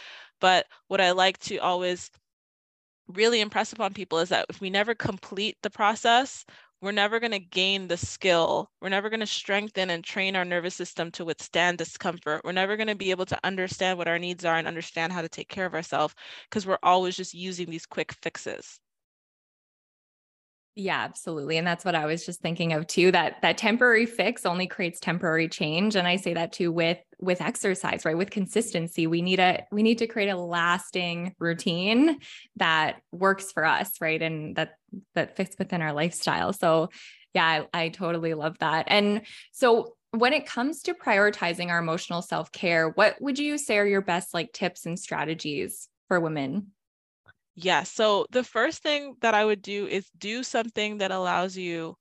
But 0.40 0.66
what 0.88 1.00
I 1.00 1.12
like 1.12 1.38
to 1.40 1.58
always 1.58 2.10
really 3.08 3.40
impress 3.40 3.72
upon 3.72 3.94
people 3.94 4.18
is 4.18 4.28
that 4.30 4.46
if 4.48 4.60
we 4.60 4.70
never 4.70 4.94
complete 4.94 5.56
the 5.62 5.70
process, 5.70 6.44
we're 6.80 6.92
never 6.92 7.18
going 7.20 7.32
to 7.32 7.38
gain 7.38 7.88
the 7.88 7.96
skill. 7.96 8.70
We're 8.80 8.90
never 8.90 9.08
going 9.08 9.20
to 9.20 9.26
strengthen 9.26 9.90
and 9.90 10.04
train 10.04 10.36
our 10.36 10.44
nervous 10.44 10.74
system 10.74 11.10
to 11.12 11.24
withstand 11.24 11.78
discomfort. 11.78 12.42
We're 12.44 12.52
never 12.52 12.76
going 12.76 12.88
to 12.88 12.94
be 12.94 13.10
able 13.10 13.26
to 13.26 13.38
understand 13.44 13.98
what 13.98 14.08
our 14.08 14.18
needs 14.18 14.44
are 14.44 14.56
and 14.56 14.68
understand 14.68 15.12
how 15.12 15.22
to 15.22 15.28
take 15.28 15.48
care 15.48 15.66
of 15.66 15.74
ourselves 15.74 16.14
because 16.48 16.66
we're 16.66 16.78
always 16.82 17.16
just 17.16 17.34
using 17.34 17.70
these 17.70 17.86
quick 17.86 18.12
fixes. 18.12 18.78
Yeah, 20.78 20.98
absolutely. 21.02 21.56
And 21.56 21.66
that's 21.66 21.86
what 21.86 21.94
I 21.94 22.04
was 22.04 22.26
just 22.26 22.42
thinking 22.42 22.74
of 22.74 22.86
too 22.86 23.10
that 23.12 23.40
that 23.40 23.56
temporary 23.56 24.04
fix 24.04 24.44
only 24.44 24.66
creates 24.66 25.00
temporary 25.00 25.48
change 25.48 25.96
and 25.96 26.06
I 26.06 26.16
say 26.16 26.34
that 26.34 26.52
too 26.52 26.70
with 26.70 26.98
with 27.18 27.40
exercise, 27.40 28.04
right? 28.04 28.16
With 28.16 28.28
consistency, 28.30 29.06
we 29.06 29.22
need 29.22 29.40
a 29.40 29.64
we 29.72 29.82
need 29.82 29.96
to 29.98 30.06
create 30.06 30.28
a 30.28 30.36
lasting 30.36 31.34
routine 31.38 32.18
that 32.56 33.00
works 33.10 33.52
for 33.52 33.64
us, 33.64 33.90
right? 34.02 34.20
And 34.20 34.54
that 34.56 34.74
that 35.14 35.34
fits 35.34 35.56
within 35.58 35.80
our 35.80 35.94
lifestyle. 35.94 36.52
So, 36.52 36.90
yeah, 37.32 37.64
I, 37.72 37.84
I 37.84 37.88
totally 37.88 38.34
love 38.34 38.58
that. 38.60 38.84
And 38.88 39.22
so 39.52 39.96
when 40.10 40.34
it 40.34 40.46
comes 40.46 40.82
to 40.82 40.94
prioritizing 40.94 41.68
our 41.70 41.78
emotional 41.78 42.20
self-care, 42.20 42.90
what 42.90 43.16
would 43.20 43.38
you 43.38 43.56
say 43.56 43.78
are 43.78 43.86
your 43.86 44.02
best 44.02 44.34
like 44.34 44.52
tips 44.52 44.84
and 44.84 44.98
strategies 44.98 45.88
for 46.08 46.20
women? 46.20 46.72
Yeah. 47.56 47.82
So 47.84 48.26
the 48.30 48.44
first 48.44 48.82
thing 48.82 49.16
that 49.20 49.34
I 49.34 49.44
would 49.44 49.62
do 49.62 49.86
is 49.88 50.10
do 50.18 50.42
something 50.44 50.98
that 50.98 51.10
allows 51.10 51.56
you 51.56 51.96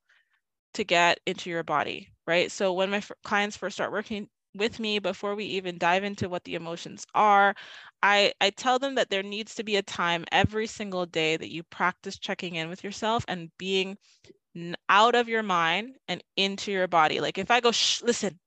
to 0.76 0.84
get 0.86 1.20
into 1.26 1.50
your 1.50 1.64
body, 1.64 2.10
right? 2.28 2.52
So 2.52 2.74
when 2.74 2.92
my 2.92 2.98
f- 2.98 3.12
clients 3.24 3.58
first 3.58 3.76
start 3.78 3.92
working 3.94 4.30
with 4.56 4.80
me 4.80 5.00
before 5.00 5.36
we 5.36 5.46
even 5.46 5.78
dive 5.80 6.04
into 6.04 6.30
what 6.30 6.44
the 6.46 6.56
emotions 6.56 7.06
are, 7.16 7.56
I, 8.04 8.34
I 8.42 8.52
tell 8.52 8.80
them 8.80 8.96
that 8.96 9.10
there 9.10 9.24
needs 9.24 9.56
to 9.56 9.64
be 9.64 9.78
a 9.78 9.84
time 9.84 10.26
every 10.32 10.68
single 10.68 11.06
day 11.08 11.38
that 11.38 11.52
you 11.54 11.64
practice 11.64 12.20
checking 12.20 12.56
in 12.56 12.70
with 12.70 12.84
yourself 12.84 13.26
and 13.28 13.52
being 13.58 13.98
out 14.90 15.16
of 15.16 15.30
your 15.30 15.44
mind 15.44 15.96
and 16.08 16.24
into 16.36 16.72
your 16.72 16.88
body. 16.88 17.20
Like 17.20 17.38
if 17.38 17.52
I 17.52 17.60
go, 17.60 17.72
Shh, 17.72 18.02
listen, 18.02 18.40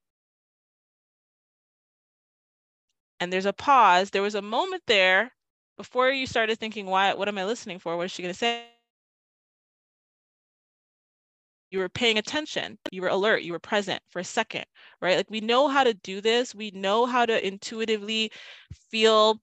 and 3.21 3.33
there's 3.33 3.47
a 3.47 3.53
pause, 3.53 4.11
there 4.11 4.23
was 4.23 4.35
a 4.35 4.43
moment 4.43 4.83
there 4.87 5.33
before 5.79 6.11
you 6.11 6.27
started 6.27 6.59
thinking, 6.59 6.87
why, 6.87 7.15
what 7.15 7.29
am 7.29 7.39
I 7.39 7.47
listening 7.47 7.79
for? 7.79 7.97
What 7.97 8.07
is 8.07 8.13
she 8.13 8.23
going 8.23 8.35
to 8.35 8.39
say? 8.39 8.67
You 11.71 11.79
were 11.81 11.89
paying 11.89 12.19
attention, 12.19 12.79
you 12.93 13.01
were 13.03 13.09
alert, 13.09 13.43
you 13.43 13.53
were 13.53 13.59
present 13.59 14.03
for 14.11 14.21
a 14.21 14.25
second, 14.25 14.67
right? 15.01 15.17
Like 15.17 15.31
we 15.31 15.41
know 15.41 15.69
how 15.69 15.85
to 15.85 15.95
do 15.95 16.21
this. 16.21 16.55
We 16.55 16.71
know 16.73 17.07
how 17.07 17.25
to 17.27 17.47
intuitively 17.47 18.33
feel 18.91 19.41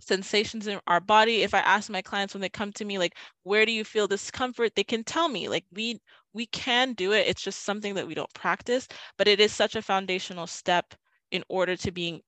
sensations 0.00 0.66
in 0.66 0.80
our 0.86 1.00
body. 1.00 1.42
If 1.42 1.54
I 1.54 1.60
ask 1.60 1.90
my 1.90 2.02
clients 2.02 2.34
when 2.34 2.42
they 2.42 2.50
come 2.50 2.72
to 2.74 2.84
me, 2.84 2.98
like, 2.98 3.16
where 3.44 3.66
do 3.66 3.72
you 3.72 3.84
feel 3.84 4.06
discomfort? 4.08 4.74
They 4.76 4.84
can 4.84 5.04
tell 5.04 5.28
me, 5.28 5.48
like, 5.48 5.64
we 5.72 6.00
we 6.34 6.46
can 6.46 6.94
do 6.94 7.12
it. 7.12 7.26
It's 7.28 7.42
just 7.42 7.64
something 7.64 7.94
that 7.94 8.06
we 8.06 8.14
don't 8.14 8.32
practice, 8.34 8.88
but 9.18 9.28
it 9.28 9.40
is 9.40 9.52
such 9.54 9.76
a 9.76 9.82
foundational 9.82 10.46
step 10.46 10.94
in 11.32 11.44
order 11.48 11.76
to 11.76 11.92
being 11.92 12.22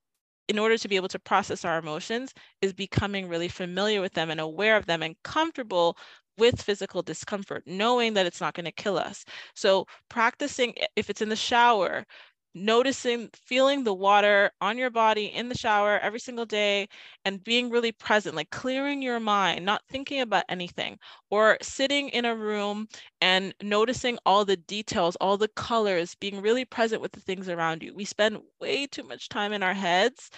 in 0.51 0.59
order 0.59 0.76
to 0.76 0.88
be 0.88 0.96
able 0.96 1.09
to 1.09 1.18
process 1.20 1.64
our 1.64 1.78
emotions 1.78 2.34
is 2.61 2.72
becoming 2.74 3.28
really 3.28 3.48
familiar 3.48 4.01
with 4.01 4.14
them 4.14 4.30
and 4.30 4.40
aware 4.40 4.76
of 4.76 4.86
them 4.86 5.03
and 5.03 5.16
comfortable 5.22 5.96
with 6.38 6.61
physical 6.62 7.03
discomfort, 7.03 7.62
knowing 7.66 8.14
that 8.14 8.26
it's 8.26 8.40
not 8.40 8.55
going 8.55 8.64
to 8.66 8.72
kill 8.72 8.98
us. 8.98 9.24
So, 9.55 9.86
practicing 10.09 10.74
if 10.96 11.09
it's 11.11 11.22
in 11.22 11.28
the 11.28 11.36
shower, 11.36 12.05
noticing, 12.55 13.28
feeling 13.34 13.84
the 13.84 13.94
water 13.94 14.51
on 14.61 14.78
your 14.78 14.90
body 14.90 15.26
in 15.26 15.48
the 15.48 15.57
shower 15.57 15.98
every 15.98 16.20
single 16.20 16.46
day 16.46 16.88
and 17.24 17.42
being 17.44 17.70
really 17.70 17.92
present, 17.92 18.34
like 18.34 18.51
clearing 18.51 19.03
your 19.03 19.20
mind, 19.20 19.64
not 19.64 19.82
thinking 19.88 20.20
about 20.20 20.44
anything, 20.48 20.98
or 21.30 21.59
sitting 21.62 22.09
in 22.11 22.24
a 22.24 22.34
room 22.34 22.88
and 23.20 23.55
noticing 23.62 24.18
all 24.26 24.44
the 24.44 24.57
details, 24.57 25.16
all 25.16 25.36
the 25.36 25.48
colors, 25.48 26.14
being 26.16 26.40
really 26.40 26.64
present 26.64 27.03
with 27.03 27.12
the 27.12 27.20
things 27.20 27.48
around 27.48 27.82
you. 27.82 27.94
We 27.94 28.05
spend 28.05 28.38
way 28.61 28.86
too 28.86 29.03
much 29.05 29.28
time 29.28 29.53
in 29.53 29.62
our 29.62 29.74
heads 29.74 30.30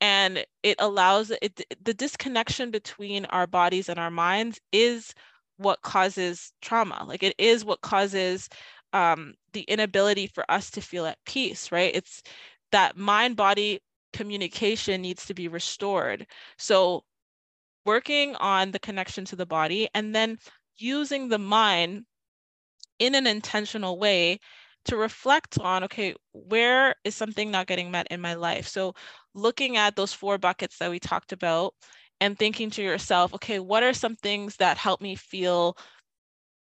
and 0.00 0.44
it 0.62 0.76
allows 0.78 1.32
it 1.42 1.60
the 1.82 1.94
disconnection 1.94 2.70
between 2.70 3.24
our 3.26 3.46
bodies 3.46 3.88
and 3.88 3.98
our 3.98 4.10
minds 4.10 4.60
is 4.72 5.14
what 5.56 5.82
causes 5.82 6.52
trauma 6.62 7.04
like 7.06 7.22
it 7.22 7.34
is 7.38 7.64
what 7.64 7.80
causes 7.80 8.48
um, 8.92 9.34
the 9.58 9.64
inability 9.64 10.28
for 10.28 10.48
us 10.48 10.70
to 10.70 10.80
feel 10.80 11.04
at 11.04 11.18
peace, 11.26 11.72
right? 11.72 11.90
It's 11.92 12.22
that 12.70 12.96
mind 12.96 13.36
body 13.36 13.80
communication 14.12 15.02
needs 15.02 15.26
to 15.26 15.34
be 15.34 15.48
restored. 15.48 16.26
So, 16.58 17.02
working 17.84 18.36
on 18.36 18.70
the 18.70 18.78
connection 18.78 19.24
to 19.26 19.36
the 19.36 19.46
body 19.46 19.88
and 19.94 20.14
then 20.14 20.38
using 20.76 21.28
the 21.28 21.38
mind 21.38 22.04
in 23.00 23.16
an 23.16 23.26
intentional 23.26 23.98
way 23.98 24.38
to 24.84 24.96
reflect 24.96 25.58
on 25.58 25.82
okay, 25.84 26.14
where 26.32 26.94
is 27.04 27.16
something 27.16 27.50
not 27.50 27.66
getting 27.66 27.90
met 27.90 28.06
in 28.12 28.20
my 28.20 28.34
life? 28.34 28.68
So, 28.68 28.94
looking 29.34 29.76
at 29.76 29.96
those 29.96 30.12
four 30.12 30.38
buckets 30.38 30.78
that 30.78 30.90
we 30.90 31.00
talked 31.00 31.32
about 31.32 31.74
and 32.20 32.38
thinking 32.38 32.70
to 32.70 32.82
yourself, 32.82 33.34
okay, 33.34 33.58
what 33.58 33.82
are 33.82 33.92
some 33.92 34.14
things 34.14 34.56
that 34.56 34.76
help 34.76 35.00
me 35.00 35.16
feel 35.16 35.76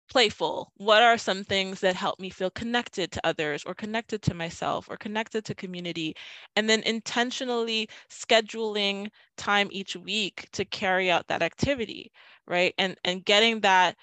playful? 0.07 0.71
What 0.77 1.03
are 1.03 1.17
some 1.17 1.43
things 1.43 1.79
that 1.81 1.95
help 1.95 2.19
me 2.19 2.29
feel 2.29 2.49
connected 2.51 3.11
to 3.13 3.25
others 3.25 3.63
or 3.65 3.73
connected 3.75 4.21
to 4.23 4.33
myself 4.33 4.87
or 4.89 4.97
connected 4.97 5.45
to 5.45 5.55
community? 5.55 6.15
And 6.55 6.69
then 6.69 6.81
intentionally 6.83 7.89
scheduling 8.09 9.09
time 9.37 9.69
each 9.71 9.95
week 9.95 10.47
to 10.53 10.65
carry 10.65 11.09
out 11.11 11.27
that 11.27 11.41
activity, 11.43 12.11
right? 12.47 12.73
And 12.77 12.97
and 13.03 13.23
getting 13.25 13.61
that 13.61 13.95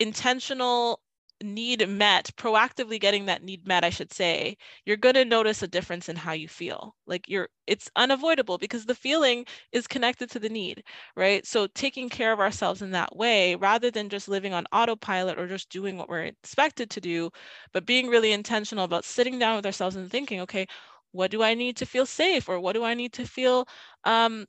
intentional 0.00 1.00
need 1.42 1.86
met, 1.88 2.30
proactively 2.36 3.00
getting 3.00 3.26
that 3.26 3.42
need 3.42 3.66
met, 3.66 3.84
I 3.84 3.90
should 3.90 4.12
say, 4.12 4.56
you're 4.84 4.96
going 4.96 5.14
to 5.16 5.24
notice 5.24 5.62
a 5.62 5.68
difference 5.68 6.08
in 6.08 6.16
how 6.16 6.32
you 6.32 6.48
feel. 6.48 6.94
Like 7.06 7.28
you're, 7.28 7.48
it's 7.66 7.90
unavoidable 7.96 8.58
because 8.58 8.84
the 8.86 8.94
feeling 8.94 9.44
is 9.72 9.86
connected 9.86 10.30
to 10.30 10.38
the 10.38 10.48
need, 10.48 10.84
right? 11.16 11.46
So 11.46 11.66
taking 11.68 12.08
care 12.08 12.32
of 12.32 12.40
ourselves 12.40 12.82
in 12.82 12.90
that 12.92 13.16
way, 13.16 13.54
rather 13.56 13.90
than 13.90 14.08
just 14.08 14.28
living 14.28 14.54
on 14.54 14.66
autopilot 14.72 15.38
or 15.38 15.46
just 15.48 15.68
doing 15.70 15.96
what 15.98 16.08
we're 16.08 16.24
expected 16.24 16.90
to 16.90 17.00
do, 17.00 17.30
but 17.72 17.86
being 17.86 18.08
really 18.08 18.32
intentional 18.32 18.84
about 18.84 19.04
sitting 19.04 19.38
down 19.38 19.56
with 19.56 19.66
ourselves 19.66 19.96
and 19.96 20.10
thinking, 20.10 20.40
okay, 20.40 20.66
what 21.12 21.30
do 21.30 21.42
I 21.42 21.54
need 21.54 21.76
to 21.78 21.86
feel 21.86 22.06
safe 22.06 22.48
or 22.48 22.58
what 22.60 22.72
do 22.72 22.84
I 22.84 22.94
need 22.94 23.12
to 23.14 23.26
feel 23.26 23.66
um 24.04 24.46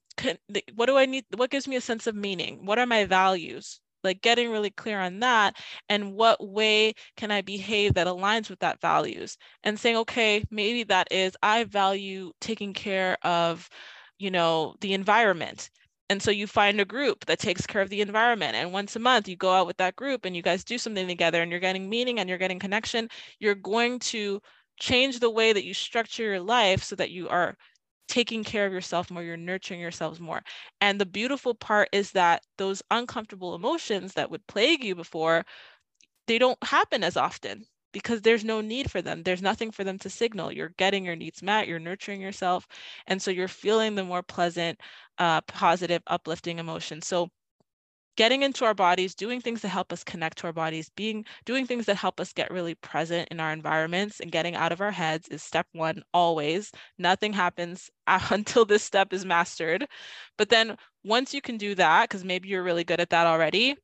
what 0.75 0.87
do 0.87 0.97
I 0.97 1.05
need 1.05 1.25
what 1.35 1.51
gives 1.51 1.67
me 1.67 1.75
a 1.75 1.81
sense 1.81 2.07
of 2.07 2.15
meaning 2.15 2.65
what 2.65 2.79
are 2.79 2.85
my 2.87 3.05
values 3.05 3.79
like 4.05 4.21
getting 4.21 4.51
really 4.51 4.69
clear 4.69 4.99
on 4.99 5.19
that 5.19 5.57
and 5.89 6.13
what 6.13 6.45
way 6.47 6.93
can 7.17 7.31
I 7.31 7.41
behave 7.41 7.93
that 7.95 8.07
aligns 8.07 8.49
with 8.49 8.59
that 8.59 8.79
values 8.81 9.37
and 9.63 9.79
saying, 9.79 9.97
okay, 9.97 10.43
maybe 10.51 10.83
that 10.83 11.07
is 11.11 11.35
I 11.43 11.65
value 11.65 12.31
taking 12.39 12.73
care 12.73 13.17
of, 13.23 13.69
you 14.17 14.31
know, 14.31 14.75
the 14.81 14.93
environment. 14.93 15.69
And 16.09 16.21
so 16.21 16.29
you 16.31 16.45
find 16.47 16.79
a 16.79 16.85
group 16.85 17.25
that 17.25 17.39
takes 17.39 17.65
care 17.65 17.81
of 17.81 17.89
the 17.89 18.01
environment. 18.01 18.55
And 18.55 18.71
once 18.71 18.95
a 18.95 18.99
month, 18.99 19.27
you 19.27 19.35
go 19.35 19.53
out 19.53 19.67
with 19.67 19.77
that 19.77 19.95
group 19.95 20.23
and 20.23 20.35
you 20.35 20.43
guys 20.43 20.63
do 20.63 20.77
something 20.77 21.07
together 21.07 21.41
and 21.41 21.49
you're 21.51 21.59
getting 21.59 21.89
meaning 21.89 22.19
and 22.19 22.29
you're 22.29 22.37
getting 22.37 22.59
connection. 22.59 23.09
You're 23.39 23.55
going 23.55 23.99
to 23.99 24.39
change 24.79 25.19
the 25.19 25.31
way 25.31 25.53
that 25.53 25.65
you 25.65 25.73
structure 25.73 26.23
your 26.23 26.41
life 26.41 26.83
so 26.83 26.95
that 26.97 27.11
you 27.11 27.27
are 27.29 27.57
taking 28.07 28.43
care 28.43 28.65
of 28.65 28.73
yourself 28.73 29.09
more, 29.11 29.23
you're 29.23 29.37
nurturing 29.37 29.79
yourselves 29.79 30.19
more. 30.19 30.41
And 30.81 30.99
the 30.99 31.05
beautiful 31.05 31.53
part 31.55 31.89
is 31.91 32.11
that 32.11 32.43
those 32.57 32.81
uncomfortable 32.91 33.55
emotions 33.55 34.13
that 34.13 34.29
would 34.31 34.45
plague 34.47 34.83
you 34.83 34.95
before, 34.95 35.45
they 36.27 36.37
don't 36.37 36.61
happen 36.63 37.03
as 37.03 37.17
often 37.17 37.65
because 37.91 38.21
there's 38.21 38.43
no 38.43 38.61
need 38.61 38.91
for 38.91 39.01
them. 39.01 39.23
There's 39.23 39.41
nothing 39.41 39.71
for 39.71 39.83
them 39.83 39.97
to 39.99 40.09
signal. 40.09 40.51
You're 40.51 40.73
getting 40.77 41.05
your 41.05 41.15
needs 41.15 41.41
met, 41.41 41.67
you're 41.67 41.79
nurturing 41.79 42.21
yourself. 42.21 42.67
And 43.07 43.21
so 43.21 43.31
you're 43.31 43.47
feeling 43.47 43.95
the 43.95 44.03
more 44.03 44.23
pleasant, 44.23 44.79
uh, 45.17 45.41
positive, 45.41 46.01
uplifting 46.07 46.59
emotions. 46.59 47.07
So 47.07 47.29
getting 48.17 48.43
into 48.43 48.65
our 48.65 48.73
bodies, 48.73 49.15
doing 49.15 49.41
things 49.41 49.61
to 49.61 49.67
help 49.67 49.91
us 49.93 50.03
connect 50.03 50.37
to 50.39 50.47
our 50.47 50.53
bodies, 50.53 50.89
being 50.95 51.25
doing 51.45 51.65
things 51.67 51.85
that 51.85 51.95
help 51.97 52.19
us 52.19 52.33
get 52.33 52.51
really 52.51 52.75
present 52.75 53.27
in 53.31 53.39
our 53.39 53.51
environments 53.51 54.19
and 54.19 54.31
getting 54.31 54.55
out 54.55 54.71
of 54.71 54.81
our 54.81 54.91
heads 54.91 55.27
is 55.29 55.43
step 55.43 55.67
1 55.73 56.03
always. 56.13 56.71
Nothing 56.97 57.33
happens 57.33 57.89
until 58.07 58.65
this 58.65 58.83
step 58.83 59.13
is 59.13 59.25
mastered. 59.25 59.87
But 60.37 60.49
then 60.49 60.77
once 61.03 61.33
you 61.33 61.41
can 61.41 61.57
do 61.57 61.75
that 61.75 62.09
cuz 62.09 62.23
maybe 62.23 62.49
you're 62.49 62.63
really 62.63 62.83
good 62.83 62.99
at 63.01 63.09
that 63.11 63.27
already, 63.27 63.75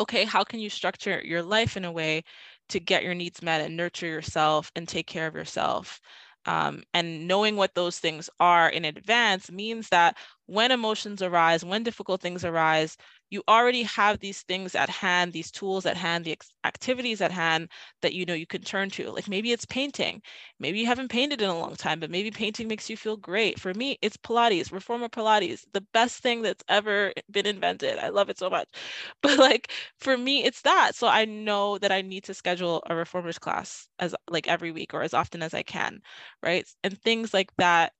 okay, 0.00 0.24
how 0.24 0.44
can 0.44 0.60
you 0.60 0.70
structure 0.70 1.20
your 1.24 1.42
life 1.42 1.76
in 1.76 1.84
a 1.84 1.92
way 1.92 2.22
to 2.68 2.80
get 2.80 3.02
your 3.04 3.14
needs 3.14 3.42
met 3.42 3.60
and 3.60 3.76
nurture 3.76 4.06
yourself 4.06 4.72
and 4.76 4.88
take 4.88 5.06
care 5.06 5.26
of 5.26 5.34
yourself? 5.34 6.00
Um, 6.46 6.82
and 6.92 7.28
knowing 7.28 7.56
what 7.56 7.74
those 7.74 7.98
things 8.00 8.28
are 8.40 8.68
in 8.68 8.84
advance 8.84 9.50
means 9.50 9.88
that 9.90 10.16
when 10.46 10.72
emotions 10.72 11.22
arise, 11.22 11.64
when 11.64 11.84
difficult 11.84 12.20
things 12.20 12.44
arise, 12.44 12.96
you 13.32 13.42
already 13.48 13.82
have 13.84 14.18
these 14.20 14.42
things 14.42 14.74
at 14.74 14.88
hand, 14.90 15.32
these 15.32 15.50
tools 15.50 15.86
at 15.86 15.96
hand, 15.96 16.24
the 16.24 16.38
activities 16.64 17.20
at 17.22 17.32
hand 17.32 17.70
that 18.02 18.12
you 18.14 18.24
know 18.26 18.34
you 18.34 18.46
can 18.46 18.62
turn 18.62 18.90
to. 18.90 19.10
Like 19.10 19.28
maybe 19.28 19.52
it's 19.52 19.64
painting. 19.66 20.22
Maybe 20.60 20.80
you 20.80 20.86
haven't 20.86 21.08
painted 21.10 21.40
in 21.42 21.48
a 21.50 21.58
long 21.58 21.74
time, 21.76 22.00
but 22.00 22.10
maybe 22.10 22.30
painting 22.30 22.68
makes 22.68 22.90
you 22.90 22.96
feel 22.96 23.16
great. 23.16 23.58
For 23.60 23.72
me, 23.74 23.98
it's 24.02 24.16
Pilates, 24.18 24.70
Reformer 24.72 25.08
Pilates, 25.08 25.64
the 25.72 25.80
best 25.92 26.22
thing 26.22 26.42
that's 26.42 26.64
ever 26.68 27.12
been 27.30 27.46
invented. 27.46 27.98
I 27.98 28.10
love 28.10 28.28
it 28.30 28.38
so 28.38 28.50
much. 28.50 28.68
But 29.22 29.38
like 29.38 29.72
for 29.98 30.16
me, 30.18 30.44
it's 30.44 30.62
that. 30.62 30.94
So 30.94 31.06
I 31.08 31.24
know 31.24 31.78
that 31.78 31.92
I 31.92 32.02
need 32.02 32.24
to 32.24 32.34
schedule 32.34 32.82
a 32.86 32.94
reformers 32.94 33.38
class 33.38 33.88
as 33.98 34.14
like 34.28 34.48
every 34.48 34.72
week 34.72 34.94
or 34.94 35.02
as 35.02 35.14
often 35.14 35.42
as 35.42 35.54
I 35.54 35.62
can, 35.62 36.02
right? 36.42 36.66
And 36.84 37.00
things 37.02 37.32
like 37.34 37.50
that 37.58 37.92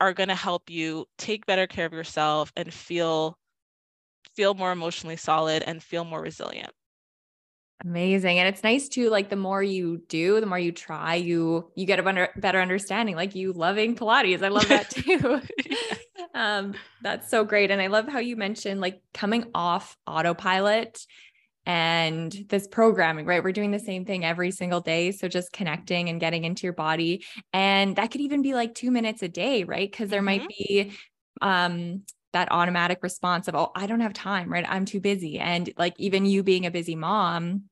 are 0.00 0.12
going 0.12 0.28
to 0.28 0.34
help 0.34 0.70
you 0.70 1.06
take 1.18 1.46
better 1.46 1.66
care 1.66 1.86
of 1.86 1.92
yourself 1.92 2.52
and 2.56 2.72
feel 2.72 3.38
feel 4.38 4.54
more 4.54 4.70
emotionally 4.70 5.16
solid 5.16 5.64
and 5.66 5.82
feel 5.82 6.04
more 6.04 6.22
resilient. 6.22 6.70
Amazing. 7.84 8.38
And 8.38 8.46
it's 8.46 8.62
nice 8.62 8.88
too, 8.88 9.10
like 9.10 9.30
the 9.30 9.34
more 9.34 9.60
you 9.60 10.00
do, 10.08 10.38
the 10.38 10.46
more 10.46 10.60
you 10.60 10.70
try, 10.70 11.16
you 11.16 11.72
you 11.74 11.86
get 11.86 11.98
a 11.98 12.04
better, 12.04 12.28
better 12.36 12.60
understanding. 12.60 13.16
Like 13.16 13.34
you 13.34 13.52
loving 13.52 13.96
Pilates. 13.96 14.44
I 14.44 14.48
love 14.48 14.68
that 14.68 14.90
too. 14.90 15.40
um, 16.34 16.74
that's 17.02 17.28
so 17.28 17.44
great. 17.44 17.72
And 17.72 17.82
I 17.82 17.88
love 17.88 18.06
how 18.06 18.20
you 18.20 18.36
mentioned 18.36 18.80
like 18.80 19.02
coming 19.12 19.50
off 19.56 19.96
autopilot 20.06 21.04
and 21.66 22.32
this 22.48 22.68
programming, 22.68 23.26
right? 23.26 23.42
We're 23.42 23.50
doing 23.50 23.72
the 23.72 23.80
same 23.80 24.04
thing 24.04 24.24
every 24.24 24.52
single 24.52 24.80
day. 24.80 25.10
So 25.10 25.26
just 25.26 25.52
connecting 25.52 26.08
and 26.08 26.20
getting 26.20 26.44
into 26.44 26.64
your 26.64 26.74
body. 26.74 27.24
And 27.52 27.96
that 27.96 28.12
could 28.12 28.20
even 28.20 28.42
be 28.42 28.54
like 28.54 28.76
two 28.76 28.92
minutes 28.92 29.24
a 29.24 29.28
day, 29.28 29.64
right? 29.64 29.90
Because 29.90 30.10
there 30.10 30.20
mm-hmm. 30.20 30.44
might 30.44 30.48
be 30.48 30.92
um 31.40 32.02
that 32.32 32.52
automatic 32.52 32.98
response 33.02 33.48
of, 33.48 33.54
oh, 33.54 33.70
I 33.74 33.86
don't 33.86 34.00
have 34.00 34.12
time, 34.12 34.52
right? 34.52 34.66
I'm 34.68 34.84
too 34.84 35.00
busy. 35.00 35.38
And 35.38 35.72
like 35.78 35.94
even 35.98 36.26
you 36.26 36.42
being 36.42 36.66
a 36.66 36.70
busy 36.70 36.94
mom, 36.94 37.64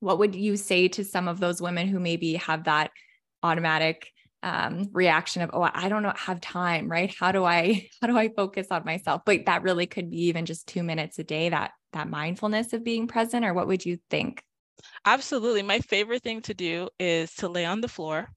what 0.00 0.18
would 0.18 0.34
you 0.34 0.56
say 0.56 0.88
to 0.88 1.04
some 1.04 1.28
of 1.28 1.40
those 1.40 1.60
women 1.60 1.88
who 1.88 1.98
maybe 1.98 2.34
have 2.34 2.64
that 2.64 2.90
automatic 3.42 4.10
um, 4.42 4.90
reaction 4.92 5.42
of, 5.42 5.50
oh, 5.52 5.68
I 5.72 5.88
don't 5.88 6.02
know, 6.02 6.12
have 6.16 6.40
time, 6.40 6.90
right? 6.90 7.14
How 7.18 7.32
do 7.32 7.44
I, 7.44 7.88
how 8.00 8.08
do 8.08 8.16
I 8.16 8.28
focus 8.28 8.66
on 8.70 8.84
myself? 8.84 9.22
But 9.24 9.46
that 9.46 9.62
really 9.62 9.86
could 9.86 10.10
be 10.10 10.26
even 10.26 10.44
just 10.44 10.68
two 10.68 10.82
minutes 10.82 11.18
a 11.18 11.24
day, 11.24 11.48
that, 11.48 11.72
that 11.94 12.10
mindfulness 12.10 12.72
of 12.72 12.84
being 12.84 13.06
present, 13.06 13.44
or 13.44 13.54
what 13.54 13.66
would 13.66 13.86
you 13.86 13.98
think? 14.10 14.42
Absolutely. 15.06 15.62
My 15.62 15.80
favorite 15.80 16.22
thing 16.22 16.42
to 16.42 16.54
do 16.54 16.88
is 16.98 17.34
to 17.36 17.48
lay 17.48 17.64
on 17.64 17.80
the 17.80 17.88
floor 17.88 18.28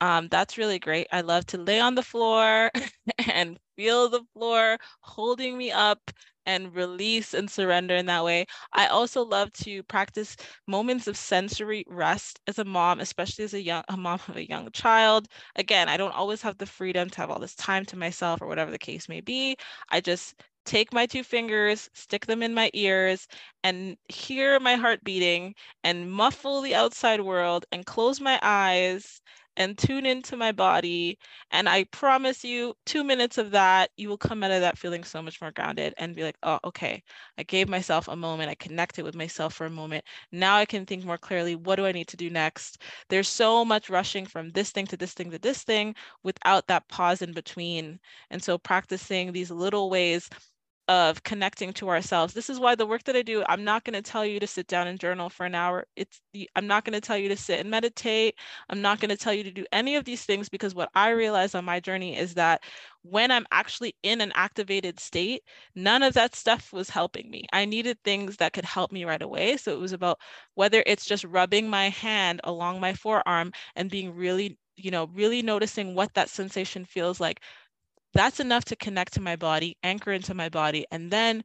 um, 0.00 0.28
that's 0.28 0.58
really 0.58 0.78
great. 0.78 1.06
I 1.12 1.20
love 1.22 1.46
to 1.46 1.58
lay 1.58 1.80
on 1.80 1.94
the 1.94 2.02
floor 2.02 2.70
and 3.28 3.58
feel 3.76 4.08
the 4.08 4.22
floor 4.34 4.78
holding 5.00 5.56
me 5.56 5.70
up 5.70 6.10
and 6.46 6.74
release 6.74 7.32
and 7.32 7.50
surrender 7.50 7.94
in 7.94 8.06
that 8.06 8.24
way. 8.24 8.44
I 8.72 8.86
also 8.88 9.22
love 9.24 9.50
to 9.64 9.82
practice 9.84 10.36
moments 10.66 11.06
of 11.06 11.16
sensory 11.16 11.84
rest 11.88 12.40
as 12.46 12.58
a 12.58 12.64
mom, 12.64 13.00
especially 13.00 13.44
as 13.44 13.54
a 13.54 13.62
young 13.62 13.82
a 13.88 13.96
mom 13.96 14.20
of 14.28 14.36
a 14.36 14.46
young 14.48 14.70
child. 14.72 15.28
Again, 15.56 15.88
I 15.88 15.96
don't 15.96 16.14
always 16.14 16.42
have 16.42 16.58
the 16.58 16.66
freedom 16.66 17.08
to 17.10 17.16
have 17.18 17.30
all 17.30 17.38
this 17.38 17.54
time 17.54 17.84
to 17.86 17.96
myself 17.96 18.42
or 18.42 18.46
whatever 18.46 18.70
the 18.70 18.78
case 18.78 19.08
may 19.08 19.20
be. 19.22 19.56
I 19.90 20.00
just 20.00 20.34
take 20.66 20.92
my 20.92 21.06
two 21.06 21.22
fingers, 21.24 21.88
stick 21.94 22.26
them 22.26 22.42
in 22.42 22.52
my 22.54 22.70
ears, 22.74 23.26
and 23.62 23.96
hear 24.08 24.58
my 24.60 24.74
heart 24.76 25.02
beating 25.04 25.54
and 25.82 26.10
muffle 26.12 26.60
the 26.60 26.74
outside 26.74 27.20
world 27.20 27.64
and 27.72 27.86
close 27.86 28.20
my 28.20 28.38
eyes 28.42 29.20
and 29.56 29.76
tune 29.78 30.06
into 30.06 30.36
my 30.36 30.52
body. 30.52 31.18
And 31.50 31.68
I 31.68 31.84
promise 31.84 32.44
you, 32.44 32.74
two 32.86 33.04
minutes 33.04 33.38
of 33.38 33.50
that, 33.52 33.90
you 33.96 34.08
will 34.08 34.18
come 34.18 34.42
out 34.42 34.50
of 34.50 34.60
that 34.60 34.78
feeling 34.78 35.04
so 35.04 35.22
much 35.22 35.40
more 35.40 35.52
grounded 35.52 35.94
and 35.98 36.14
be 36.14 36.22
like, 36.24 36.36
oh, 36.42 36.58
okay, 36.64 37.02
I 37.38 37.42
gave 37.44 37.68
myself 37.68 38.08
a 38.08 38.16
moment. 38.16 38.50
I 38.50 38.54
connected 38.56 39.04
with 39.04 39.14
myself 39.14 39.54
for 39.54 39.66
a 39.66 39.70
moment. 39.70 40.04
Now 40.32 40.56
I 40.56 40.64
can 40.64 40.86
think 40.86 41.04
more 41.04 41.18
clearly. 41.18 41.54
What 41.56 41.76
do 41.76 41.86
I 41.86 41.92
need 41.92 42.08
to 42.08 42.16
do 42.16 42.30
next? 42.30 42.82
There's 43.08 43.28
so 43.28 43.64
much 43.64 43.90
rushing 43.90 44.26
from 44.26 44.50
this 44.50 44.70
thing 44.70 44.86
to 44.88 44.96
this 44.96 45.12
thing 45.14 45.30
to 45.30 45.38
this 45.38 45.62
thing 45.64 45.94
without 46.22 46.66
that 46.68 46.88
pause 46.88 47.22
in 47.22 47.32
between. 47.32 47.98
And 48.30 48.42
so 48.42 48.58
practicing 48.58 49.32
these 49.32 49.50
little 49.50 49.90
ways 49.90 50.28
of 50.88 51.22
connecting 51.22 51.72
to 51.72 51.88
ourselves. 51.88 52.34
This 52.34 52.50
is 52.50 52.60
why 52.60 52.74
the 52.74 52.86
work 52.86 53.04
that 53.04 53.16
I 53.16 53.22
do, 53.22 53.42
I'm 53.48 53.64
not 53.64 53.84
going 53.84 53.94
to 53.94 54.02
tell 54.02 54.24
you 54.26 54.38
to 54.40 54.46
sit 54.46 54.66
down 54.66 54.86
and 54.86 55.00
journal 55.00 55.30
for 55.30 55.46
an 55.46 55.54
hour. 55.54 55.86
It's 55.96 56.20
I'm 56.56 56.66
not 56.66 56.84
going 56.84 56.92
to 56.94 57.00
tell 57.00 57.16
you 57.16 57.28
to 57.30 57.36
sit 57.36 57.60
and 57.60 57.70
meditate. 57.70 58.34
I'm 58.68 58.82
not 58.82 59.00
going 59.00 59.08
to 59.08 59.16
tell 59.16 59.32
you 59.32 59.44
to 59.44 59.50
do 59.50 59.64
any 59.72 59.96
of 59.96 60.04
these 60.04 60.24
things 60.24 60.48
because 60.50 60.74
what 60.74 60.90
I 60.94 61.10
realized 61.10 61.54
on 61.54 61.64
my 61.64 61.80
journey 61.80 62.16
is 62.18 62.34
that 62.34 62.62
when 63.02 63.30
I'm 63.30 63.46
actually 63.50 63.94
in 64.02 64.20
an 64.20 64.32
activated 64.34 64.98
state, 65.00 65.42
none 65.74 66.02
of 66.02 66.14
that 66.14 66.34
stuff 66.34 66.72
was 66.72 66.90
helping 66.90 67.30
me. 67.30 67.44
I 67.52 67.64
needed 67.64 67.98
things 68.04 68.36
that 68.38 68.52
could 68.52 68.64
help 68.64 68.92
me 68.92 69.04
right 69.04 69.22
away. 69.22 69.56
So 69.56 69.72
it 69.72 69.80
was 69.80 69.92
about 69.92 70.18
whether 70.54 70.82
it's 70.86 71.04
just 71.06 71.24
rubbing 71.24 71.68
my 71.68 71.88
hand 71.90 72.40
along 72.44 72.80
my 72.80 72.94
forearm 72.94 73.52
and 73.76 73.90
being 73.90 74.14
really, 74.14 74.58
you 74.76 74.90
know, 74.90 75.06
really 75.12 75.42
noticing 75.42 75.94
what 75.94 76.14
that 76.14 76.30
sensation 76.30 76.84
feels 76.84 77.20
like 77.20 77.40
that's 78.14 78.40
enough 78.40 78.64
to 78.66 78.76
connect 78.76 79.14
to 79.14 79.20
my 79.20 79.36
body, 79.36 79.76
anchor 79.82 80.12
into 80.12 80.34
my 80.34 80.48
body. 80.48 80.86
And 80.90 81.10
then 81.10 81.44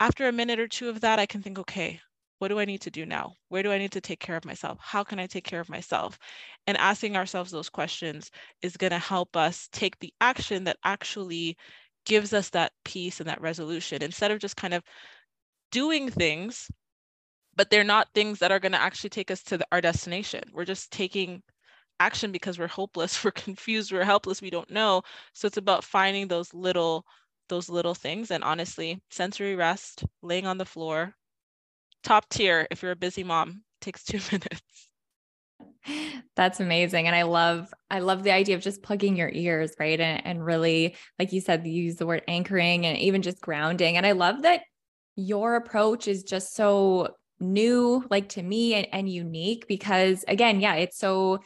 after 0.00 0.28
a 0.28 0.32
minute 0.32 0.60
or 0.60 0.68
two 0.68 0.88
of 0.88 1.00
that, 1.02 1.18
I 1.18 1.26
can 1.26 1.42
think, 1.42 1.58
okay, 1.58 2.00
what 2.38 2.48
do 2.48 2.58
I 2.58 2.64
need 2.64 2.82
to 2.82 2.90
do 2.90 3.06
now? 3.06 3.34
Where 3.48 3.62
do 3.62 3.72
I 3.72 3.78
need 3.78 3.92
to 3.92 4.00
take 4.00 4.20
care 4.20 4.36
of 4.36 4.44
myself? 4.44 4.78
How 4.80 5.04
can 5.04 5.18
I 5.18 5.26
take 5.26 5.44
care 5.44 5.60
of 5.60 5.68
myself? 5.68 6.18
And 6.66 6.76
asking 6.76 7.16
ourselves 7.16 7.50
those 7.50 7.70
questions 7.70 8.30
is 8.62 8.76
going 8.76 8.90
to 8.90 8.98
help 8.98 9.36
us 9.36 9.68
take 9.72 9.98
the 9.98 10.12
action 10.20 10.64
that 10.64 10.78
actually 10.84 11.56
gives 12.06 12.32
us 12.32 12.50
that 12.50 12.72
peace 12.84 13.20
and 13.20 13.28
that 13.28 13.40
resolution 13.40 14.02
instead 14.02 14.30
of 14.30 14.40
just 14.40 14.56
kind 14.56 14.74
of 14.74 14.82
doing 15.70 16.10
things 16.10 16.68
but 17.56 17.70
they're 17.70 17.84
not 17.84 18.08
things 18.14 18.38
that 18.40 18.52
are 18.52 18.60
going 18.60 18.72
to 18.72 18.80
actually 18.80 19.10
take 19.10 19.30
us 19.30 19.42
to 19.44 19.58
the, 19.58 19.66
our 19.72 19.80
destination. 19.80 20.42
We're 20.52 20.64
just 20.64 20.90
taking 20.90 21.42
action 22.00 22.32
because 22.32 22.58
we're 22.58 22.66
hopeless, 22.68 23.24
we're 23.24 23.30
confused, 23.30 23.92
we're 23.92 24.04
helpless, 24.04 24.42
we 24.42 24.50
don't 24.50 24.70
know. 24.70 25.02
So 25.32 25.46
it's 25.46 25.56
about 25.56 25.84
finding 25.84 26.28
those 26.28 26.52
little 26.54 27.04
those 27.50 27.68
little 27.68 27.94
things 27.94 28.30
and 28.30 28.42
honestly, 28.42 29.02
sensory 29.10 29.54
rest, 29.54 30.02
laying 30.22 30.46
on 30.46 30.56
the 30.56 30.64
floor, 30.64 31.14
top 32.02 32.28
tier 32.30 32.66
if 32.70 32.82
you're 32.82 32.92
a 32.92 32.96
busy 32.96 33.22
mom, 33.22 33.62
takes 33.80 34.04
2 34.04 34.18
minutes. 34.32 34.88
That's 36.34 36.60
amazing. 36.60 37.06
And 37.06 37.14
I 37.14 37.22
love, 37.22 37.72
I 37.90 38.00
love 38.00 38.22
the 38.22 38.32
idea 38.32 38.56
of 38.56 38.62
just 38.62 38.82
plugging 38.82 39.16
your 39.16 39.30
ears, 39.32 39.72
right? 39.78 40.00
And, 40.00 40.26
and 40.26 40.44
really, 40.44 40.96
like 41.18 41.32
you 41.32 41.40
said, 41.40 41.66
you 41.66 41.72
use 41.72 41.96
the 41.96 42.06
word 42.06 42.22
anchoring 42.26 42.86
and 42.86 42.96
even 42.98 43.22
just 43.22 43.40
grounding. 43.40 43.96
And 43.96 44.06
I 44.06 44.12
love 44.12 44.42
that 44.42 44.62
your 45.16 45.56
approach 45.56 46.08
is 46.08 46.22
just 46.22 46.54
so 46.54 47.14
new, 47.38 48.04
like 48.10 48.30
to 48.30 48.42
me 48.42 48.74
and, 48.74 48.86
and 48.92 49.08
unique 49.08 49.66
because 49.68 50.24
again, 50.26 50.60
yeah, 50.60 50.74
it's 50.74 50.98
so 50.98 51.40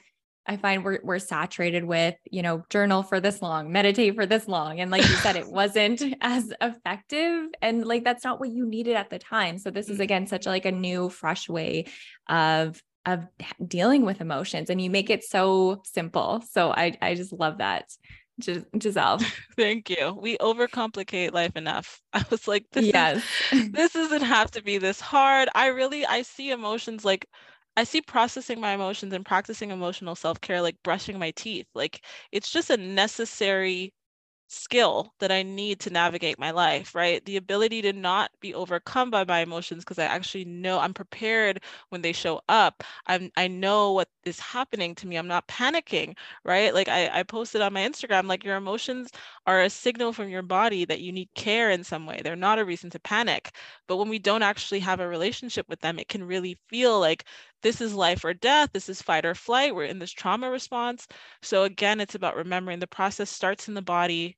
I 0.48 0.56
find 0.56 0.82
we're 0.82 0.98
we're 1.02 1.18
saturated 1.18 1.84
with, 1.84 2.14
you 2.30 2.42
know, 2.42 2.64
journal 2.70 3.02
for 3.02 3.20
this 3.20 3.42
long, 3.42 3.70
meditate 3.70 4.14
for 4.14 4.24
this 4.24 4.48
long. 4.48 4.80
And 4.80 4.90
like 4.90 5.02
you 5.02 5.14
said, 5.16 5.36
it 5.36 5.46
wasn't 5.52 6.02
as 6.22 6.52
effective. 6.60 7.48
And 7.60 7.84
like 7.84 8.02
that's 8.02 8.24
not 8.24 8.40
what 8.40 8.48
you 8.48 8.66
needed 8.66 8.96
at 8.96 9.10
the 9.10 9.18
time. 9.18 9.58
So 9.58 9.70
this 9.70 9.88
is 9.88 9.94
mm-hmm. 9.94 10.02
again 10.02 10.26
such 10.26 10.46
a, 10.46 10.48
like 10.48 10.64
a 10.64 10.72
new, 10.72 11.10
fresh 11.10 11.48
way 11.48 11.84
of 12.28 12.82
of 13.06 13.26
dealing 13.66 14.04
with 14.04 14.20
emotions 14.20 14.68
and 14.68 14.80
you 14.80 14.90
make 14.90 15.10
it 15.10 15.22
so 15.22 15.82
simple. 15.84 16.42
So 16.50 16.70
I 16.70 16.96
I 17.02 17.14
just 17.14 17.32
love 17.32 17.58
that. 17.58 17.90
Jiselle. 18.40 19.22
Thank 19.56 19.90
you. 19.90 20.16
We 20.20 20.38
overcomplicate 20.38 21.32
life 21.32 21.56
enough. 21.56 22.00
I 22.12 22.24
was 22.30 22.46
like, 22.46 22.66
this 22.72 22.86
yes. 22.86 23.24
Is, 23.52 23.70
this 23.72 23.92
doesn't 23.92 24.22
have 24.22 24.50
to 24.52 24.62
be 24.62 24.78
this 24.78 25.00
hard. 25.00 25.48
I 25.54 25.66
really 25.68 26.06
I 26.06 26.22
see 26.22 26.50
emotions 26.50 27.04
like 27.04 27.26
I 27.78 27.84
see 27.84 28.00
processing 28.02 28.60
my 28.60 28.72
emotions 28.72 29.12
and 29.12 29.24
practicing 29.24 29.70
emotional 29.70 30.14
self-care 30.16 30.60
like 30.62 30.82
brushing 30.82 31.18
my 31.18 31.30
teeth. 31.32 31.66
Like 31.74 32.04
it's 32.32 32.50
just 32.50 32.70
a 32.70 32.76
necessary 32.76 33.92
skill 34.48 35.14
that 35.20 35.32
I 35.32 35.42
need 35.42 35.80
to 35.80 35.90
navigate 35.90 36.38
my 36.38 36.50
life, 36.52 36.94
right? 36.94 37.24
The 37.24 37.36
ability 37.36 37.82
to 37.82 37.92
not 37.92 38.30
be 38.40 38.54
overcome 38.54 39.10
by 39.10 39.24
my 39.24 39.40
emotions 39.40 39.84
because 39.84 39.98
I 39.98 40.04
actually 40.06 40.44
know 40.46 40.78
I'm 40.80 40.94
prepared 40.94 41.62
when 41.90 42.02
they 42.02 42.12
show 42.12 42.40
up. 42.48 42.82
I'm 43.06 43.30
I 43.36 43.48
know 43.48 43.92
what 43.92 44.08
is 44.24 44.40
happening 44.40 44.94
to 44.96 45.06
me. 45.06 45.16
I'm 45.16 45.28
not 45.28 45.48
panicking, 45.48 46.16
right? 46.44 46.74
Like 46.74 46.88
I, 46.88 47.20
I 47.20 47.22
posted 47.24 47.62
on 47.62 47.72
my 47.74 47.82
Instagram, 47.88 48.26
like 48.28 48.44
your 48.44 48.56
emotions 48.56 49.10
are 49.46 49.62
a 49.62 49.70
signal 49.70 50.12
from 50.12 50.28
your 50.30 50.42
body 50.42 50.84
that 50.86 51.00
you 51.00 51.12
need 51.12 51.28
care 51.34 51.70
in 51.70 51.84
some 51.84 52.06
way. 52.06 52.20
They're 52.24 52.36
not 52.36 52.58
a 52.58 52.64
reason 52.64 52.90
to 52.90 53.00
panic. 53.00 53.52
But 53.86 53.96
when 53.98 54.08
we 54.08 54.18
don't 54.18 54.42
actually 54.42 54.80
have 54.80 55.00
a 55.00 55.08
relationship 55.08 55.68
with 55.68 55.80
them, 55.80 55.98
it 55.98 56.08
can 56.08 56.24
really 56.24 56.58
feel 56.68 57.00
like 57.00 57.24
this 57.62 57.80
is 57.80 57.94
life 57.94 58.24
or 58.24 58.34
death. 58.34 58.70
This 58.72 58.88
is 58.88 59.02
fight 59.02 59.24
or 59.26 59.34
flight. 59.34 59.74
We're 59.74 59.84
in 59.84 59.98
this 59.98 60.12
trauma 60.12 60.50
response. 60.50 61.06
So 61.42 61.64
again, 61.64 62.00
it's 62.00 62.14
about 62.14 62.36
remembering 62.36 62.78
the 62.78 62.86
process 62.86 63.30
starts 63.30 63.68
in 63.68 63.74
the 63.74 63.82
body 63.82 64.36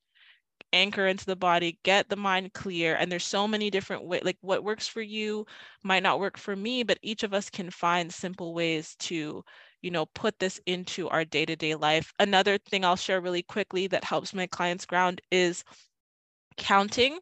anchor 0.73 1.07
into 1.07 1.27
the 1.27 1.37
body, 1.37 1.79
get 1.83 2.09
the 2.09 2.17
mind 2.17 2.53
clear. 2.53 2.97
And 2.97 3.11
there's 3.11 3.25
so 3.25 3.49
many 3.49 3.71
different 3.71 4.05
ways, 4.05 4.23
like 4.25 4.39
what 4.41 4.65
works 4.65 4.87
for 4.87 5.03
you 5.03 5.47
might 5.83 6.03
not 6.03 6.21
work 6.21 6.37
for 6.37 6.55
me, 6.55 6.83
but 6.83 6.99
each 7.03 7.23
of 7.23 7.35
us 7.35 7.51
can 7.51 7.71
find 7.71 8.13
simple 8.13 8.55
ways 8.55 8.95
to, 9.01 9.45
you 9.83 9.91
know, 9.91 10.07
put 10.07 10.39
this 10.39 10.61
into 10.67 11.09
our 11.09 11.25
day 11.25 11.45
to 11.47 11.57
day 11.57 11.75
life. 11.75 12.13
Another 12.19 12.59
thing 12.59 12.85
I'll 12.85 12.97
share 12.97 13.21
really 13.21 13.43
quickly 13.43 13.87
that 13.89 14.05
helps 14.05 14.35
my 14.35 14.47
clients 14.47 14.87
ground 14.87 15.21
is 15.31 15.65
counting. 16.57 17.19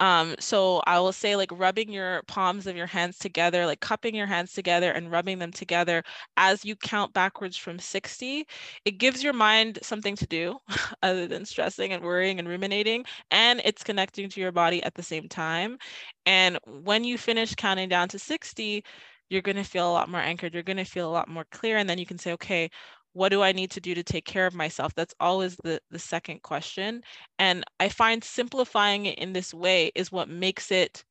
Um, 0.00 0.36
so 0.38 0.82
I 0.86 1.00
will 1.00 1.12
say 1.12 1.36
like 1.36 1.50
rubbing 1.52 1.90
your 1.90 2.22
palms 2.24 2.66
of 2.66 2.76
your 2.76 2.86
hands 2.86 3.18
together, 3.18 3.66
like 3.66 3.80
cupping 3.80 4.14
your 4.14 4.26
hands 4.26 4.52
together 4.52 4.92
and 4.92 5.10
rubbing 5.10 5.38
them 5.38 5.52
together 5.52 6.02
as 6.36 6.64
you 6.64 6.76
count 6.76 7.12
backwards 7.14 7.56
from 7.56 7.78
60. 7.78 8.46
It 8.84 8.98
gives 8.98 9.22
your 9.22 9.32
mind 9.32 9.78
something 9.82 10.16
to 10.16 10.26
do 10.26 10.58
other 11.02 11.26
than 11.26 11.44
stressing 11.46 11.92
and 11.92 12.02
worrying 12.04 12.38
and 12.38 12.48
ruminating, 12.48 13.04
and 13.30 13.60
it's 13.64 13.82
connecting 13.84 14.28
to 14.30 14.40
your 14.40 14.52
body 14.52 14.82
at 14.82 14.94
the 14.94 15.02
same 15.02 15.28
time. 15.28 15.78
And 16.26 16.58
when 16.66 17.04
you 17.04 17.18
finish 17.18 17.54
counting 17.54 17.88
down 17.88 18.08
to 18.10 18.18
60, 18.18 18.84
you're 19.28 19.42
going 19.42 19.56
to 19.56 19.64
feel 19.64 19.90
a 19.90 19.92
lot 19.92 20.08
more 20.08 20.20
anchored. 20.20 20.54
You're 20.54 20.62
going 20.62 20.76
to 20.76 20.84
feel 20.84 21.08
a 21.08 21.12
lot 21.12 21.28
more 21.28 21.44
clear. 21.50 21.78
And 21.78 21.88
then 21.90 21.98
you 21.98 22.06
can 22.06 22.18
say, 22.18 22.32
okay, 22.34 22.70
what 23.16 23.30
do 23.30 23.42
I 23.42 23.52
need 23.52 23.70
to 23.70 23.80
do 23.80 23.94
to 23.94 24.02
take 24.02 24.26
care 24.26 24.46
of 24.46 24.54
myself? 24.54 24.94
That's 24.94 25.14
always 25.20 25.56
the, 25.64 25.80
the 25.90 25.98
second 25.98 26.42
question. 26.42 27.02
And 27.38 27.64
I 27.80 27.88
find 27.88 28.22
simplifying 28.22 29.06
it 29.06 29.18
in 29.18 29.32
this 29.32 29.54
way 29.54 29.90
is 29.94 30.12
what 30.12 30.28
makes 30.28 30.70
it 30.70 31.02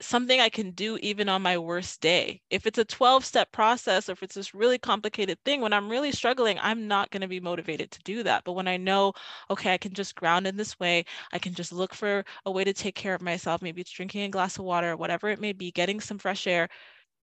something 0.00 0.40
I 0.40 0.48
can 0.48 0.72
do 0.72 0.98
even 1.02 1.28
on 1.28 1.40
my 1.40 1.56
worst 1.56 2.00
day. 2.00 2.42
If 2.50 2.66
it's 2.66 2.78
a 2.78 2.84
12 2.84 3.24
step 3.24 3.52
process, 3.52 4.08
or 4.08 4.12
if 4.12 4.24
it's 4.24 4.34
this 4.34 4.54
really 4.54 4.76
complicated 4.76 5.38
thing, 5.44 5.60
when 5.60 5.72
I'm 5.72 5.88
really 5.88 6.10
struggling, 6.10 6.58
I'm 6.60 6.88
not 6.88 7.12
going 7.12 7.20
to 7.20 7.28
be 7.28 7.38
motivated 7.38 7.92
to 7.92 8.00
do 8.02 8.24
that. 8.24 8.42
But 8.44 8.54
when 8.54 8.66
I 8.66 8.76
know, 8.76 9.12
okay, 9.50 9.72
I 9.72 9.78
can 9.78 9.94
just 9.94 10.16
ground 10.16 10.48
in 10.48 10.56
this 10.56 10.80
way, 10.80 11.04
I 11.32 11.38
can 11.38 11.54
just 11.54 11.72
look 11.72 11.94
for 11.94 12.24
a 12.44 12.50
way 12.50 12.64
to 12.64 12.72
take 12.72 12.96
care 12.96 13.14
of 13.14 13.22
myself. 13.22 13.62
Maybe 13.62 13.80
it's 13.80 13.92
drinking 13.92 14.22
a 14.22 14.28
glass 14.30 14.58
of 14.58 14.64
water, 14.64 14.96
whatever 14.96 15.28
it 15.28 15.40
may 15.40 15.52
be, 15.52 15.70
getting 15.70 16.00
some 16.00 16.18
fresh 16.18 16.48
air 16.48 16.68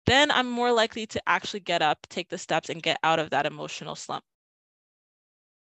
then 0.08 0.32
I'm 0.32 0.50
more 0.50 0.72
likely 0.72 1.06
to 1.08 1.22
actually 1.28 1.60
get 1.60 1.82
up, 1.82 2.08
take 2.10 2.30
the 2.30 2.38
steps, 2.38 2.70
and 2.70 2.82
get 2.82 2.98
out 3.04 3.20
of 3.20 3.30
that 3.30 3.46
emotional 3.46 3.96
slump. 3.96 4.24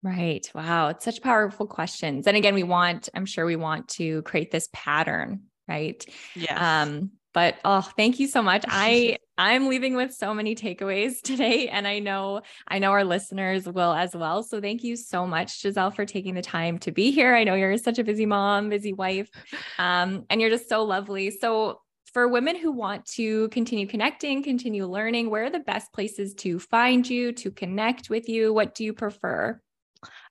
Right. 0.03 0.49
Wow. 0.53 0.89
It's 0.89 1.03
such 1.03 1.21
powerful 1.21 1.67
questions. 1.67 2.27
And 2.27 2.37
again, 2.37 2.53
we 2.53 2.63
want, 2.63 3.09
I'm 3.13 3.25
sure 3.25 3.45
we 3.45 3.55
want 3.55 3.89
to 3.89 4.21
create 4.21 4.51
this 4.51 4.69
pattern, 4.71 5.41
right? 5.67 6.05
Yeah. 6.35 6.83
Um, 6.83 7.11
but 7.33 7.55
oh, 7.65 7.81
thank 7.81 8.19
you 8.19 8.27
so 8.27 8.41
much. 8.41 8.63
I 8.67 9.17
I'm 9.39 9.67
leaving 9.67 9.95
with 9.95 10.13
so 10.13 10.33
many 10.33 10.55
takeaways 10.55 11.21
today 11.21 11.67
and 11.67 11.87
I 11.87 11.99
know 11.99 12.41
I 12.67 12.79
know 12.79 12.91
our 12.91 13.03
listeners 13.03 13.67
will 13.67 13.93
as 13.93 14.15
well. 14.15 14.41
So 14.41 14.59
thank 14.59 14.83
you 14.83 14.95
so 14.95 15.27
much 15.27 15.61
Jiselle 15.61 15.95
for 15.95 16.05
taking 16.05 16.33
the 16.33 16.41
time 16.41 16.79
to 16.79 16.91
be 16.91 17.11
here. 17.11 17.35
I 17.35 17.43
know 17.43 17.53
you're 17.53 17.77
such 17.77 17.99
a 17.99 18.03
busy 18.03 18.25
mom, 18.25 18.69
busy 18.69 18.93
wife. 18.93 19.29
Um, 19.79 20.25
and 20.31 20.41
you're 20.41 20.49
just 20.49 20.69
so 20.69 20.83
lovely. 20.83 21.29
So 21.29 21.81
for 22.13 22.27
women 22.27 22.55
who 22.55 22.71
want 22.71 23.05
to 23.05 23.49
continue 23.49 23.87
connecting, 23.87 24.43
continue 24.43 24.85
learning, 24.85 25.29
where 25.29 25.45
are 25.45 25.49
the 25.49 25.59
best 25.59 25.91
places 25.93 26.33
to 26.35 26.59
find 26.59 27.07
you, 27.07 27.31
to 27.33 27.51
connect 27.51 28.09
with 28.09 28.29
you? 28.29 28.53
What 28.53 28.75
do 28.75 28.83
you 28.83 28.93
prefer? 28.93 29.59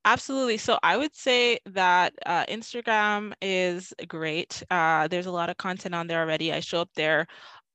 Absolutely. 0.05 0.57
So 0.57 0.79
I 0.83 0.97
would 0.97 1.14
say 1.14 1.59
that 1.66 2.14
uh, 2.24 2.45
Instagram 2.47 3.33
is 3.43 3.93
great. 4.07 4.62
Uh, 4.70 5.09
there's 5.09 5.27
a 5.27 5.33
lot 5.33 5.51
of 5.51 5.57
content 5.57 5.95
on 5.95 6.07
there 6.07 6.20
already. 6.20 6.53
I 6.53 6.61
show 6.61 6.81
up 6.81 6.91
there 6.95 7.27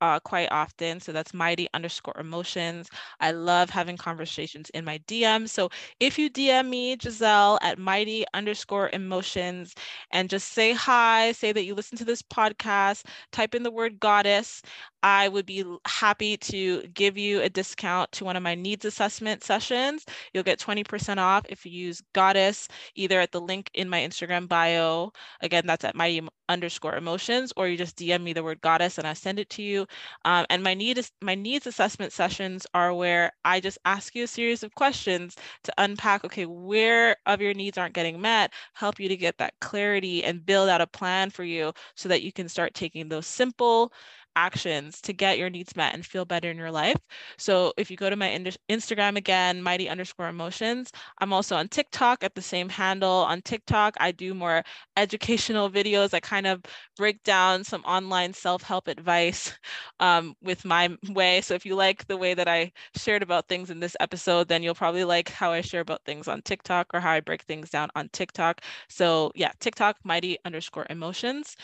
uh, 0.01 0.19
quite 0.19 0.51
often. 0.51 0.99
So 0.99 1.11
that's 1.11 1.33
mighty 1.33 1.67
underscore 1.73 2.17
emotions. 2.19 2.89
I 3.19 3.31
love 3.31 3.69
having 3.69 3.97
conversations 3.97 4.69
in 4.71 4.83
my 4.85 4.97
DM. 5.07 5.47
So 5.47 5.69
if 5.99 6.17
you 6.19 6.29
DM 6.29 6.69
me, 6.69 6.97
Jiselle, 6.97 7.57
at 7.61 7.77
mighty 7.79 8.25
underscore 8.33 8.89
emotions, 8.93 9.75
and 10.11 10.29
just 10.29 10.49
say 10.49 10.73
hi, 10.73 11.31
say 11.33 11.51
that 11.53 11.63
you 11.65 11.75
listen 11.75 11.97
to 11.99 12.05
this 12.05 12.21
podcast, 12.21 13.05
type 13.31 13.55
in 13.55 13.63
the 13.63 13.71
word 13.71 13.99
goddess, 13.99 14.61
I 15.03 15.27
would 15.29 15.45
be 15.45 15.63
happy 15.87 16.37
to 16.37 16.83
give 16.93 17.17
you 17.17 17.41
a 17.41 17.49
discount 17.49 18.11
to 18.13 18.25
one 18.25 18.35
of 18.35 18.43
my 18.43 18.53
needs 18.55 18.85
assessment 18.85 19.43
sessions. 19.43 20.05
You'll 20.33 20.43
get 20.43 20.59
20% 20.59 21.17
off 21.19 21.45
if 21.49 21.65
you 21.65 21.71
use 21.71 22.01
Goddess 22.13 22.67
either 22.95 23.19
at 23.19 23.31
the 23.31 23.41
link 23.41 23.69
in 23.73 23.89
my 23.89 23.99
Instagram 24.01 24.47
bio. 24.47 25.11
Again, 25.41 25.65
that's 25.65 25.83
at 25.85 25.95
mighty 25.95 26.21
underscore 26.49 26.95
emotions, 26.95 27.51
or 27.57 27.67
you 27.67 27.77
just 27.77 27.97
DM 27.97 28.21
me 28.23 28.33
the 28.33 28.43
word 28.43 28.61
Goddess 28.61 28.97
and 28.99 29.07
I 29.07 29.13
send 29.13 29.39
it 29.39 29.49
to 29.51 29.63
you. 29.63 29.87
Um, 30.25 30.45
and 30.49 30.63
my 30.63 30.73
need 30.73 30.99
my 31.21 31.35
needs 31.35 31.67
assessment 31.67 32.13
sessions 32.13 32.65
are 32.73 32.93
where 32.93 33.31
I 33.45 33.59
just 33.59 33.77
ask 33.85 34.15
you 34.15 34.23
a 34.23 34.27
series 34.27 34.63
of 34.63 34.73
questions 34.75 35.35
to 35.63 35.73
unpack. 35.77 36.23
Okay, 36.25 36.45
where 36.45 37.17
of 37.25 37.41
your 37.41 37.53
needs 37.53 37.77
aren't 37.77 37.93
getting 37.93 38.21
met, 38.21 38.53
help 38.73 38.99
you 38.99 39.09
to 39.09 39.17
get 39.17 39.37
that 39.39 39.53
clarity 39.61 40.23
and 40.23 40.45
build 40.45 40.69
out 40.69 40.81
a 40.81 40.87
plan 40.87 41.29
for 41.29 41.43
you 41.43 41.73
so 41.95 42.09
that 42.09 42.21
you 42.23 42.31
can 42.31 42.49
start 42.49 42.73
taking 42.73 43.09
those 43.09 43.27
simple 43.27 43.93
actions 44.35 45.01
to 45.01 45.13
get 45.13 45.37
your 45.37 45.49
needs 45.49 45.75
met 45.75 45.93
and 45.93 46.05
feel 46.05 46.25
better 46.25 46.49
in 46.49 46.57
your 46.57 46.71
life. 46.71 46.97
So 47.37 47.73
if 47.77 47.89
you 47.91 47.97
go 47.97 48.09
to 48.09 48.15
my 48.15 48.27
in- 48.27 48.51
Instagram 48.69 49.15
again, 49.17 49.61
mighty 49.61 49.89
underscore 49.89 50.27
emotions, 50.29 50.91
I'm 51.19 51.33
also 51.33 51.55
on 51.55 51.67
TikTok 51.69 52.23
at 52.23 52.35
the 52.35 52.41
same 52.41 52.69
handle. 52.69 53.09
On 53.11 53.41
TikTok, 53.41 53.95
I 53.99 54.11
do 54.11 54.33
more 54.33 54.63
educational 54.97 55.69
videos. 55.69 56.13
I 56.13 56.19
kind 56.19 56.47
of 56.47 56.61
break 56.97 57.23
down 57.23 57.63
some 57.63 57.81
online 57.83 58.33
self 58.33 58.61
help 58.63 58.87
advice 58.87 59.53
um, 59.99 60.35
with 60.41 60.65
my 60.65 60.89
way. 61.09 61.41
So 61.41 61.53
if 61.53 61.65
you 61.65 61.75
like 61.75 62.07
the 62.07 62.17
way 62.17 62.33
that 62.33 62.47
I 62.47 62.71
shared 62.95 63.23
about 63.23 63.47
things 63.47 63.69
in 63.69 63.79
this 63.79 63.95
episode, 63.99 64.47
then 64.47 64.63
you'll 64.63 64.75
probably 64.75 65.03
like 65.03 65.29
how 65.29 65.51
I 65.51 65.61
share 65.61 65.81
about 65.81 66.03
things 66.05 66.27
on 66.27 66.41
TikTok 66.41 66.87
or 66.93 66.99
how 66.99 67.11
I 67.11 67.19
break 67.19 67.43
things 67.43 67.69
down 67.69 67.89
on 67.95 68.09
TikTok. 68.09 68.61
So 68.89 69.31
yeah, 69.35 69.51
TikTok, 69.59 69.97
mighty 70.03 70.37
underscore 70.45 70.85
emotions. 70.89 71.55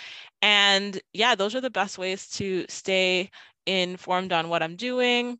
And 0.41 0.99
yeah, 1.13 1.36
those 1.36 1.55
are 1.55 1.61
the 1.61 1.70
best 1.70 1.97
ways 1.97 2.28
stay 2.70 3.30
informed 3.66 4.32
on 4.34 4.49
what 4.49 4.64
I'm 4.64 4.76
doing, 4.76 5.39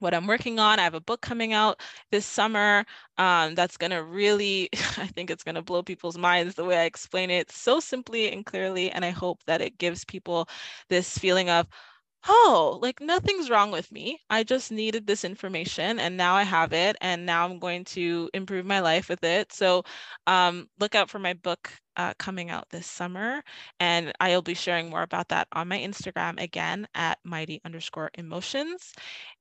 what 0.00 0.14
I'm 0.14 0.26
working 0.26 0.58
on. 0.58 0.78
I 0.78 0.84
have 0.84 0.94
a 0.94 1.00
book 1.00 1.20
coming 1.20 1.52
out 1.52 1.80
this 2.10 2.26
summer 2.26 2.84
um, 3.18 3.54
that's 3.54 3.76
going 3.76 3.90
to 3.90 4.02
really, 4.04 4.68
I 4.98 5.06
think 5.08 5.30
it's 5.30 5.44
going 5.44 5.56
to 5.56 5.62
blow 5.62 5.82
people's 5.82 6.18
minds 6.18 6.54
the 6.54 6.64
way 6.64 6.78
I 6.78 6.84
explain 6.84 7.30
it 7.30 7.50
so 7.50 7.80
simply 7.80 8.32
and 8.32 8.46
clearly. 8.46 8.90
And 8.90 9.04
I 9.04 9.10
hope 9.10 9.42
that 9.46 9.60
it 9.60 9.78
gives 9.78 10.04
people 10.04 10.48
this 10.88 11.18
feeling 11.18 11.50
of, 11.50 11.66
oh, 12.26 12.78
like 12.82 13.00
nothing's 13.00 13.48
wrong 13.50 13.70
with 13.70 13.90
me. 13.92 14.20
I 14.28 14.42
just 14.42 14.70
needed 14.72 15.06
this 15.06 15.24
information 15.24 15.98
and 15.98 16.16
now 16.16 16.34
I 16.34 16.42
have 16.42 16.72
it 16.72 16.96
and 17.00 17.24
now 17.24 17.44
I'm 17.46 17.58
going 17.58 17.84
to 17.86 18.28
improve 18.34 18.66
my 18.66 18.80
life 18.80 19.08
with 19.08 19.22
it. 19.24 19.52
So 19.52 19.84
um, 20.26 20.68
look 20.78 20.94
out 20.94 21.10
for 21.10 21.18
my 21.18 21.34
book 21.34 21.70
uh, 21.96 22.14
coming 22.18 22.50
out 22.50 22.68
this 22.70 22.86
summer 22.86 23.42
and 23.80 24.12
I'll 24.20 24.42
be 24.42 24.54
sharing 24.54 24.90
more 24.90 25.02
about 25.02 25.28
that 25.28 25.48
on 25.52 25.68
my 25.68 25.78
Instagram 25.78 26.40
again 26.40 26.86
at 26.94 27.18
mighty 27.24 27.60
underscore 27.64 28.10
emotions. 28.14 28.92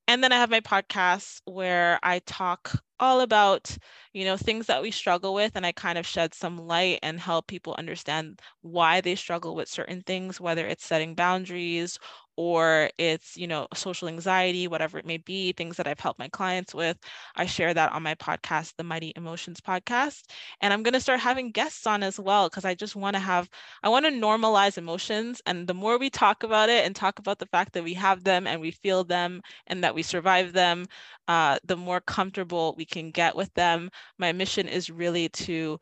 And 0.08 0.24
then 0.24 0.32
I 0.32 0.38
have 0.38 0.50
my 0.50 0.62
podcast 0.62 1.42
where 1.46 2.00
I 2.04 2.20
talk 2.20 2.72
all 3.00 3.22
about, 3.22 3.76
you 4.14 4.24
know, 4.26 4.38
things 4.38 4.66
that 4.68 4.82
we 4.82 4.90
struggle 4.92 5.34
with 5.34 5.56
and 5.56 5.66
I 5.66 5.72
kind 5.74 5.98
of 5.98 6.08
shed 6.08 6.34
some 6.34 6.58
light 6.58 7.00
and 7.04 7.20
help 7.20 7.48
people 7.48 7.76
understand 7.78 8.42
why 8.62 9.02
they 9.02 9.16
struggle 9.16 9.56
with 9.56 9.68
certain 9.70 10.02
things, 10.02 10.40
whether 10.40 10.66
it's 10.66 10.86
setting 10.86 11.14
boundaries 11.16 12.00
or 12.38 12.90
it's 12.98 13.36
you 13.38 13.48
know 13.48 13.68
social 13.74 14.08
anxiety 14.08 14.68
whatever 14.68 14.98
it 14.98 15.06
may 15.06 15.18
be 15.18 15.52
things 15.54 15.78
that 15.78 15.88
i've 15.88 16.00
helped 16.00 16.20
my 16.20 16.30
clients 16.30 16.74
with 16.74 16.98
i 17.36 17.46
share 17.46 17.74
that 17.74 17.92
on 17.92 18.04
my 18.04 18.16
podcast 18.16 18.74
the 18.78 18.84
mighty 18.84 19.14
emotions 19.16 19.60
podcast 19.62 20.24
and 20.62 20.74
i'm 20.74 20.84
going 20.84 20.94
to 20.94 21.02
start 21.02 21.20
having 21.20 21.52
guests 21.52 21.88
on 21.88 22.04
as 22.04 22.20
well 22.20 22.50
because 22.50 22.66
i 22.66 22.74
just 22.76 22.96
want 22.96 23.16
to 23.16 23.20
have 23.20 23.50
i 23.84 23.90
want 23.90 24.06
to 24.06 24.12
normalize 24.12 24.78
emotions 24.78 25.42
and 25.46 25.68
the 25.68 25.74
more 25.74 25.98
we 25.98 26.10
talk 26.10 26.44
about 26.44 26.70
it 26.70 26.86
and 26.86 26.96
talk 26.96 27.20
about 27.20 27.40
the 27.40 27.46
fact 27.48 27.74
that 27.74 27.84
we 27.84 27.94
have 27.94 28.24
them 28.24 28.48
and 28.48 28.62
we 28.62 28.72
feel 28.72 29.04
them 29.04 29.42
and 29.68 29.84
that 29.84 29.96
we 29.96 30.04
survive 30.04 30.54
them 30.54 30.86
uh, 31.28 31.58
the 31.66 31.76
more 31.78 32.00
comfortable 32.02 32.74
we 32.78 32.86
can 32.86 33.12
get 33.12 33.36
with 33.36 33.54
them. 33.54 33.90
My 34.18 34.32
mission 34.32 34.68
is 34.68 34.90
really 34.90 35.30
to 35.30 35.80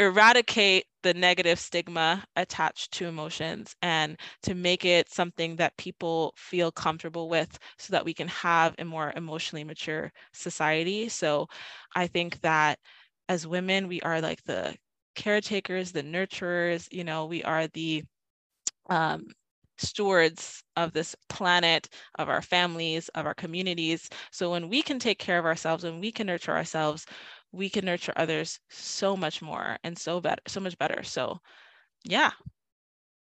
eradicate 0.00 0.86
the 1.02 1.14
negative 1.14 1.60
stigma 1.60 2.24
attached 2.36 2.92
to 2.92 3.06
emotions 3.06 3.76
and 3.82 4.18
to 4.42 4.54
make 4.54 4.84
it 4.86 5.10
something 5.10 5.56
that 5.56 5.76
people 5.76 6.34
feel 6.38 6.72
comfortable 6.72 7.28
with 7.28 7.58
so 7.78 7.92
that 7.92 8.04
we 8.06 8.14
can 8.14 8.28
have 8.28 8.74
a 8.78 8.84
more 8.84 9.12
emotionally 9.16 9.64
mature 9.64 10.12
society. 10.32 11.08
So 11.10 11.48
I 11.94 12.06
think 12.08 12.40
that 12.42 12.78
as 13.28 13.46
women, 13.46 13.88
we 13.88 14.00
are 14.02 14.22
like 14.22 14.42
the 14.44 14.76
caretakers, 15.16 15.92
the 15.92 16.02
nurturers, 16.02 16.88
you 16.92 17.04
know, 17.04 17.26
we 17.26 17.44
are 17.44 17.68
the 17.68 18.04
um, 18.88 19.26
stewards 19.78 20.62
of 20.76 20.92
this 20.92 21.16
planet, 21.28 21.88
of 22.18 22.28
our 22.28 22.42
families, 22.42 23.08
of 23.10 23.26
our 23.26 23.34
communities. 23.34 24.08
So 24.32 24.50
when 24.50 24.68
we 24.68 24.82
can 24.82 24.98
take 24.98 25.18
care 25.18 25.38
of 25.38 25.46
ourselves 25.46 25.84
and 25.84 26.00
we 26.00 26.12
can 26.12 26.26
nurture 26.26 26.52
ourselves, 26.52 27.06
we 27.52 27.68
can 27.68 27.84
nurture 27.84 28.12
others 28.16 28.60
so 28.68 29.16
much 29.16 29.42
more 29.42 29.76
and 29.82 29.98
so 29.98 30.20
better, 30.20 30.42
so 30.46 30.60
much 30.60 30.78
better. 30.78 31.02
So, 31.02 31.38
yeah. 32.04 32.30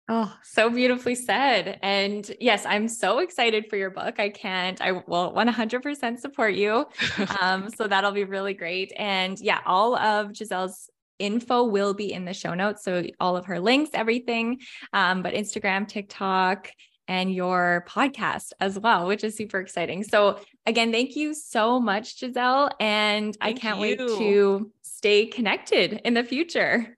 Oh, 0.09 0.35
so 0.43 0.69
beautifully 0.69 1.15
said. 1.15 1.79
And 1.81 2.29
yes, 2.39 2.65
I'm 2.65 2.87
so 2.87 3.19
excited 3.19 3.67
for 3.69 3.77
your 3.77 3.91
book. 3.91 4.19
I 4.19 4.29
can't, 4.29 4.81
I 4.81 4.91
will 4.91 5.33
100% 5.33 6.19
support 6.19 6.53
you. 6.55 6.85
Um, 7.41 7.69
so 7.69 7.87
that'll 7.87 8.11
be 8.11 8.23
really 8.23 8.53
great. 8.53 8.91
And 8.97 9.39
yeah, 9.39 9.59
all 9.65 9.95
of 9.95 10.27
Jiselle's 10.29 10.89
info 11.17 11.63
will 11.63 11.93
be 11.93 12.11
in 12.11 12.25
the 12.25 12.33
show 12.33 12.53
notes. 12.53 12.83
So 12.83 13.03
all 13.19 13.37
of 13.37 13.45
her 13.45 13.59
links, 13.59 13.91
everything, 13.93 14.59
um, 14.91 15.21
but 15.21 15.33
Instagram, 15.33 15.87
TikTok, 15.87 16.69
and 17.11 17.33
your 17.33 17.83
podcast 17.89 18.53
as 18.61 18.79
well, 18.79 19.05
which 19.05 19.25
is 19.25 19.35
super 19.35 19.59
exciting. 19.59 20.01
So, 20.01 20.39
again, 20.65 20.93
thank 20.93 21.17
you 21.17 21.33
so 21.33 21.77
much, 21.77 22.21
Jiselle. 22.21 22.71
And 22.79 23.35
thank 23.35 23.57
I 23.57 23.59
can't 23.59 23.79
you. 23.79 23.81
wait 23.81 23.97
to 23.97 24.71
stay 24.81 25.25
connected 25.25 25.99
in 26.05 26.13
the 26.13 26.23
future. 26.23 26.97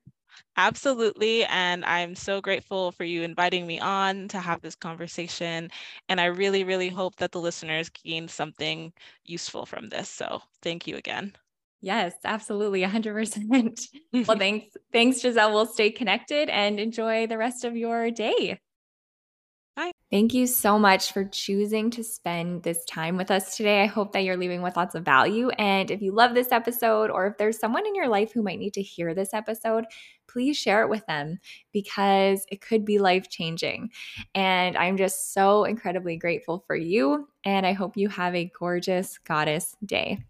Absolutely. 0.55 1.45
And 1.45 1.83
I'm 1.83 2.13
so 2.13 2.41
grateful 2.41 2.91
for 2.91 3.05
you 3.05 3.23
inviting 3.23 3.65
me 3.65 3.79
on 3.79 4.27
to 4.27 4.37
have 4.37 4.61
this 4.61 4.75
conversation. 4.75 5.71
And 6.09 6.21
I 6.21 6.25
really, 6.25 6.63
really 6.63 6.89
hope 6.89 7.15
that 7.15 7.31
the 7.31 7.41
listeners 7.41 7.89
gain 7.89 8.27
something 8.27 8.93
useful 9.25 9.65
from 9.65 9.89
this. 9.89 10.09
So 10.09 10.43
thank 10.61 10.85
you 10.85 10.95
again. 10.97 11.33
Yes, 11.81 12.13
absolutely. 12.23 12.83
100%. 12.83 13.87
well, 14.27 14.37
thanks. 14.37 14.77
Thanks, 14.91 15.23
Jiselle. 15.23 15.53
We'll 15.53 15.65
stay 15.65 15.89
connected 15.89 16.49
and 16.49 16.79
enjoy 16.79 17.25
the 17.25 17.39
rest 17.39 17.65
of 17.65 17.75
your 17.75 18.11
day. 18.11 18.59
Bye. 19.75 19.91
Thank 20.11 20.35
you 20.35 20.45
so 20.45 20.77
much 20.77 21.11
for 21.11 21.25
choosing 21.25 21.89
to 21.91 22.03
spend 22.03 22.61
this 22.61 22.85
time 22.85 23.17
with 23.17 23.31
us 23.31 23.57
today. 23.57 23.81
I 23.81 23.87
hope 23.87 24.11
that 24.11 24.23
you're 24.23 24.37
leaving 24.37 24.61
with 24.61 24.77
lots 24.77 24.93
of 24.93 25.03
value. 25.03 25.49
And 25.57 25.89
if 25.89 26.03
you 26.03 26.11
love 26.13 26.35
this 26.35 26.51
episode, 26.51 27.09
or 27.09 27.25
if 27.25 27.37
there's 27.37 27.57
someone 27.57 27.87
in 27.87 27.95
your 27.95 28.07
life 28.07 28.31
who 28.31 28.43
might 28.43 28.59
need 28.59 28.73
to 28.75 28.83
hear 28.83 29.15
this 29.15 29.33
episode, 29.33 29.85
please 30.27 30.55
share 30.55 30.83
it 30.83 30.89
with 30.89 31.03
them 31.07 31.39
because 31.71 32.45
it 32.51 32.61
could 32.61 32.85
be 32.85 32.99
life 32.99 33.29
changing. 33.29 33.89
And 34.35 34.77
I'm 34.77 34.97
just 34.97 35.33
so 35.33 35.63
incredibly 35.63 36.17
grateful 36.17 36.63
for 36.67 36.75
you. 36.75 37.27
And 37.43 37.65
I 37.65 37.73
hope 37.73 37.97
you 37.97 38.09
have 38.09 38.35
a 38.35 38.51
gorgeous 38.59 39.17
goddess 39.17 39.75
day. 39.83 40.23